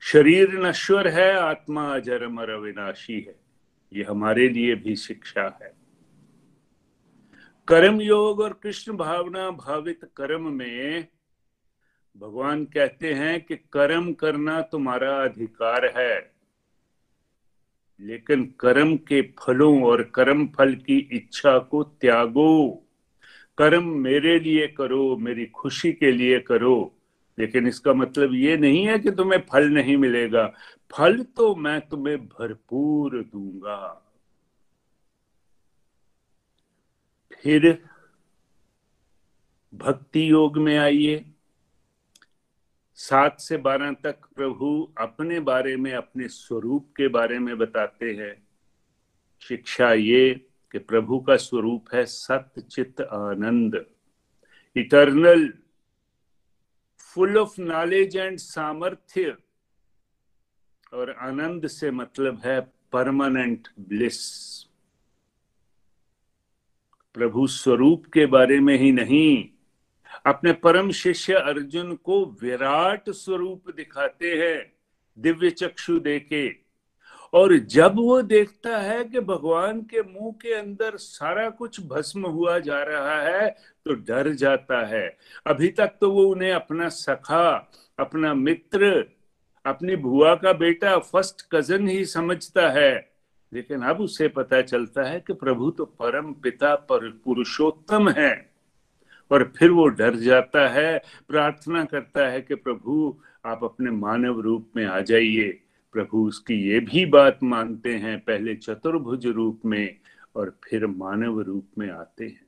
[0.00, 3.40] शरीर नश्वर है, आत्मा अजरमर अविनाशी है।
[3.92, 5.77] ये हमारे लिए भी शिक्षा है।
[7.68, 11.06] कर्म योग और कृष्ण भावना भावित कर्म में
[12.16, 16.32] भगवान कहते हैं कि कर्म करना तुम्हारा अधिकार है,
[18.00, 22.68] लेकिन कर्म के फलों और कर्म फल की इच्छा को त्यागो।
[23.58, 26.94] कर्म मेरे लिए करो, मेरी खुशी के लिए करो,
[27.38, 30.52] लेकिन इसका मतलब ये नहीं है कि तुम्हें फल नहीं मिलेगा।
[30.90, 34.04] फल तो मैं तुम्हें भरपूर दूँगा।
[37.42, 37.88] फिर
[39.74, 41.24] भक्ति योग में आइए।
[42.94, 48.48] सात से बारह तक प्रभु अपने बारे में, अपने स्वरूप के बारे में बताते हैं।
[49.40, 53.86] शिक्षा ये कि प्रभु का स्वरूप है सत्य चित्त आनंद।
[54.76, 55.54] Eternal,
[56.98, 59.36] full of knowledge and सामर्थ्य।
[60.92, 62.60] और आनंद से मतलब है
[62.92, 64.67] परमानेंट ब्लिस।
[67.14, 69.48] प्रभु स्वरूप के बारे में ही नहीं।
[70.26, 74.72] अपने परम शिष्य अर्जुन को विराट स्वरूप दिखाते हैं,
[75.18, 76.48] दिव्य चक्षु देके
[77.32, 82.58] और जब वो देखता है कि भगवान के मुँह के अंदर सारा कुछ भस्म हुआ
[82.58, 83.48] जा रहा है
[83.84, 85.06] तो डर जाता है।
[85.46, 89.04] अभी तक तो वो उन्हें अपना सखा, अपना मित्र,
[89.64, 93.17] अपनी भुआ का बेटा, फ़र्स्ट कज़न ही समझता है।
[93.52, 98.50] लेकिन अब उसे पता चलता है कि प्रभु तो परम पिता पर पुरुषोत्तम है।
[99.30, 104.70] और फिर वो डर जाता है, प्रार्थना करता है कि प्रभु, आप अपने मानव रूप
[104.76, 109.98] में आ जाइए। प्रभु उसकी ये भी बात मानते हैं, पहले चतुर्भुज रूप में
[110.36, 112.46] और फिर मानव रूप में आते हैं।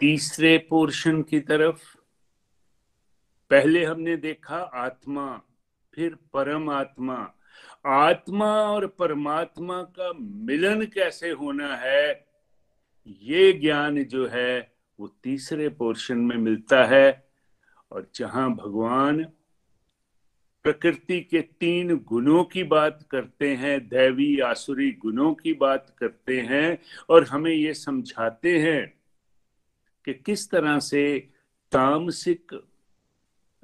[0.00, 1.96] तीसरे पोर्शन की तरफ़,
[3.50, 5.42] पहले हमने देखा आत्मा,
[5.94, 7.34] फिर परम आत्मा
[7.88, 12.28] आत्मा और परमात्मा का मिलन कैसे होना है?
[13.06, 17.28] ये ज्ञान जो है, वो तीसरे पोर्शन में मिलता है।
[17.92, 19.24] और जहाँ भगवान
[20.62, 26.78] प्रकृति के तीन गुणों की बात करते हैं, दैवी आसुरी गुणों की बात करते हैं
[27.08, 29.00] और हमें ये समझाते हैं
[30.04, 31.28] कि किस तरह से
[31.72, 32.52] तामसिक,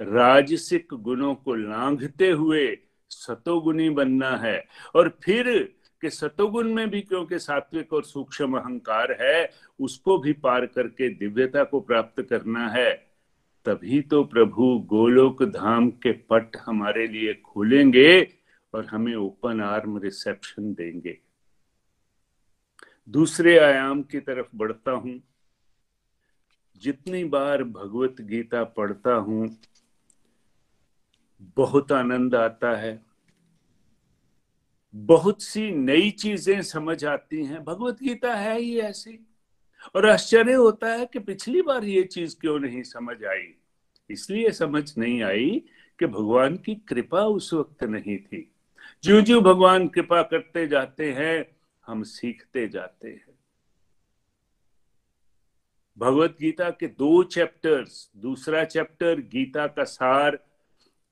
[0.00, 2.78] राजसिक गुणों को लांघते हुए
[3.14, 9.50] सतोगुणी बनना है। और फिर कि सतोगुण में भी क्योंकि सात्विक और सूक्ष्म अहंकार है,
[9.80, 12.92] उसको भी पार करके दिव्यता को प्राप्त करना है।
[13.66, 18.22] तभी तो प्रभु गोलोक धाम के पट हमारे लिए खोलेंगे
[18.74, 21.18] और हमें ओपन आर्म रिसेप्शन देंगे।
[23.08, 25.20] दूसरे आयाम की तरफ़ बढ़ता हूँ।
[26.82, 29.48] जितनी बार भगवत गीता पढ़ता हूँ
[31.56, 33.02] बहुत आनंद आता है।
[34.94, 39.26] बहुत सी नई चीज़ें समझ आती हैं। भगवत गीता है ही ऐसी।
[39.94, 43.54] और आश्चर्य होता है कि पिछली बार ये चीज़ क्यों नहीं समझ आई?
[44.10, 45.62] इसलिए समझ नहीं आई
[45.98, 48.52] कि भगवान की कृपा उस वक्त नहीं थी।
[49.04, 53.38] जो जो भगवान कृपा करते जाते हैं, हम सीखते जाते हैं।
[55.98, 60.44] भगवत गीता के दो चैप्टर्स, दूसरा चैप्टर गीता का सार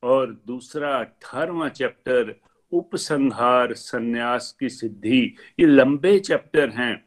[0.02, 2.40] और दूसरा अठारवा चैप्टर,
[2.72, 7.04] उपसंहार संन्यास की सिद्धि। ये लंबे चैप्टर हैं।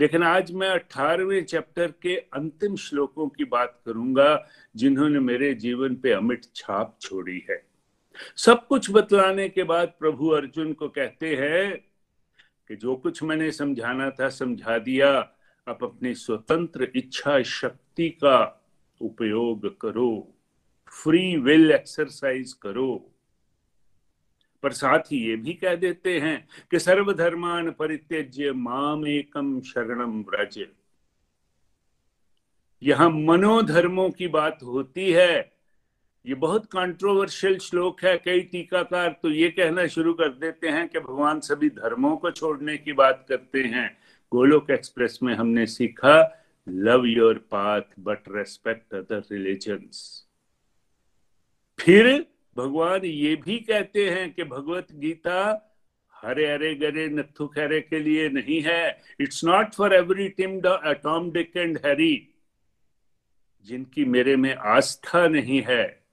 [0.00, 6.10] लेकिन आज मैं अठारहवें चैप्टर के अंतिम श्लोकों की बात करूँगा, जिन्होंने मेरे जीवन पे
[6.10, 7.66] अमिट छाप छोड़ी है।
[8.36, 11.84] सब कुछ बतलाने के बाद प्रभु अर्जुन को कहते हैं
[12.68, 15.30] कि जो कुछ मैंने समझाना था, समझा दिया।
[15.68, 18.66] अब अपनी स्वतंत्र इच्छा शक्ति का
[19.00, 20.33] उपयोग करो।
[21.02, 23.10] फ्री विल एक्सरसाइज करो।
[24.62, 30.64] पर साथ ही ये भी कह देते हैं कि सर्वधर्मान परित्यज्य माम एकम शरणम व्रज।
[32.82, 35.52] यहाँ मनोधर्मों की बात होती है।
[36.26, 41.00] ये बहुत कंट्रोवर्शियल श्लोक है, कई टीकाकार तो ये कहना शुरू कर देते हैं कि
[41.00, 43.96] भगवान सभी धर्मों को छोड़ने की बात करते हैं।
[44.32, 50.23] गोलोक एक्सप्रेस में हमने सीखा, love your path but respect other religions.
[51.78, 55.70] फिर भगवान ये भी कहते हैं कि भगवत गीता
[56.24, 61.30] हरे हरे गरे नथु खरे के लिए नहीं है। It's not for every Tim Tom
[61.30, 62.28] Dick and Harry
[63.64, 66.04] जिनकी मेरे में आस्था नहीं है,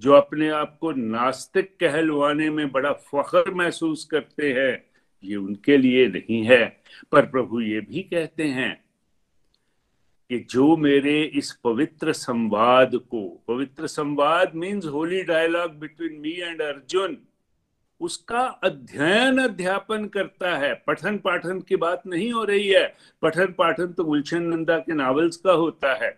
[0.00, 4.84] जो अपने आप को नास्तिक कहलवाने में बड़ा फख्र महसूस करते हैं,
[5.24, 6.82] ये उनके लिए नहीं है।
[7.12, 8.83] पर प्रभु ये भी कहते हैं
[10.30, 16.62] कि जो मेरे इस पवित्र संवाद को, पवित्र संवाद means holy dialogue between me and
[16.62, 17.16] Arjun
[18.00, 23.86] उसका अध्ययन अध्यापन करता है। पठन पाठन की बात नहीं हो रही है। पठन पाठन
[23.86, 26.10] तो गुलशन नंदा के नावल्स का होता है।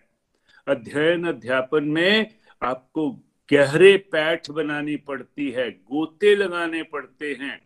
[0.67, 2.33] अध्ययन अध्यापन में
[2.63, 3.09] आपको
[3.49, 7.59] गहरे पैठ बनानी पड़ती है, गोते लगाने पड़ते हैं,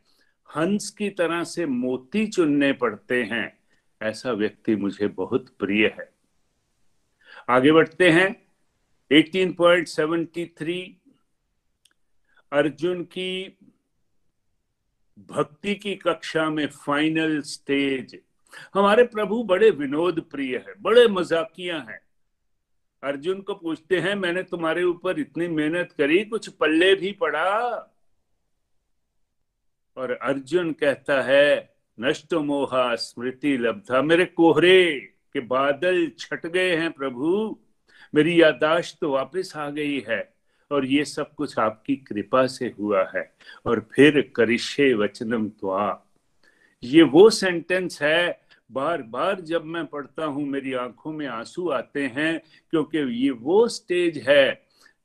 [0.49, 3.57] हंस की तरह से मोती चुनने पड़ते हैं।
[4.01, 6.10] ऐसा व्यक्ति मुझे बहुत प्रिय है।
[7.51, 8.47] आगे बढ़ते हैं।
[9.11, 11.01] 18.73
[12.51, 13.57] अर्जुन की
[15.19, 18.19] भक्ति की कक्षा में फाइनल स्टेज
[18.73, 21.99] हमारे प्रभु बड़े विनोद प्रिय है, बड़े मजाकिया हैं।
[23.03, 27.59] अर्जुन को पूछते हैं, मैंने तुम्हारे ऊपर इतनी मेहनत करी, कुछ पल्ले भी पड़ा?
[29.97, 36.91] और अर्जुन कहता है नष्ट मोहा स्मृति लब्धा मेरे कोहरे कि बादल छट गए हैं
[36.91, 37.57] प्रभु।
[38.13, 40.33] मेरी यादाश्त तो वापस आ गई है
[40.71, 43.33] और ये सब कुछ आपकी कृपा से हुआ है।
[43.65, 46.07] और फिर करिशे वचनम त्वा।
[46.83, 48.41] ये वो सेंटेंस है
[48.71, 53.67] बार बार जब मैं पढ़ता हूँ, मेरी आँखों में आँसू आते हैं, क्योंकि ये वो
[53.67, 54.61] स्टेज है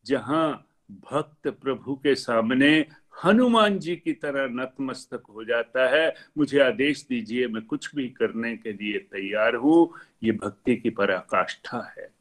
[0.06, 2.86] जहाँ भक्त प्रभु के सामने
[3.24, 8.56] हनुमान जी की तरह नतमस्तक हो जाता है। मुझे आदेश दीजिए, मैं कुछ भी करने
[8.56, 12.14] के लिए तैयार हूँ। ये भक्ति की पराकाष्ठा है।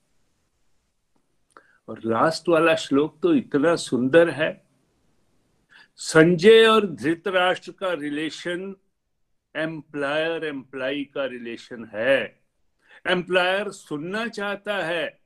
[1.90, 4.66] और लास्ट वाला श्लोक तो इतना सुंदर है।
[5.96, 8.76] संजय और धृतराष्ट्र का रिलेशन,
[9.56, 12.40] एम्प्लायर एम्प्लाई का रिलेशन है।
[13.08, 15.20] एम्प्लायर सुनना चाहता है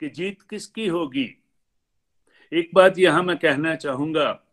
[0.00, 1.42] कि जीत किसकी होगी।
[2.52, 4.43] एक बात यहाँ मैं कहना चाहूँगा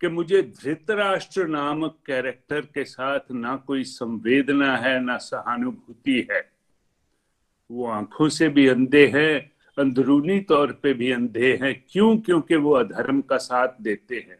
[0.00, 6.52] कि मुझे धृतराष्ट्र नामक कैरेक्टर के साथ ना कोई संवेदना है, ना सहानुभूति है।
[7.70, 12.18] वो आँखों से भी अंधे हैं, अंदरूनी तौर पे भी अंधे हैं। क्यों?
[12.18, 14.38] क्योंकि वो अधर्म का साथ देते हैं।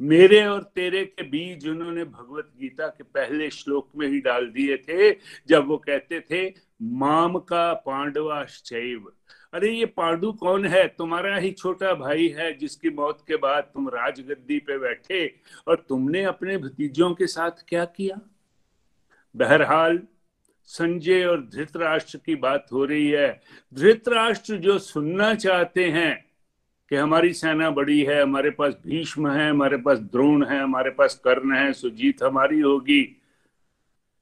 [0.00, 4.76] मेरे और तेरे के बीज उन्होंने भगवत गीता के पहले श्लोक में ही डाल दिए
[4.76, 5.16] थे,
[5.48, 9.12] जब वो कहते थे, माम का पांडवाश्चैव
[9.56, 10.88] अरे, ये पांडु कौन है?
[10.88, 15.34] तुम्हारा ही छोटा भाई है, जिसकी मौत के बाद तुम राजगद्दी पे बैठे
[15.68, 18.20] और तुमने अपने भतीजों के साथ क्या किया?
[19.36, 20.02] बहरहाल,
[20.64, 23.40] संजय और धृतराष्ट्र की बात हो रही है।
[23.74, 26.24] धृतराष्ट्र जो सुनना चाहते हैं
[26.88, 31.20] कि हमारी सेना बड़ी है, हमारे पास भीष्म है, हमारे पास द्रोण है, हमारे पास
[31.24, 33.16] कर्ण है, सुजीत हमारी होगी।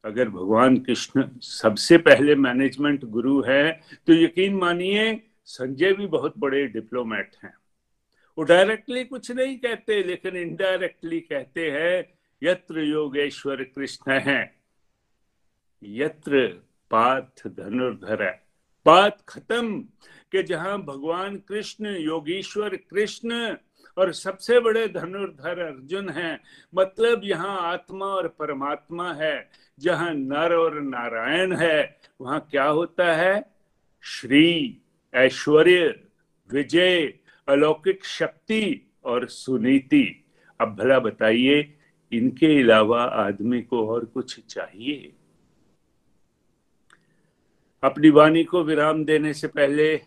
[0.04, 6.66] अगर भगवान कृष्ण सबसे पहले मैनेजमेंट गुरु है तो यकीन मानिए, संजय भी बहुत बड़े
[6.66, 7.54] डिप्लोमेट हैं।
[8.38, 14.54] वो डायरेक्टली कुछ नहीं कहते, लेकिन इनडायरेक्टली कहते हैं, यत्र योगेश्वर कृष्ण है।
[15.82, 16.46] यत्र
[16.90, 18.42] पाथ धनुर्धर है।
[18.86, 19.80] बात खत्म,
[20.32, 23.56] कि जहाँ भगवान कृष्ण, योगेश्वर कृष्ण
[23.98, 26.40] और सबसे बड़े धनुर्धर अर्जुन हैं।
[26.74, 33.54] मतलब यहाँ आत्मा और परमात्मा है, जहाँ नर और नारायण है। वहाँ क्या होता है?
[34.02, 34.78] श्री
[35.14, 36.00] ऐश्वर्य,
[36.52, 37.14] विजय,
[37.48, 40.24] अलौकिक शक्ति और सुनीति।
[40.60, 41.74] अब भला बताइए,
[42.12, 45.12] इनके अलावा आदमी को और कुछ चाहिए?
[47.82, 50.02] अपनी वाणी को विराम देने से पहले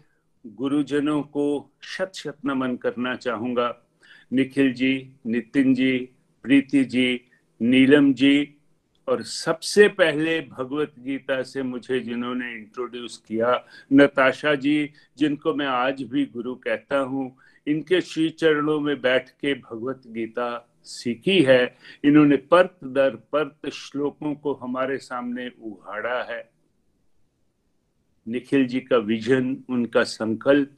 [0.46, 3.84] गुरुजनों को शत शत नमन करना चाहूँगा।
[4.34, 6.10] निखिल जी, नितिन जी,
[6.44, 7.22] प्रीति जी,
[7.62, 8.54] नीलम जी,
[9.08, 16.04] और सबसे पहले भगवत गीता से मुझे जिन्होंने इंट्रोड्यूस किया, नताशा जी, जिनको मैं आज
[16.04, 17.38] भी गुरु कहता हूँ,
[17.68, 24.36] इनके श्री चरणों में बैठ के भगवत गीता सीखी है। इन्होंने परत दर परत श्लोकों
[24.36, 26.57] को हमारे सामने उघाड़ा है।
[28.28, 30.76] निखिल जी का विजन, उनका संकल्प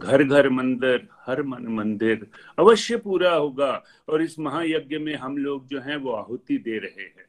[0.00, 2.26] घर घर मंदिर, हर मन मंदिर
[2.58, 7.02] अवश्य पूरा होगा। और इस महायज्ञ में हम लोग जो हैं, वो आहुति दे रहे
[7.02, 7.26] हैं।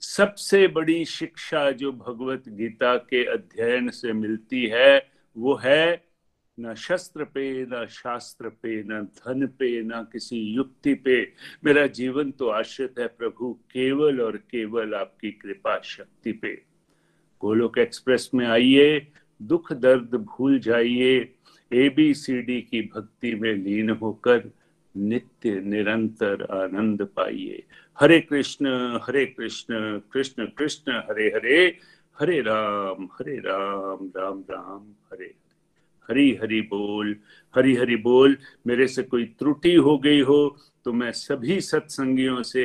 [0.00, 6.04] सबसे बड़ी शिक्षा जो भगवत गीता के अध्ययन से मिलती है, वो है,
[6.60, 11.32] न शस्त्र पे, न शास्त्र पे, न धन पे, न किसी युक्ति पे।
[11.64, 16.69] मेरा जीवन तो आश्रित है प्रभु, केवल और केवल आपकी कृपा शक्ति पे।
[17.42, 19.06] गोलोक एक्सप्रेस में आइए,
[19.40, 21.34] दुख दर्द भूल जाइए
[21.70, 24.50] ए बी सी डी की भक्ति में लीन होकर
[24.94, 27.62] नित्य निरंतर आनंद पाइए।
[27.98, 28.68] हरे कृष्ण
[29.02, 31.76] हरे कृष्ण कृष्ण कृष्ण, हरे हरे
[32.18, 35.34] हरे राम हरे राम राम राम हरे।
[36.08, 37.16] हरी हरि बोल,
[37.54, 38.36] हरी हरि बोल,
[38.66, 42.64] मेरे से कोई त्रुटि हो गई हो तो मैं सभी सत्संगियों से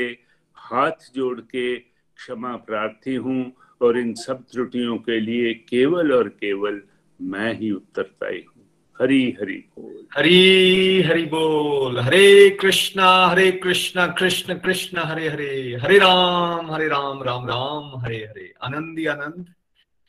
[0.58, 3.42] हाथ जोड़ के क्षमा प्रार्थी हूँ।
[3.82, 6.82] और इन सब त्रुटियों के लिए केवल और केवल
[7.22, 8.66] मैं ही उत्तरदायी हूँ।
[9.02, 15.98] हरी, हरि बोल। हरी, हरि बोल। हरे कृष्णा हरे कृष्णा, कृष्ण कृष्ण, हरे हरे। हरे
[15.98, 19.54] राम हरे राम राम राम, हरे हरे। आनंद ही आनंद।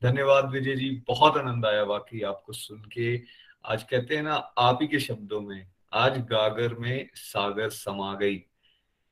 [0.03, 3.23] धन्यवाद, विजय जी। बहुत आनंद आया वाकई आपको सुन के।
[3.65, 8.43] आज कहते हैं ना, आप ही के शब्दों में, आज गागर में सागर समा गई।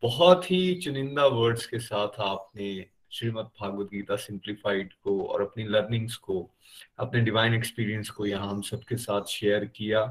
[0.03, 6.17] बहुत ही चुनिंदा वर्ड्स के साथ आपने श्रीमद भागवत गीता सिंप्लीफाइड को और अपनी लर्निंग्स
[6.17, 6.51] को,
[6.99, 10.05] अपने डिवाइन एक्सपीरियंस को यहाँ हम सबके साथ शेयर किया।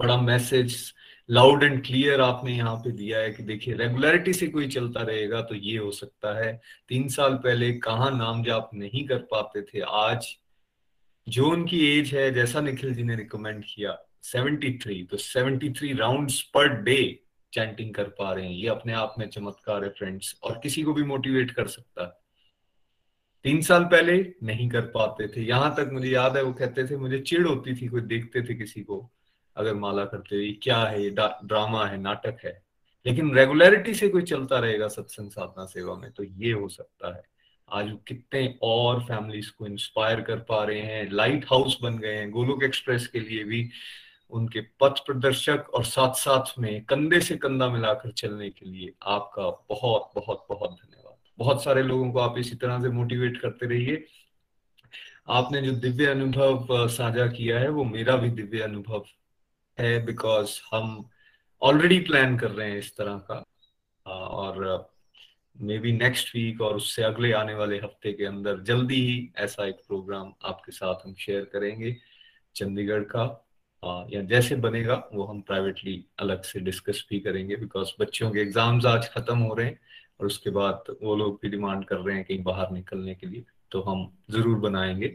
[0.00, 0.76] बड़ा मैसेज
[1.28, 5.40] लाउड एंड क्लियर आपने यहाँ पे दिया है कि देखिए रेगुलरिटी से कोई चलता रहेगा
[5.42, 6.52] तो ये हो सकता है।
[6.88, 10.26] तीन साल पहले कहा नाम जाप नहीं कर पाते थे, आज
[11.26, 16.68] जो उनकी एज है, जैसा निखिल जी ने रिकमेंड किया 73 तो 73 राउंड्स पर
[16.82, 17.02] डे
[17.52, 20.92] चैंटिंग कर पा रहे हैं, ये अपने आप में चमत्कार है फ्रेंड्स और किसी को
[20.92, 22.12] भी मोटिवेट कर सकता है।
[23.44, 26.96] तीन साल पहले नहीं कर पाते थे, यहाँ तक मुझे याद है, वो कहते थे,
[26.96, 29.10] मुझे चिड़ होती थी, कोई देखते थे किसी को,
[29.56, 32.62] अगर माला करते हुए, क्या है ये ड्रामा है, नाटक है?
[33.06, 37.22] लेकिन रेगुलरिटी से कोई चलता रहेगा सत्संग साधना सेवा में तो ये हो सकता है।
[37.72, 42.30] आज कितने और फैमिलीज़ को इंस्पायर कर पा रहे हैं लाइट हाउस बन गए हैं,
[42.30, 43.70] गोलोक एक्सप्रेस के लिए भी।
[44.32, 49.48] उनके पथ प्रदर्शक और साथ साथ में कंधे से कंधा मिलाकर चलने के लिए आपका
[49.68, 54.04] बहुत बहुत बहुत धन्यवाद। बहुत सारे लोगों को आप इसी तरह से मोटिवेट करते रहिए।
[55.28, 59.04] आपने जो दिव्य अनुभव साझा किया है, वो मेरा भी दिव्य अनुभव
[59.78, 61.04] है बिकॉज़ हम
[61.62, 63.44] ऑलरेडी प्लान कर रहे हैं इस तरह का।
[64.06, 64.90] और
[65.56, 69.66] मे बी नेक्स्ट वीक और उससे अगले आने वाले हफ़्ते के अंदर जल्दी ही ऐसा
[69.66, 71.96] एक प्रोग्राम आपके साथ हम शेयर करेंगे,
[72.56, 73.24] चंडीगढ़ का।
[73.82, 78.86] या जैसे बनेगा, वो हम प्राइवेटली अलग से डिस्कस भी करेंगे बिकॉज़ बच्चों के एग्ज़ाम्स
[78.86, 79.78] आज खत्म हो रहे हैं
[80.20, 83.44] और उसके बाद वो लोग भी डिमांड कर रहे हैं कहीं बाहर निकलने के लिए
[83.72, 85.14] तो हम ज़रूर बनाएँगे।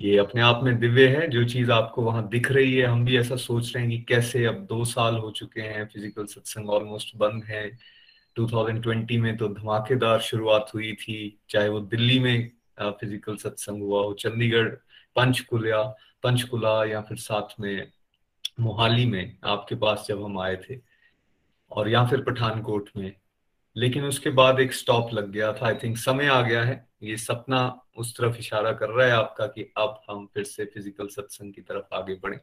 [0.00, 3.18] ये अपने आप में दिव्य है, जो चीज़ आपको वहाँ दिख रही है, हम भी
[3.18, 7.16] ऐसा सोच रहे हैं कि कैसे अब दो साल हो चुके हैं फ़िज़िकल सत्संग ऑलमोस्ट
[7.16, 7.68] बंद है।
[8.36, 14.12] 2020 में तो धमाकेदार शुरुआत हुई थी, चाहे वो दिल्ली में फ़िज़िकल सत्संग हुआ हो,
[14.14, 14.68] चंडीगढ़,
[15.16, 15.82] पंचकुलिया
[16.22, 17.92] पंचकुला या फिर साथ में
[18.60, 20.78] मोहाली में आपके पास जब हम आए थे
[21.70, 23.12] और या फिर पठानकोट में।
[23.76, 27.16] लेकिन उसके बाद एक स्टॉप लग गया था। आई थिंक समय आ गया है। ये
[27.16, 31.54] सपना उस तरफ़ इशारा कर रहा है आपका कि अब हम फिर से फ़िज़िकल सत्संग
[31.54, 32.36] की तरफ़ आगे बढ़े।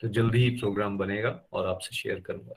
[0.00, 2.54] तो जल्दी ही प्रोग्राम बनेगा और आपसे शेयर करूँगा।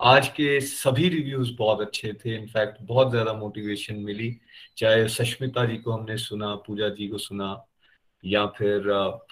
[0.00, 4.36] आज के सभी रिव्यूज़ बहुत अच्छे थे। इनफैक्ट बहुत ज़्यादा मोटिवेशन मिली।
[4.76, 7.66] चाहे सष्मिता जी को हमने सुना, पूजा जी को सुना
[8.26, 8.84] या फिर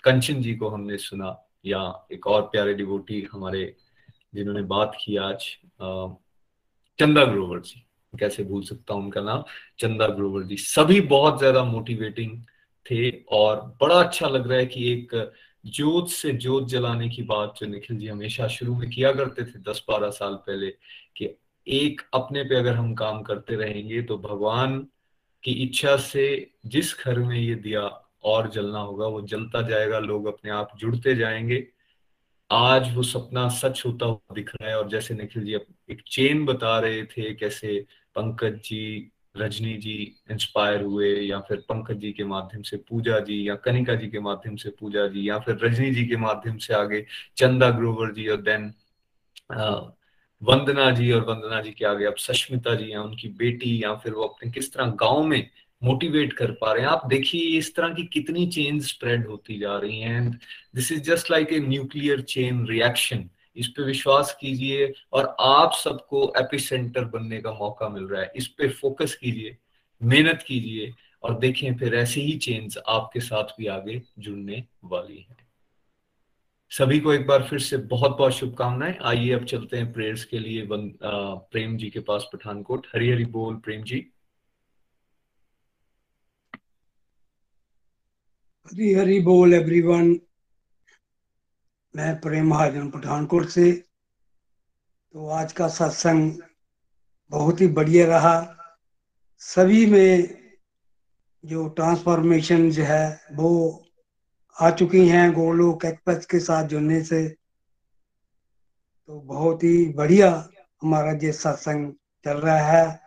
[0.05, 3.75] कंचन जी को हमने सुना, या एक और प्यारे डिवोटी हमारे
[4.35, 5.45] जिन्होंने बात की आज
[6.99, 7.81] चंदा ग्रोवर जी।
[8.13, 9.43] कैसे भूल सकता हूँ उनका नाम?
[9.79, 12.43] चंदा ग्रोवर जी। सभी बहुत ज़्यादा मोटिवेटिंग
[12.87, 15.33] थे और बड़ा अच्छा लग रहा है कि एक
[15.67, 19.59] जोत से जोत जलाने की बात जो निखिल जी हमेशा शुरू में किया करते थे
[19.61, 20.71] दस बारह साल पहले,
[21.17, 24.79] कि एक अपने पे अगर हम काम करते रहेंगे तो भगवान
[25.45, 26.27] की इच्छा से
[26.67, 27.81] जिस घर में ये दिया
[28.25, 31.67] और जलना होगा, वो जलता जाएगा, लोग अपने आप जुड़ते जाएँगे।
[32.53, 35.55] आज वो सपना सच होता हुआ दिख रहा है और जैसे निखिल जी
[35.91, 39.95] एक चेन बता रहे थे कैसे पंकज जी, रजनी जी
[40.31, 44.21] इंस्पायर हुए या फिर पंकज जी के माध्यम से पूजा जी या कनिका जी के
[44.21, 47.07] माध्यम से पूजा जी या फिर रजनी जी के माध्यम से आगे
[47.37, 48.73] चंदा ग्रोवर जी और देन
[50.43, 54.13] वंदना जी और वंदना जी के आगे अब सष्मिता जी या उनकी बेटी या फिर
[54.13, 55.51] वो अपने किस तरह गाँव में
[55.85, 59.77] मोटिवेट कर पा रहे हैं। आप देखिए, इस तरह की कितनी चेन स्प्रेड होती जा
[59.79, 60.31] रही हैं।
[60.75, 66.33] This is just like a nuclear chain reaction इस पे विश्वास कीजिए और आप सबको
[66.39, 69.57] एपिसेंटर बनने का मौका मिल रहा है। इस पे फोकस कीजिए,
[70.03, 70.93] मेहनत कीजिए
[71.23, 75.37] और देखें फिर ऐसी ही चेंज आपके साथ भी आगे जुड़ने वाली है।
[76.71, 80.39] सभी को एक बार फिर से बहुत बहुत शुभकामनाएँ। आइए, अब चलते हैं प्रेयर्स के
[80.39, 84.07] लिए। प्रेम जी के पास पठानकोट। हरी हरी बोल, प्रेम जी।
[88.65, 90.21] हरी हरी बोल एवरीवन
[91.97, 93.73] मैं प्रेम महाजन पठानकोट से।
[95.13, 96.39] तो आज का सत्संग
[97.31, 98.57] बहुत ही बढ़िया रहा।
[99.39, 100.35] सभी में
[101.45, 103.85] जो ट्रांसफॉर्मेशन जो है, वो
[104.61, 107.29] आ चुकी हैं। गोलोक एक्सप्रेस के साथ जुड़ने से।
[109.07, 110.49] तो बहुत ही बढ़िया
[110.83, 111.93] हमारा ये सत्संग
[112.25, 113.01] चल रहा है।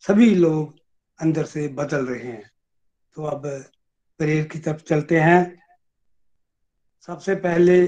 [0.00, 0.74] सभी लोग
[1.20, 2.50] अंदर से बदल रहे हैं।
[3.14, 3.64] तो अब
[4.20, 5.62] प्रेयर की तरफ़ चलते हैं।
[7.06, 7.86] सबसे पहले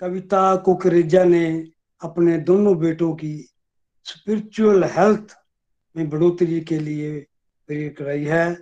[0.00, 1.70] कविता कुकरेजा ने
[2.00, 3.50] अपने दोनों बेटों की
[4.04, 5.36] स्पिरिचुअल हेल्थ
[5.96, 7.26] में बढ़ोतरी के लिए
[7.66, 8.54] प्रेरित कराई है।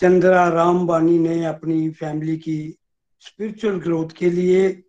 [0.00, 2.76] चंद्रा राम बानी ने अपनी फैमिली की
[3.20, 4.84] स्पिरिचुअल ग्रोथ के लिए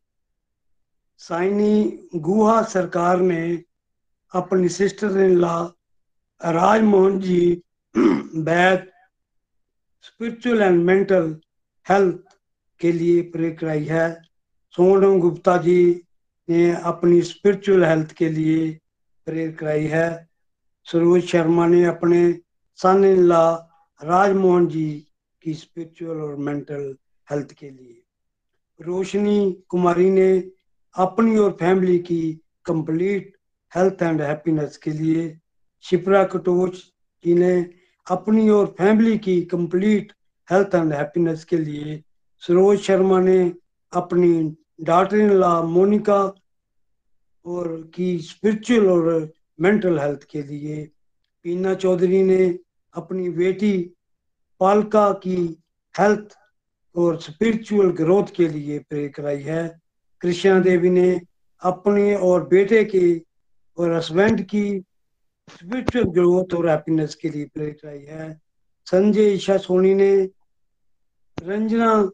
[1.17, 3.63] साइनी गुहा सरकार ने
[4.35, 5.67] अपनी sister in law
[6.45, 7.63] Rajmohan ji,
[8.35, 8.92] Baid
[10.03, 11.39] spiritual and mental
[11.89, 12.19] health
[12.80, 14.21] के लिए प्रेरित कराई है।
[14.75, 16.01] सोनम गुप्ता जी
[16.49, 18.80] ने अपनी स्पिरिचुअल हेल्थ के लिए
[19.25, 20.30] प्रेरित कराई है।
[20.85, 22.39] सरोज शर्मा ने अपने
[22.75, 23.55] सन इन लॉ
[24.01, 25.07] राजमोहन जी
[25.41, 26.95] की स्पिरिचुअल और मेंटल
[27.31, 28.03] हेल्थ के लिए।
[28.80, 30.51] रोशनी कुमारी ने
[30.95, 33.35] अपनी और फैमिली की कंप्लीट
[33.75, 35.38] हेल्थ एंड हैप्पीनेस के लिए।
[35.81, 36.75] शिप्रा कटोच
[37.25, 40.13] जी ने अपनी और फैमिली की कंप्लीट
[40.51, 42.03] हेल्थ एंड हैप्पीनेस के लिए
[42.47, 43.53] सरोज शर्मा ने
[43.93, 46.34] अपनी डॉटर इन लॉ मोनिका
[47.45, 50.89] और की स्पिरिचुअल और मेंटल हेल्थ के लिए
[51.43, 52.59] पीना चौधरी ने
[52.93, 53.91] अपनी बेटी
[54.59, 55.63] पालका की
[55.99, 56.38] हेल्थ
[56.95, 59.81] और स्पिरिचुअल ग्रोथ के लिए प्रे कराई है।
[60.21, 61.21] कृष्णा देवी ने
[61.61, 63.21] अपने और बेटे के
[63.77, 64.84] और हस्बैंड की
[65.47, 68.41] स्पिरिचुअल ग्रोथ और हैप्पीनेस के लिए प्रे कराई है।
[68.87, 70.13] संजय, ईशा, सोनी ने
[71.37, 72.09] रंजना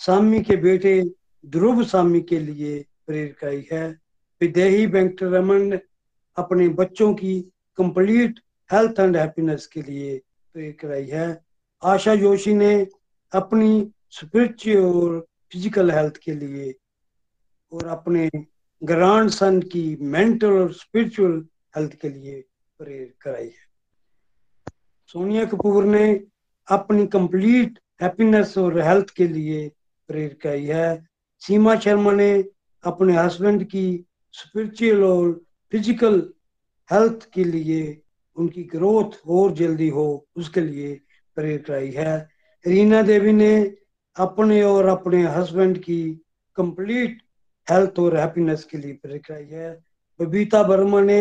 [0.00, 1.02] सामी के बेटे
[1.44, 3.88] ध्रुव सामी के लिए प्रेरित आई है।
[4.40, 5.78] विदेही वेंकटरमन
[6.36, 7.40] अपने बच्चों की
[7.78, 8.40] कंप्लीट
[8.70, 10.16] हेल्थ एंड हैप्पीनेस के लिए
[10.54, 11.44] प्रेरित कराई है।
[11.82, 12.74] आशा जोशी ने
[13.32, 15.20] अपनी स्पिरिचुअल और
[15.52, 16.74] फ़िज़िकल हेल्थ के लिए
[17.72, 18.30] और अपने
[18.82, 21.44] ग्रांड सन की मेंटल और स्पिरिचुअल
[21.76, 22.42] हेल्थ के लिए
[22.82, 23.70] प्रेरित कराई है।
[25.06, 26.04] सोनिया कपूर ने
[26.68, 29.68] अपनी कंप्लीट हैप्पीनेस और हेल्थ के लिए
[30.08, 31.06] प्रेरित कराई है।
[31.42, 32.32] सीमा शर्मा ने
[32.84, 33.84] अपने हस्बैंड की
[34.34, 35.32] स्पिरिचुअल और
[35.72, 36.18] फ़िज़िकल
[36.88, 38.02] हेल्थ के लिए
[38.36, 41.00] उनकी ग्रोथ और जल्दी हो, उसके लिए
[41.36, 42.16] प्रेरित कराई है।
[42.64, 43.54] रीना देवी ने
[44.16, 46.02] अपने और अपने हस्बैंड की
[46.56, 47.22] कंप्लीट
[47.68, 49.72] हेल्थ और हैप्पीनेस के लिए प्रेरित कराई है।
[50.20, 51.20] बबीता वर्मा ने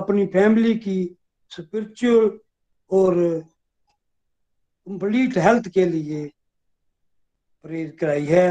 [0.00, 0.98] अपनी फैमिली की
[1.52, 2.38] स्पिरिचुअल
[2.90, 3.14] और
[4.86, 6.26] कंप्लीट हेल्थ के लिए
[7.64, 8.46] प्रेरित कराई है।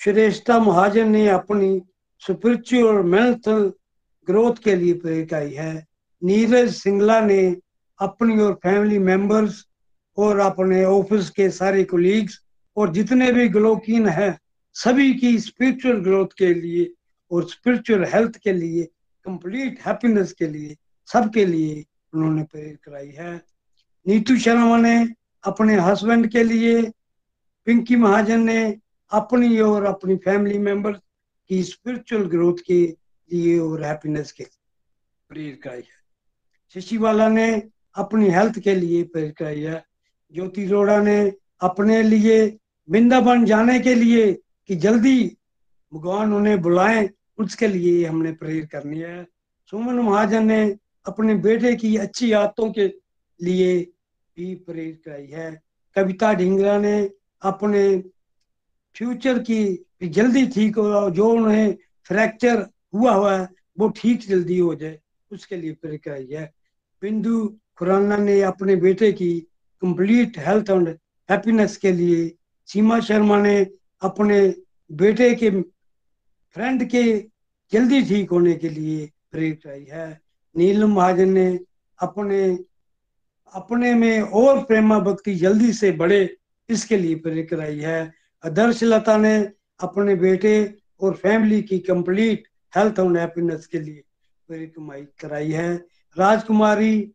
[0.00, 1.80] श्रेष्ठा महाजन ने अपनी
[2.22, 3.72] स्पिरिचुअल मेंटल
[4.28, 5.86] ग्रोथ के लिए प्रेरित कराई है।
[6.22, 7.56] नीरज सिंगला ने
[8.00, 9.64] अपनी और फैमिली मेंबर्स
[10.18, 12.38] और अपने ऑफ़िस के सारे कोलीग्स
[12.76, 14.38] और जितने भी ग्लोकिन है,
[14.76, 16.90] सभी की स्पिरिचुअल ग्रोथ के लिए
[17.30, 18.84] और स्पिरिचुअल हेल्थ के लिए
[19.26, 20.76] कंप्लीट हैप्पीनेस के लिए
[21.06, 21.84] सबके लिए
[22.14, 23.44] उन्होंने प्रेरित कराई है।
[24.06, 25.08] नीतू शर्मा ने
[25.44, 26.92] अपने हस्बैंड के लिए,
[27.64, 28.78] पिंकी महाजन ने
[29.10, 30.92] अपनी और अपनी फैमिली मेंबर
[31.48, 32.96] की स्पिरिचुअल ग्रोथ के
[33.32, 34.46] लिए और हैप्पीनेस के
[35.28, 36.02] प्रेरित कराई है।
[36.74, 39.84] शशि वाला ने अपनी हेल्थ के लिए प्रेरित कराई है।
[40.34, 42.58] ज्योति रोड़ा ने अपने लिए,
[42.90, 44.32] वृंदावन जाने के लिए
[44.66, 45.36] कि जल्दी
[45.94, 49.26] भगवान उन्हें बुलाएँ, उसके लिए हमने प्रेरित करनी है।
[49.70, 50.76] सुमन महाजन ने
[51.06, 52.86] अपने बेटे की अच्छी आदतों के
[53.40, 53.80] लिए
[54.36, 55.50] भी प्रेरित कराई है।
[55.96, 57.10] कविता ढिंगरा ने
[57.42, 57.82] अपने
[58.96, 59.62] फ्यूचर की
[60.04, 61.76] जल्दी ठीक हो जो उन्हें
[62.06, 63.48] फ्रैक्चर हुआ हुआ है,
[63.78, 64.98] वो ठीक जल्दी हो जाए,
[65.30, 66.52] उसके लिए प्रेरित कराई है।
[67.02, 69.32] बिंदु खुराना ने अपने बेटे की
[69.82, 70.88] कंप्लीट हेल्थ एंड
[71.28, 72.32] हैप्पीनेस के लिए
[72.68, 73.56] सीमा शर्मा ने
[74.02, 74.42] अपने
[74.90, 75.50] बेटे के
[76.56, 77.02] फ्रेंड के
[77.72, 80.20] जल्दी ठीक होने के लिए प्रेरित कराई है।
[80.54, 81.48] नीलम महाजन ने
[82.00, 82.44] अपने
[83.54, 86.36] अपने में और प्रेमा भक्ति जल्दी से बढ़े,
[86.68, 88.12] इसके लिए प्रेरित कराई है।
[88.44, 89.36] आदर्श लता ने
[89.80, 90.54] अपने बेटे
[91.00, 94.02] और फैमिली की कंप्लीट हेल्थ एंड हैप्पीनेस के लिए
[94.48, 94.74] प्रेरित
[95.20, 95.74] कराई है।
[96.16, 97.12] राजकुमारी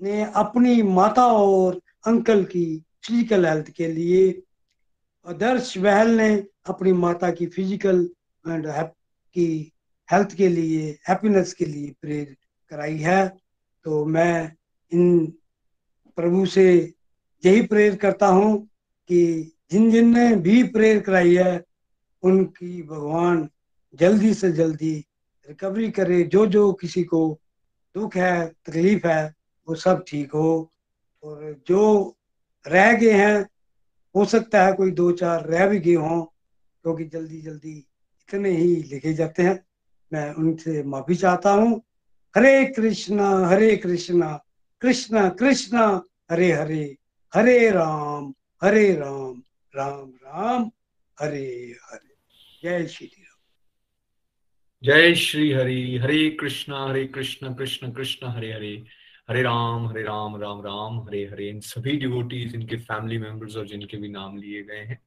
[0.00, 2.64] ने अपनी माता और अंकल की
[3.06, 4.30] फ़िज़िकल हेल्थ के लिए
[5.26, 6.32] आदर्श बहल ने
[6.68, 8.08] अपनी माता की फ़िज़िकल
[8.44, 9.72] एंड की
[10.12, 12.36] हेल्थ के लिए हैप्पीनेस के लिए प्रेरित
[12.70, 13.28] कराई है।
[13.84, 14.52] तो मैं
[14.92, 15.26] इन
[16.16, 16.94] प्रभु से
[17.44, 18.66] यही प्रेरित करता हूँ
[19.08, 21.64] कि जिन जिन ने भी प्रेरित कराई है,
[22.22, 23.48] उनकी भगवान
[23.94, 24.94] जल्दी से जल्दी
[25.48, 27.40] रिकवरी करे। जो जो किसी को
[27.94, 29.34] दुख है, तकलीफ़ है,
[29.68, 30.72] वो सब ठीक हो।
[31.22, 32.16] और जो
[32.66, 33.46] रह गए हैं,
[34.14, 36.22] हो सकता है कोई दो चार रह भी गए हों,
[36.82, 37.78] क्योंकि जल्दी जल्दी
[38.20, 39.69] इतने ही लिखे जाते हैं।
[40.12, 41.82] मैं उनसे माफ़ी चाहता हूँ।
[42.36, 44.44] हरे कृष्णा हरे कृष्णा
[44.80, 46.96] कृष्णा कृष्णा, हरे हरे
[47.34, 49.42] हरे राम हरे राम
[49.76, 50.70] राम राम,
[51.20, 52.14] हरे हरे।
[52.62, 53.38] जय श्री राम।
[54.84, 58.84] जय श्री हरि, हरे कृष्णा हरे कृष्णा, कृष्ण कृष्ण, हरे हरे।
[59.30, 63.66] हरे राम हरे राम राम राम, हरे हरे। इन सभी डिवोटीज, इनके फैमिली मेंबर्स और
[63.66, 65.00] जिनके भी नाम लिए गए हैं।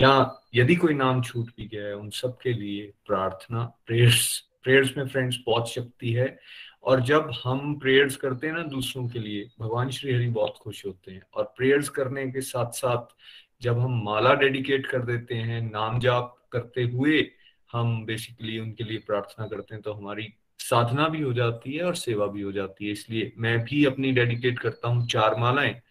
[0.00, 4.96] या यदि कोई नाम छूट भी गया है, उन सब के लिए प्रार्थना प्रेयर्स प्रेयर्स
[4.96, 6.38] में फ्रेंड्स बहुत शक्ति है।
[6.84, 10.86] और जब हम प्रेयर्स करते हैं ना दूसरों के लिए, भगवान श्री हरि बहुत खुश
[10.86, 13.14] होते हैं। और प्रेयर्स करने के साथ साथ
[13.62, 17.30] जब हम माला डेडिकेट कर देते हैं, नाम जाप करते हुए
[17.72, 21.94] हम बेसिकली उनके लिए प्रार्थना करते हैं तो हमारी साधना भी हो जाती है और
[21.94, 25.82] सेवा भी हो जाती है। इसलिए मैं भी अपनी डेडिकेट करता हूँ चार मालाएँ।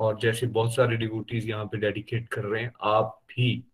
[0.00, 3.64] और जैसे बहुत सारे डिवोटीज यहाँ पे डेडिकेट कर रहे हैं, आप भी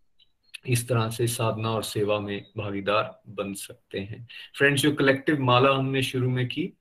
[0.67, 4.27] इस तरह से साधना और सेवा में भागीदार बन सकते हैं।
[4.59, 6.73] फ्रेंड्स जो कलेक्टिव माला हमने शुरू में की,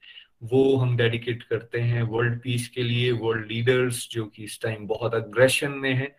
[0.43, 4.87] वो हम डेडिकेट करते हैं वर्ल्ड पीस के लिए वर्ल्ड लीडर्स जो कि इस टाइम
[4.87, 6.15] बहुत अग्रेशन में है।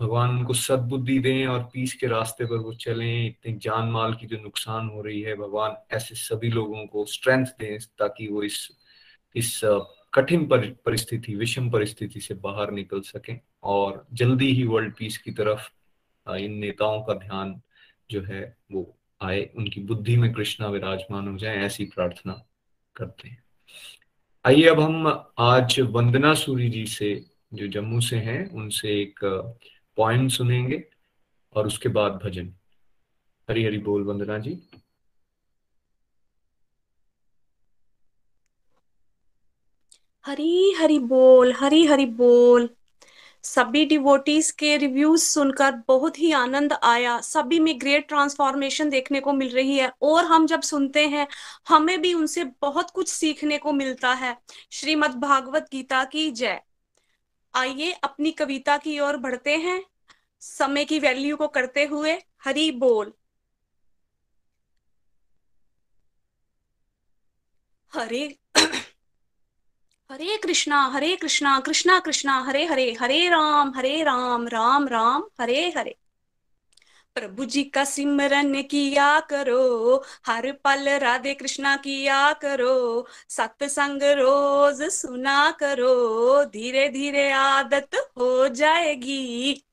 [0.00, 4.26] भगवान उनको सद्बुद्धि दें और पीस के रास्ते पर वो चलें, इतने जान माल की
[4.26, 8.68] जो नुकसान हो रही है, भगवान ऐसे सभी लोगों को स्ट्रेंथ दें ताकि वो इस
[9.34, 9.60] इस
[10.14, 10.48] कठिन
[10.84, 15.70] परिस्थिति, विषम परिस्थिति से बाहर निकल सकें और जल्दी ही वर्ल्ड पीस की तरफ़
[16.30, 17.60] इन नेताओं का ध्यान
[18.10, 22.44] जो है वो आए, उनकी बुद्धि में कृष्णा विराजमान हो जाए, ऐसी प्रार्थना
[22.96, 23.42] करते हैं।
[24.44, 27.24] आइए अब हम आज वंदना सूरी जी से,
[27.54, 29.20] जो जम्मू से हैं, उनसे एक
[29.96, 30.84] पॉइंट सुनेंगे
[31.54, 32.54] और उसके बाद भजन।
[33.50, 34.69] हरी हरी बोल वंदना जी।
[40.24, 42.68] हरी हरी बोल हरी हरी बोल।
[43.42, 49.32] सभी डिवोटीज के रिव्यूज़ सुनकर बहुत ही आनंद आया। सभी में ग्रेट ट्रांसफॉर्मेशन देखने को
[49.32, 51.26] मिल रही है और हम जब सुनते हैं,
[51.68, 54.36] हमें भी उनसे बहुत कुछ सीखने को मिलता है।
[54.70, 56.60] श्रीमद् भागवत गीता की जय।
[57.54, 59.84] आइए अपनी कविता की ओर बढ़ते हैं।
[60.40, 62.12] समय की वैल्यू को करते हुए
[62.44, 63.12] हरी बोल।
[67.92, 68.38] हरे
[70.10, 75.72] हरे कृष्णा हरे कृष्णा कृष्णा कृष्णा, हरे हरे हरे राम हरे राम राम राम, हरे
[75.76, 75.96] हरे।
[77.14, 85.50] प्रभु जी का सिमरन किया करो, हर पल राधे कृष्णा किया करो, सत्संग रोज सुना
[85.50, 89.64] करो, धीरे धीरे आदत हो जाएगी।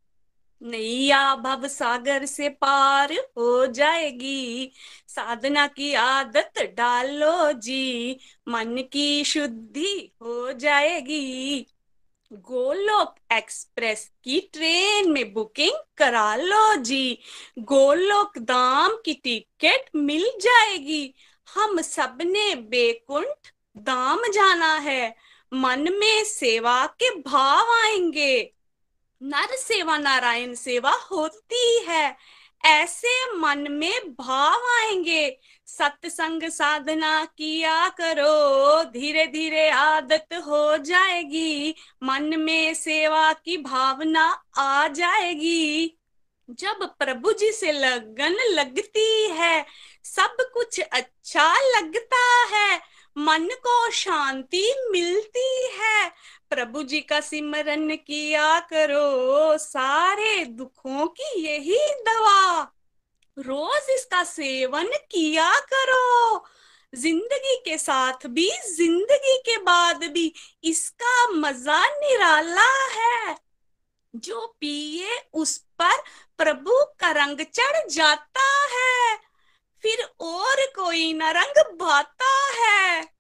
[0.62, 4.72] नैया भव सागर से पार हो जाएगी।
[5.08, 11.66] साधना की आदत डालो जी, मन की शुद्धि हो जाएगी।
[12.34, 17.20] गोलोक एक्सप्रेस की ट्रेन में बुकिंग करा लो जी।
[17.60, 21.14] गोलोक धाम की टिकट मिल जाएगी।
[21.56, 25.16] हम सबने बेकुंठ धाम जाना है।
[25.54, 28.57] मन में सेवा के भाव आएँगे।
[29.22, 32.18] नर सेवा नारायण सेवा होती है।
[32.66, 42.40] ऐसे मन में भाव आएँगे। सत्संग साधना किया करो धीरे धीरे आदत हो जाएगी। मन
[42.40, 45.98] में सेवा की भावना आ जाएगी।
[46.50, 49.66] जब प्रभु जी से लगन लगती है,
[50.04, 52.82] सब कुछ अच्छा लगता है।
[53.18, 56.12] मन को शांति मिलती है।
[56.52, 62.62] प्रभु जी का सिमरन किया करो, सारे दुखों की यही दवा।
[63.38, 66.46] रोज इसका सेवन किया करो।
[66.94, 70.34] ज़िंदगी के साथ भी, ज़िंदगी के बाद भी
[70.64, 73.36] इसका मज़ा निराला है।
[74.14, 76.02] जो पिए उस पर
[76.40, 79.16] प्रभु का रंग चढ़ जाता है,
[79.84, 83.17] फिर और कोई न रंग भाता है।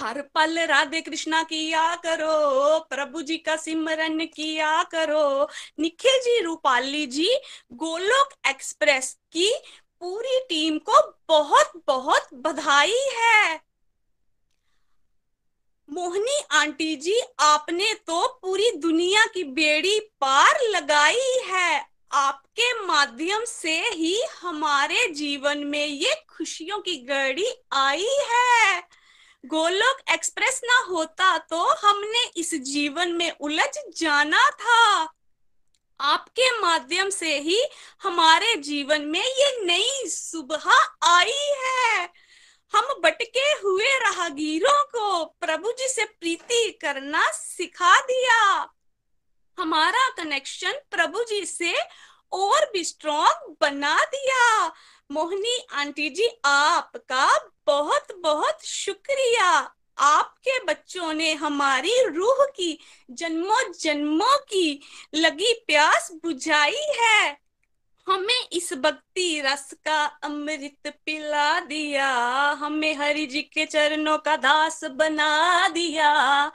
[0.00, 5.48] हर पल राधे कृष्णा किया करो, प्रभु जी का सिमरन किया करो।
[5.80, 7.28] निखिल जी, रूपाली जी,
[7.72, 9.52] गोलोक एक्सप्रेस की
[10.00, 13.60] पूरी टीम को बहुत बहुत बधाई है।
[15.88, 23.80] मोहनी आंटी जी, आपने तो पूरी दुनिया की बेड़ी पार लगाई है। आपके माध्यम से
[23.80, 29.01] ही हमारे जीवन में ये खुशियों की घड़ी आई है।
[29.44, 35.08] गोलोक एक्सप्रेस ना होता तो हमने इस जीवन में उलझ जाना था।
[36.00, 37.60] आपके माध्यम से ही
[38.02, 40.70] हमारे जीवन में ये नई सुबह
[41.08, 42.08] आई है।
[42.72, 48.38] हम बटके हुए राहगीरों को प्रभु जी से प्रीति करना सिखा दिया।
[49.58, 51.74] हमारा कनेक्शन प्रभु जी से
[52.32, 54.72] और भी स्ट्रॉन्ग बना दिया।
[55.12, 62.78] मोहनी, आंटी जी, आपका बहुत बहुत शुक्रिया। आपके बच्चों ने हमारी रूह की
[63.10, 64.80] जन्मों जन्मों की
[65.14, 67.38] लगी प्यास बुझाई है।
[68.08, 72.08] हमें इस भक्ति रस का अमृत पिला दिया।
[72.50, 76.52] हमें हरि जी के चरणों का दास बना दिया।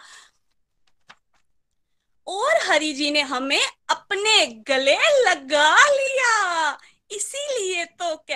[2.27, 6.06] और हरि जी ने हमें अपने गले लगा लिया।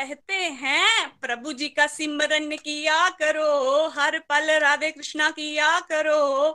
[0.01, 6.49] कहते हैं, प्रभु जी का सिमरन किया करो, हर पल राधे कृष्णा किया करो।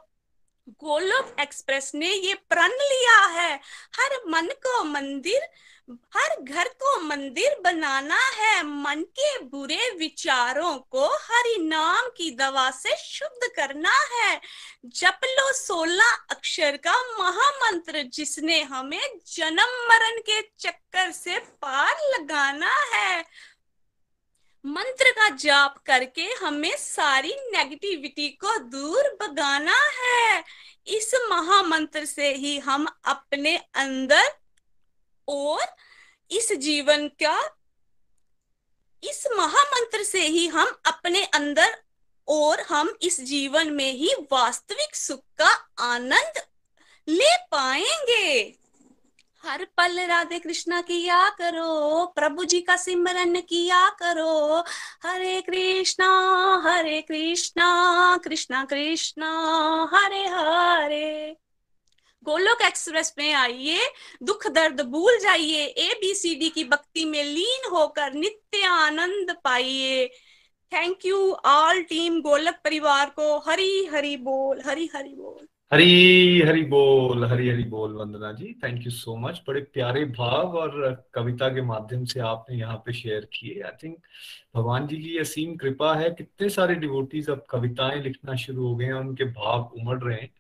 [0.68, 3.54] गोलोक एक्सप्रेस ने ये प्रण लिया है,
[3.98, 5.48] हर मन को मंदिर
[5.90, 12.70] हर घर को मंदिर बनाना है। मन के बुरे विचारों को हरि नाम की दवा
[12.70, 14.40] से शुद्ध करना है।
[14.86, 22.72] जप लो सोलह अक्षर का महामंत्र जिसने हमें जन्म मरण के चक्कर से पार लगाना
[22.94, 23.24] है।
[24.64, 30.44] मंत्र का जाप करके हमें सारी नेगेटिविटी को दूर भगाना है।
[30.86, 34.34] इस महामंत्र से ही हम अपने अंदर
[35.28, 35.64] और
[36.30, 37.38] इस जीवन का,
[39.04, 41.82] इस महामंत्र से ही हम अपने अंदर
[42.28, 46.42] और हम इस जीवन में ही वास्तविक सुख का आनंद
[47.08, 48.58] ले पाएँगे।
[49.44, 54.64] हर पल राधे कृष्णा किया करो, प्रभु जी का सिमरन किया करो।
[55.02, 56.08] हरे कृष्णा
[56.66, 57.68] हरे कृष्णा
[58.24, 59.30] कृष्णा कृष्णा,
[59.94, 61.36] हरे हरे।
[62.26, 63.78] गोलोक एक्सप्रेस में आइए,
[64.22, 69.30] दुख दर्द भूल जाइए ए बी सी डी की भक्ति में लीन होकर नित्य आनंद
[69.44, 70.06] पाइए।
[70.72, 76.62] थैंक यू ऑल टीम गोलक परिवार को हरी हरी बोल, हरी हरी बोल। हरी हरी
[76.64, 81.48] बोल, हरी हरी बोल Vandana ji thank you so much बड़े प्यारे भाव और कविता
[81.48, 83.96] के माध्यम से आपने यहाँ पे शेयर किए। आई थिंक
[84.56, 88.84] भगवान जी की असीम कृपा है, कितने सारे डिवोटीज अब कविताएँ लिखना शुरू हो गए
[88.84, 90.30] हैं, उनके भाव उमड़ रहे हैं।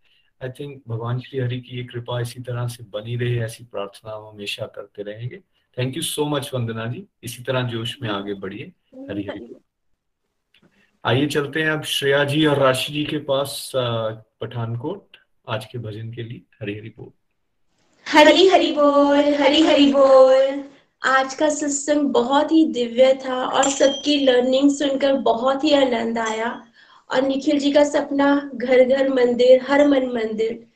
[0.42, 4.12] आई थिंक भगवान श्री हरि की ये कृपा इसी तरह से बनी रहे, ऐसी प्रार्थना
[4.12, 5.36] हम हमेशा करते रहेंगे।
[5.78, 7.04] Thank you so much Vandana ji.
[7.22, 8.72] इसी तरह जोश में आगे बढ़िए।
[9.10, 9.54] हरी हरी।
[11.04, 15.16] आइए चलते हैं अब श्रेया जी और राशि जी के पास पठानकोट,
[15.48, 17.10] आज के भजन के लिए। हरी हरी बोल।
[18.06, 20.64] हरी हरी बोल, हरी हरी बोल।
[21.02, 26.65] आज का सत्संग बहुत ही दिव्य था और सबकी लर्निंग सुनकर बहुत ही आनंद आया।
[27.10, 30.66] और निखिल जी का सपना घर घर मंदिर, हर मन मंदिर,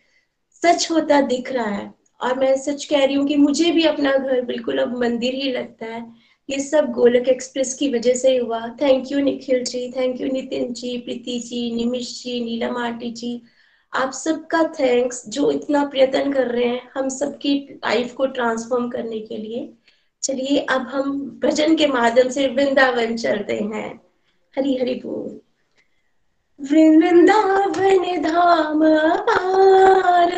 [0.62, 4.12] सच होता दिख रहा है। और मैं सच कह रही हूँ कि मुझे भी अपना
[4.12, 6.12] घर बिल्कुल अब मंदिर ही लगता है।
[6.50, 9.92] ये सब गोलक एक्सप्रेस की वजह से हुआ। Thank you Nikhil ji.
[9.96, 13.42] Thank you Nitin ji, Preeti ji Nimish ji, Neelam aunty ji.
[13.94, 19.20] आप सबका थैंक्स जो इतना प्रयत्न कर रहे हैं हम सबकी लाइफ को ट्रांसफॉर्म करने
[19.20, 19.72] के लिए।
[20.22, 24.00] चलिए, अब हम भजन के माध्यम से वृंदावन चलते हैं।
[24.56, 25.40] हरी हरी बोल।
[26.60, 28.80] वृंदावन धाम
[29.20, 30.32] पार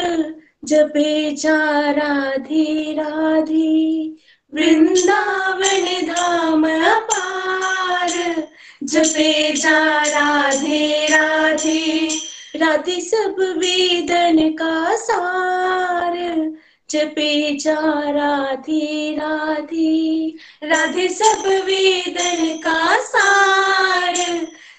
[0.64, 4.12] जपे जा राधे राधे।
[4.54, 6.66] वृंदावन धाम
[7.00, 8.48] पार
[8.84, 12.08] जपे जा राधे राधे।
[12.56, 16.52] राधे सब वेदन का सार
[16.90, 20.34] जपे जा राधे राधे।
[20.64, 24.12] राधे सब वेदन का सार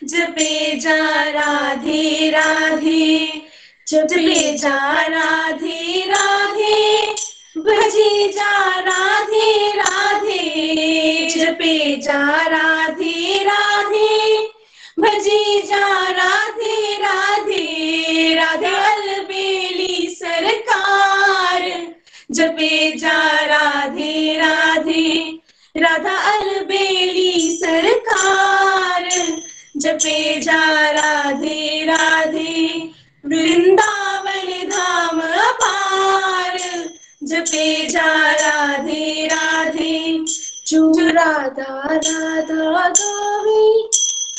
[0.03, 0.95] जपे जा
[1.29, 3.27] राधे राधे,
[3.87, 7.05] जपे जा राधे राधे,
[7.57, 14.37] भजे जा राधे राधे, जपे जा राधे राधे,
[14.99, 21.71] भजे जा राधे राधे राधे अलबेली सरकार,
[22.31, 25.39] जपे जा राधे राधे,
[25.77, 29.09] राधा अलबेली सरकार।
[29.77, 32.89] जपे जा राधे राधे
[33.25, 35.21] वृंदावन धाम
[35.51, 36.57] पार
[37.23, 40.25] जपे जा राधे राधे
[40.67, 43.89] जो राधा राधा गावे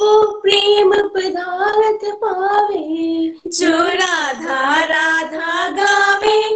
[0.00, 6.48] वो प्रेम पदार्थ पावे। जो राधा राधा गावे,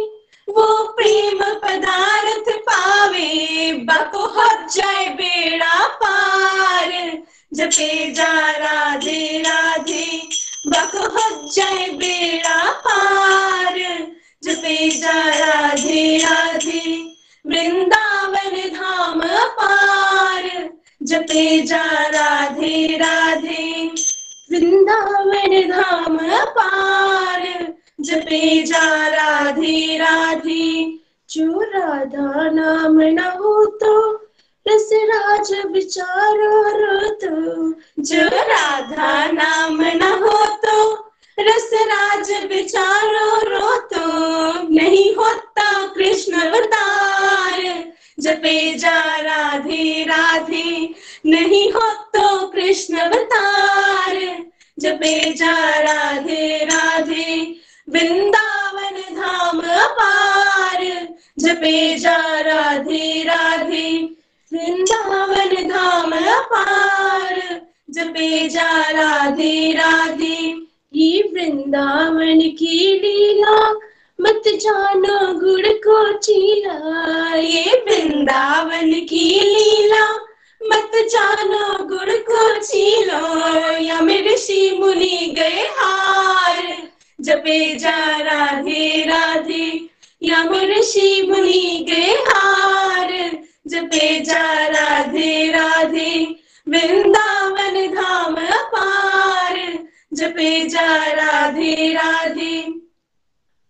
[0.49, 7.17] वो प्रेम पदार्थ पावे। बको हो जाए बेड़ा पार।
[7.53, 10.21] जपे जा राधे राधे
[10.67, 13.75] बको हो जाए बेड़ा पार।
[14.43, 17.13] जपे जा राधे राधे,
[17.47, 20.69] वृंदावन धाम पार।
[21.03, 23.91] जपे जा राधे राधे,
[24.51, 30.99] वृंदावन धाम पार। जपे जा राधे राधे
[31.29, 34.28] जो राधा नाम न हो तो
[34.65, 35.51] रस राज
[36.37, 37.71] रो तो
[38.03, 40.93] जो राधा नाम न हो तो
[41.37, 44.03] रस राज विचारो रो तो
[44.69, 47.61] नहीं होता कृष्ण अवतार।
[48.19, 50.93] जपे जा राधे राधे,
[51.25, 54.15] नहीं हो तो कृष्ण अवतार।
[54.79, 57.55] जपे जा राधे राधे,
[57.87, 59.61] वृंदावन धाम
[59.99, 60.83] पार
[61.39, 64.15] जपे जा राधे राधे
[64.53, 66.11] वृंदावन धाम
[66.41, 70.55] पार जपे जा राधे राधे।
[70.95, 73.71] ये वृंदावन की लीला,
[74.21, 80.13] मत जानो गुड़ को चीला ये वृंदावन की लीला,
[80.63, 86.77] मत जानो गुड़ को चीलो या मेरे ऋषि मुनि गए हार,
[87.21, 89.89] जपे जा राधे राधे।
[90.23, 93.39] या मेरे ऋषि मुनि गए हार
[93.69, 96.35] जपे जा राधे राधे,
[96.69, 99.79] वृंदावन धाम पार
[100.13, 102.61] जपे जा राधे राधे।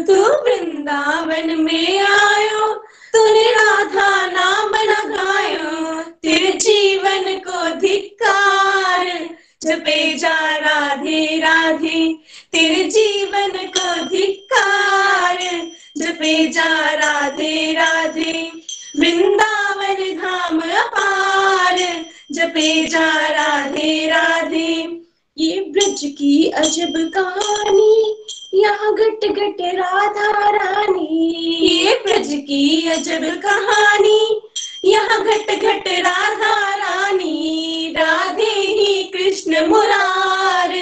[0.05, 2.75] तू वृंदावन में आयो,
[3.13, 9.29] तूने राधा नाम लगायो। तेरे जीवन को धिक्कार
[9.65, 12.19] जपे जा राधे राधे,
[12.53, 15.39] तेरे जीवन को धिकार
[15.99, 18.53] जपे जा राधे राधे,
[18.99, 25.01] वृंदावन धाम अपार। जपे जा राधे राधे,
[25.39, 28.25] ये ब्रज की अजब कहानी।
[28.55, 31.07] यहाँ घट घट राधा रानी।
[31.67, 34.41] ये ब्रज की अजब कहानी।
[34.85, 40.73] यहाँ घट घट राधा रानी। राधे ही कृष्ण मुरार।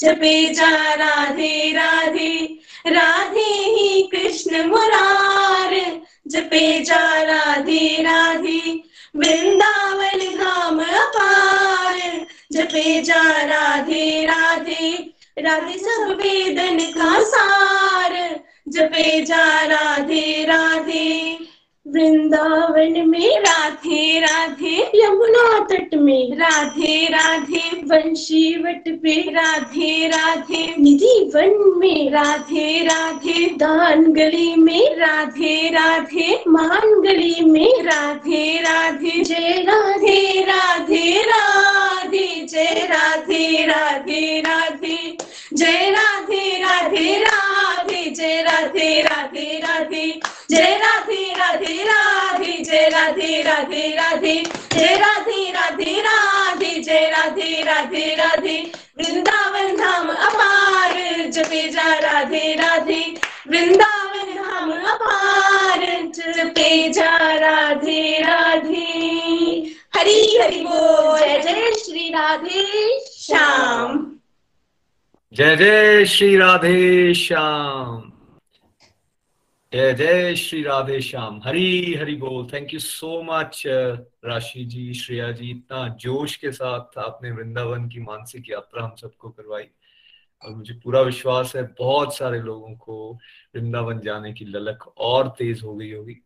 [0.00, 8.82] जपे जा राधे राधे। राधे ही कृष्ण मुरार। जपे जा राधे राधे।
[9.16, 10.80] वृंदावन धाम
[11.16, 21.38] पार जपे जा राधे राधे। राधे सब वेदन का सार जपे जा राधे राधे।
[21.86, 31.14] वृंदावन में राधे राधे यमुना तट में राधे राधे वंशी वट पे राधे राधे निधि
[31.34, 39.62] वन में राधे राधे दान गली में राधे राधे मान गली में राधे राधे जय
[39.62, 45.16] राधे राधे राधे जय राधे राधे राधे
[45.54, 50.20] जय राधे राधे राधे जय राधे राधे राधे
[50.50, 58.14] जय राधे राधे राधे, जय राधे राधे राधे, जय राधे राधे राधे, जय राधे राधे
[58.14, 60.92] राधे। वृंदावन धाम अपार,
[61.28, 63.14] जपे जा राधे राधे।
[63.48, 65.78] वृंदावन धाम अपार,
[66.14, 68.86] जपे जा राधे राधे।
[69.96, 74.16] हरी हरि बोल, जय जय श्री राधे श्याम।
[75.32, 78.09] जय जय श्री राधे श्याम।
[79.72, 85.30] जय जय श्री राधे श्याम। हरी हरि बोल। थैंक यू सो मच राशि जी, श्रेया
[85.32, 89.64] जी। इतना जोश के साथ आपने वृंदावन की मानसिक यात्रा हम सबको करवाई
[90.42, 93.12] और मुझे पूरा विश्वास है बहुत सारे लोगों को
[93.56, 96.16] वृंदावन जाने की ललक और तेज हो गई होगी।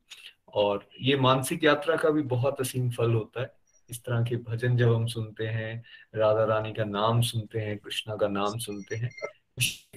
[0.54, 3.54] और ये मानसिक यात्रा का भी बहुत असीम फल होता है।
[3.90, 5.82] इस तरह के भजन जब हम सुनते हैं,
[6.14, 9.10] राधा रानी का नाम सुनते हैं, कृष्णा का नाम सुनते हैं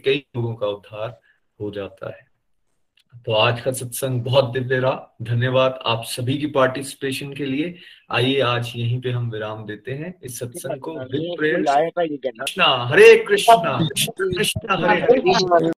[0.06, 1.20] कई लोगों का उद्धार
[1.62, 2.37] हो जाता है।
[3.26, 7.74] तो आज का सत्संग बहुत दिव्य रहा। धन्यवाद आप सभी की पार्टिसिपेशन के लिए।
[8.12, 11.66] आइए आज यहीं पे हम विराम देते हैं इस सत्संग को विद
[12.22, 13.78] कृष्णा हरे कृष्णा
[14.12, 15.72] कृष्णा हरे हरे।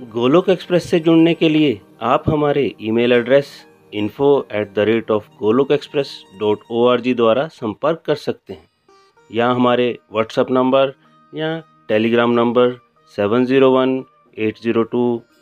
[0.00, 3.52] गोलोक एक्सप्रेस से जुड़ने के लिए आप हमारे email address
[3.94, 8.52] info at the rate of Golok express dot O R G द्वारा संपर्क कर सकते
[8.52, 8.66] हैं।
[9.30, 10.92] या हमारे व्हाट्सएप नंबर
[11.32, 11.58] या
[11.88, 12.78] Telegram number
[13.14, 14.02] seven zero one
[14.38, 15.00] eight zero two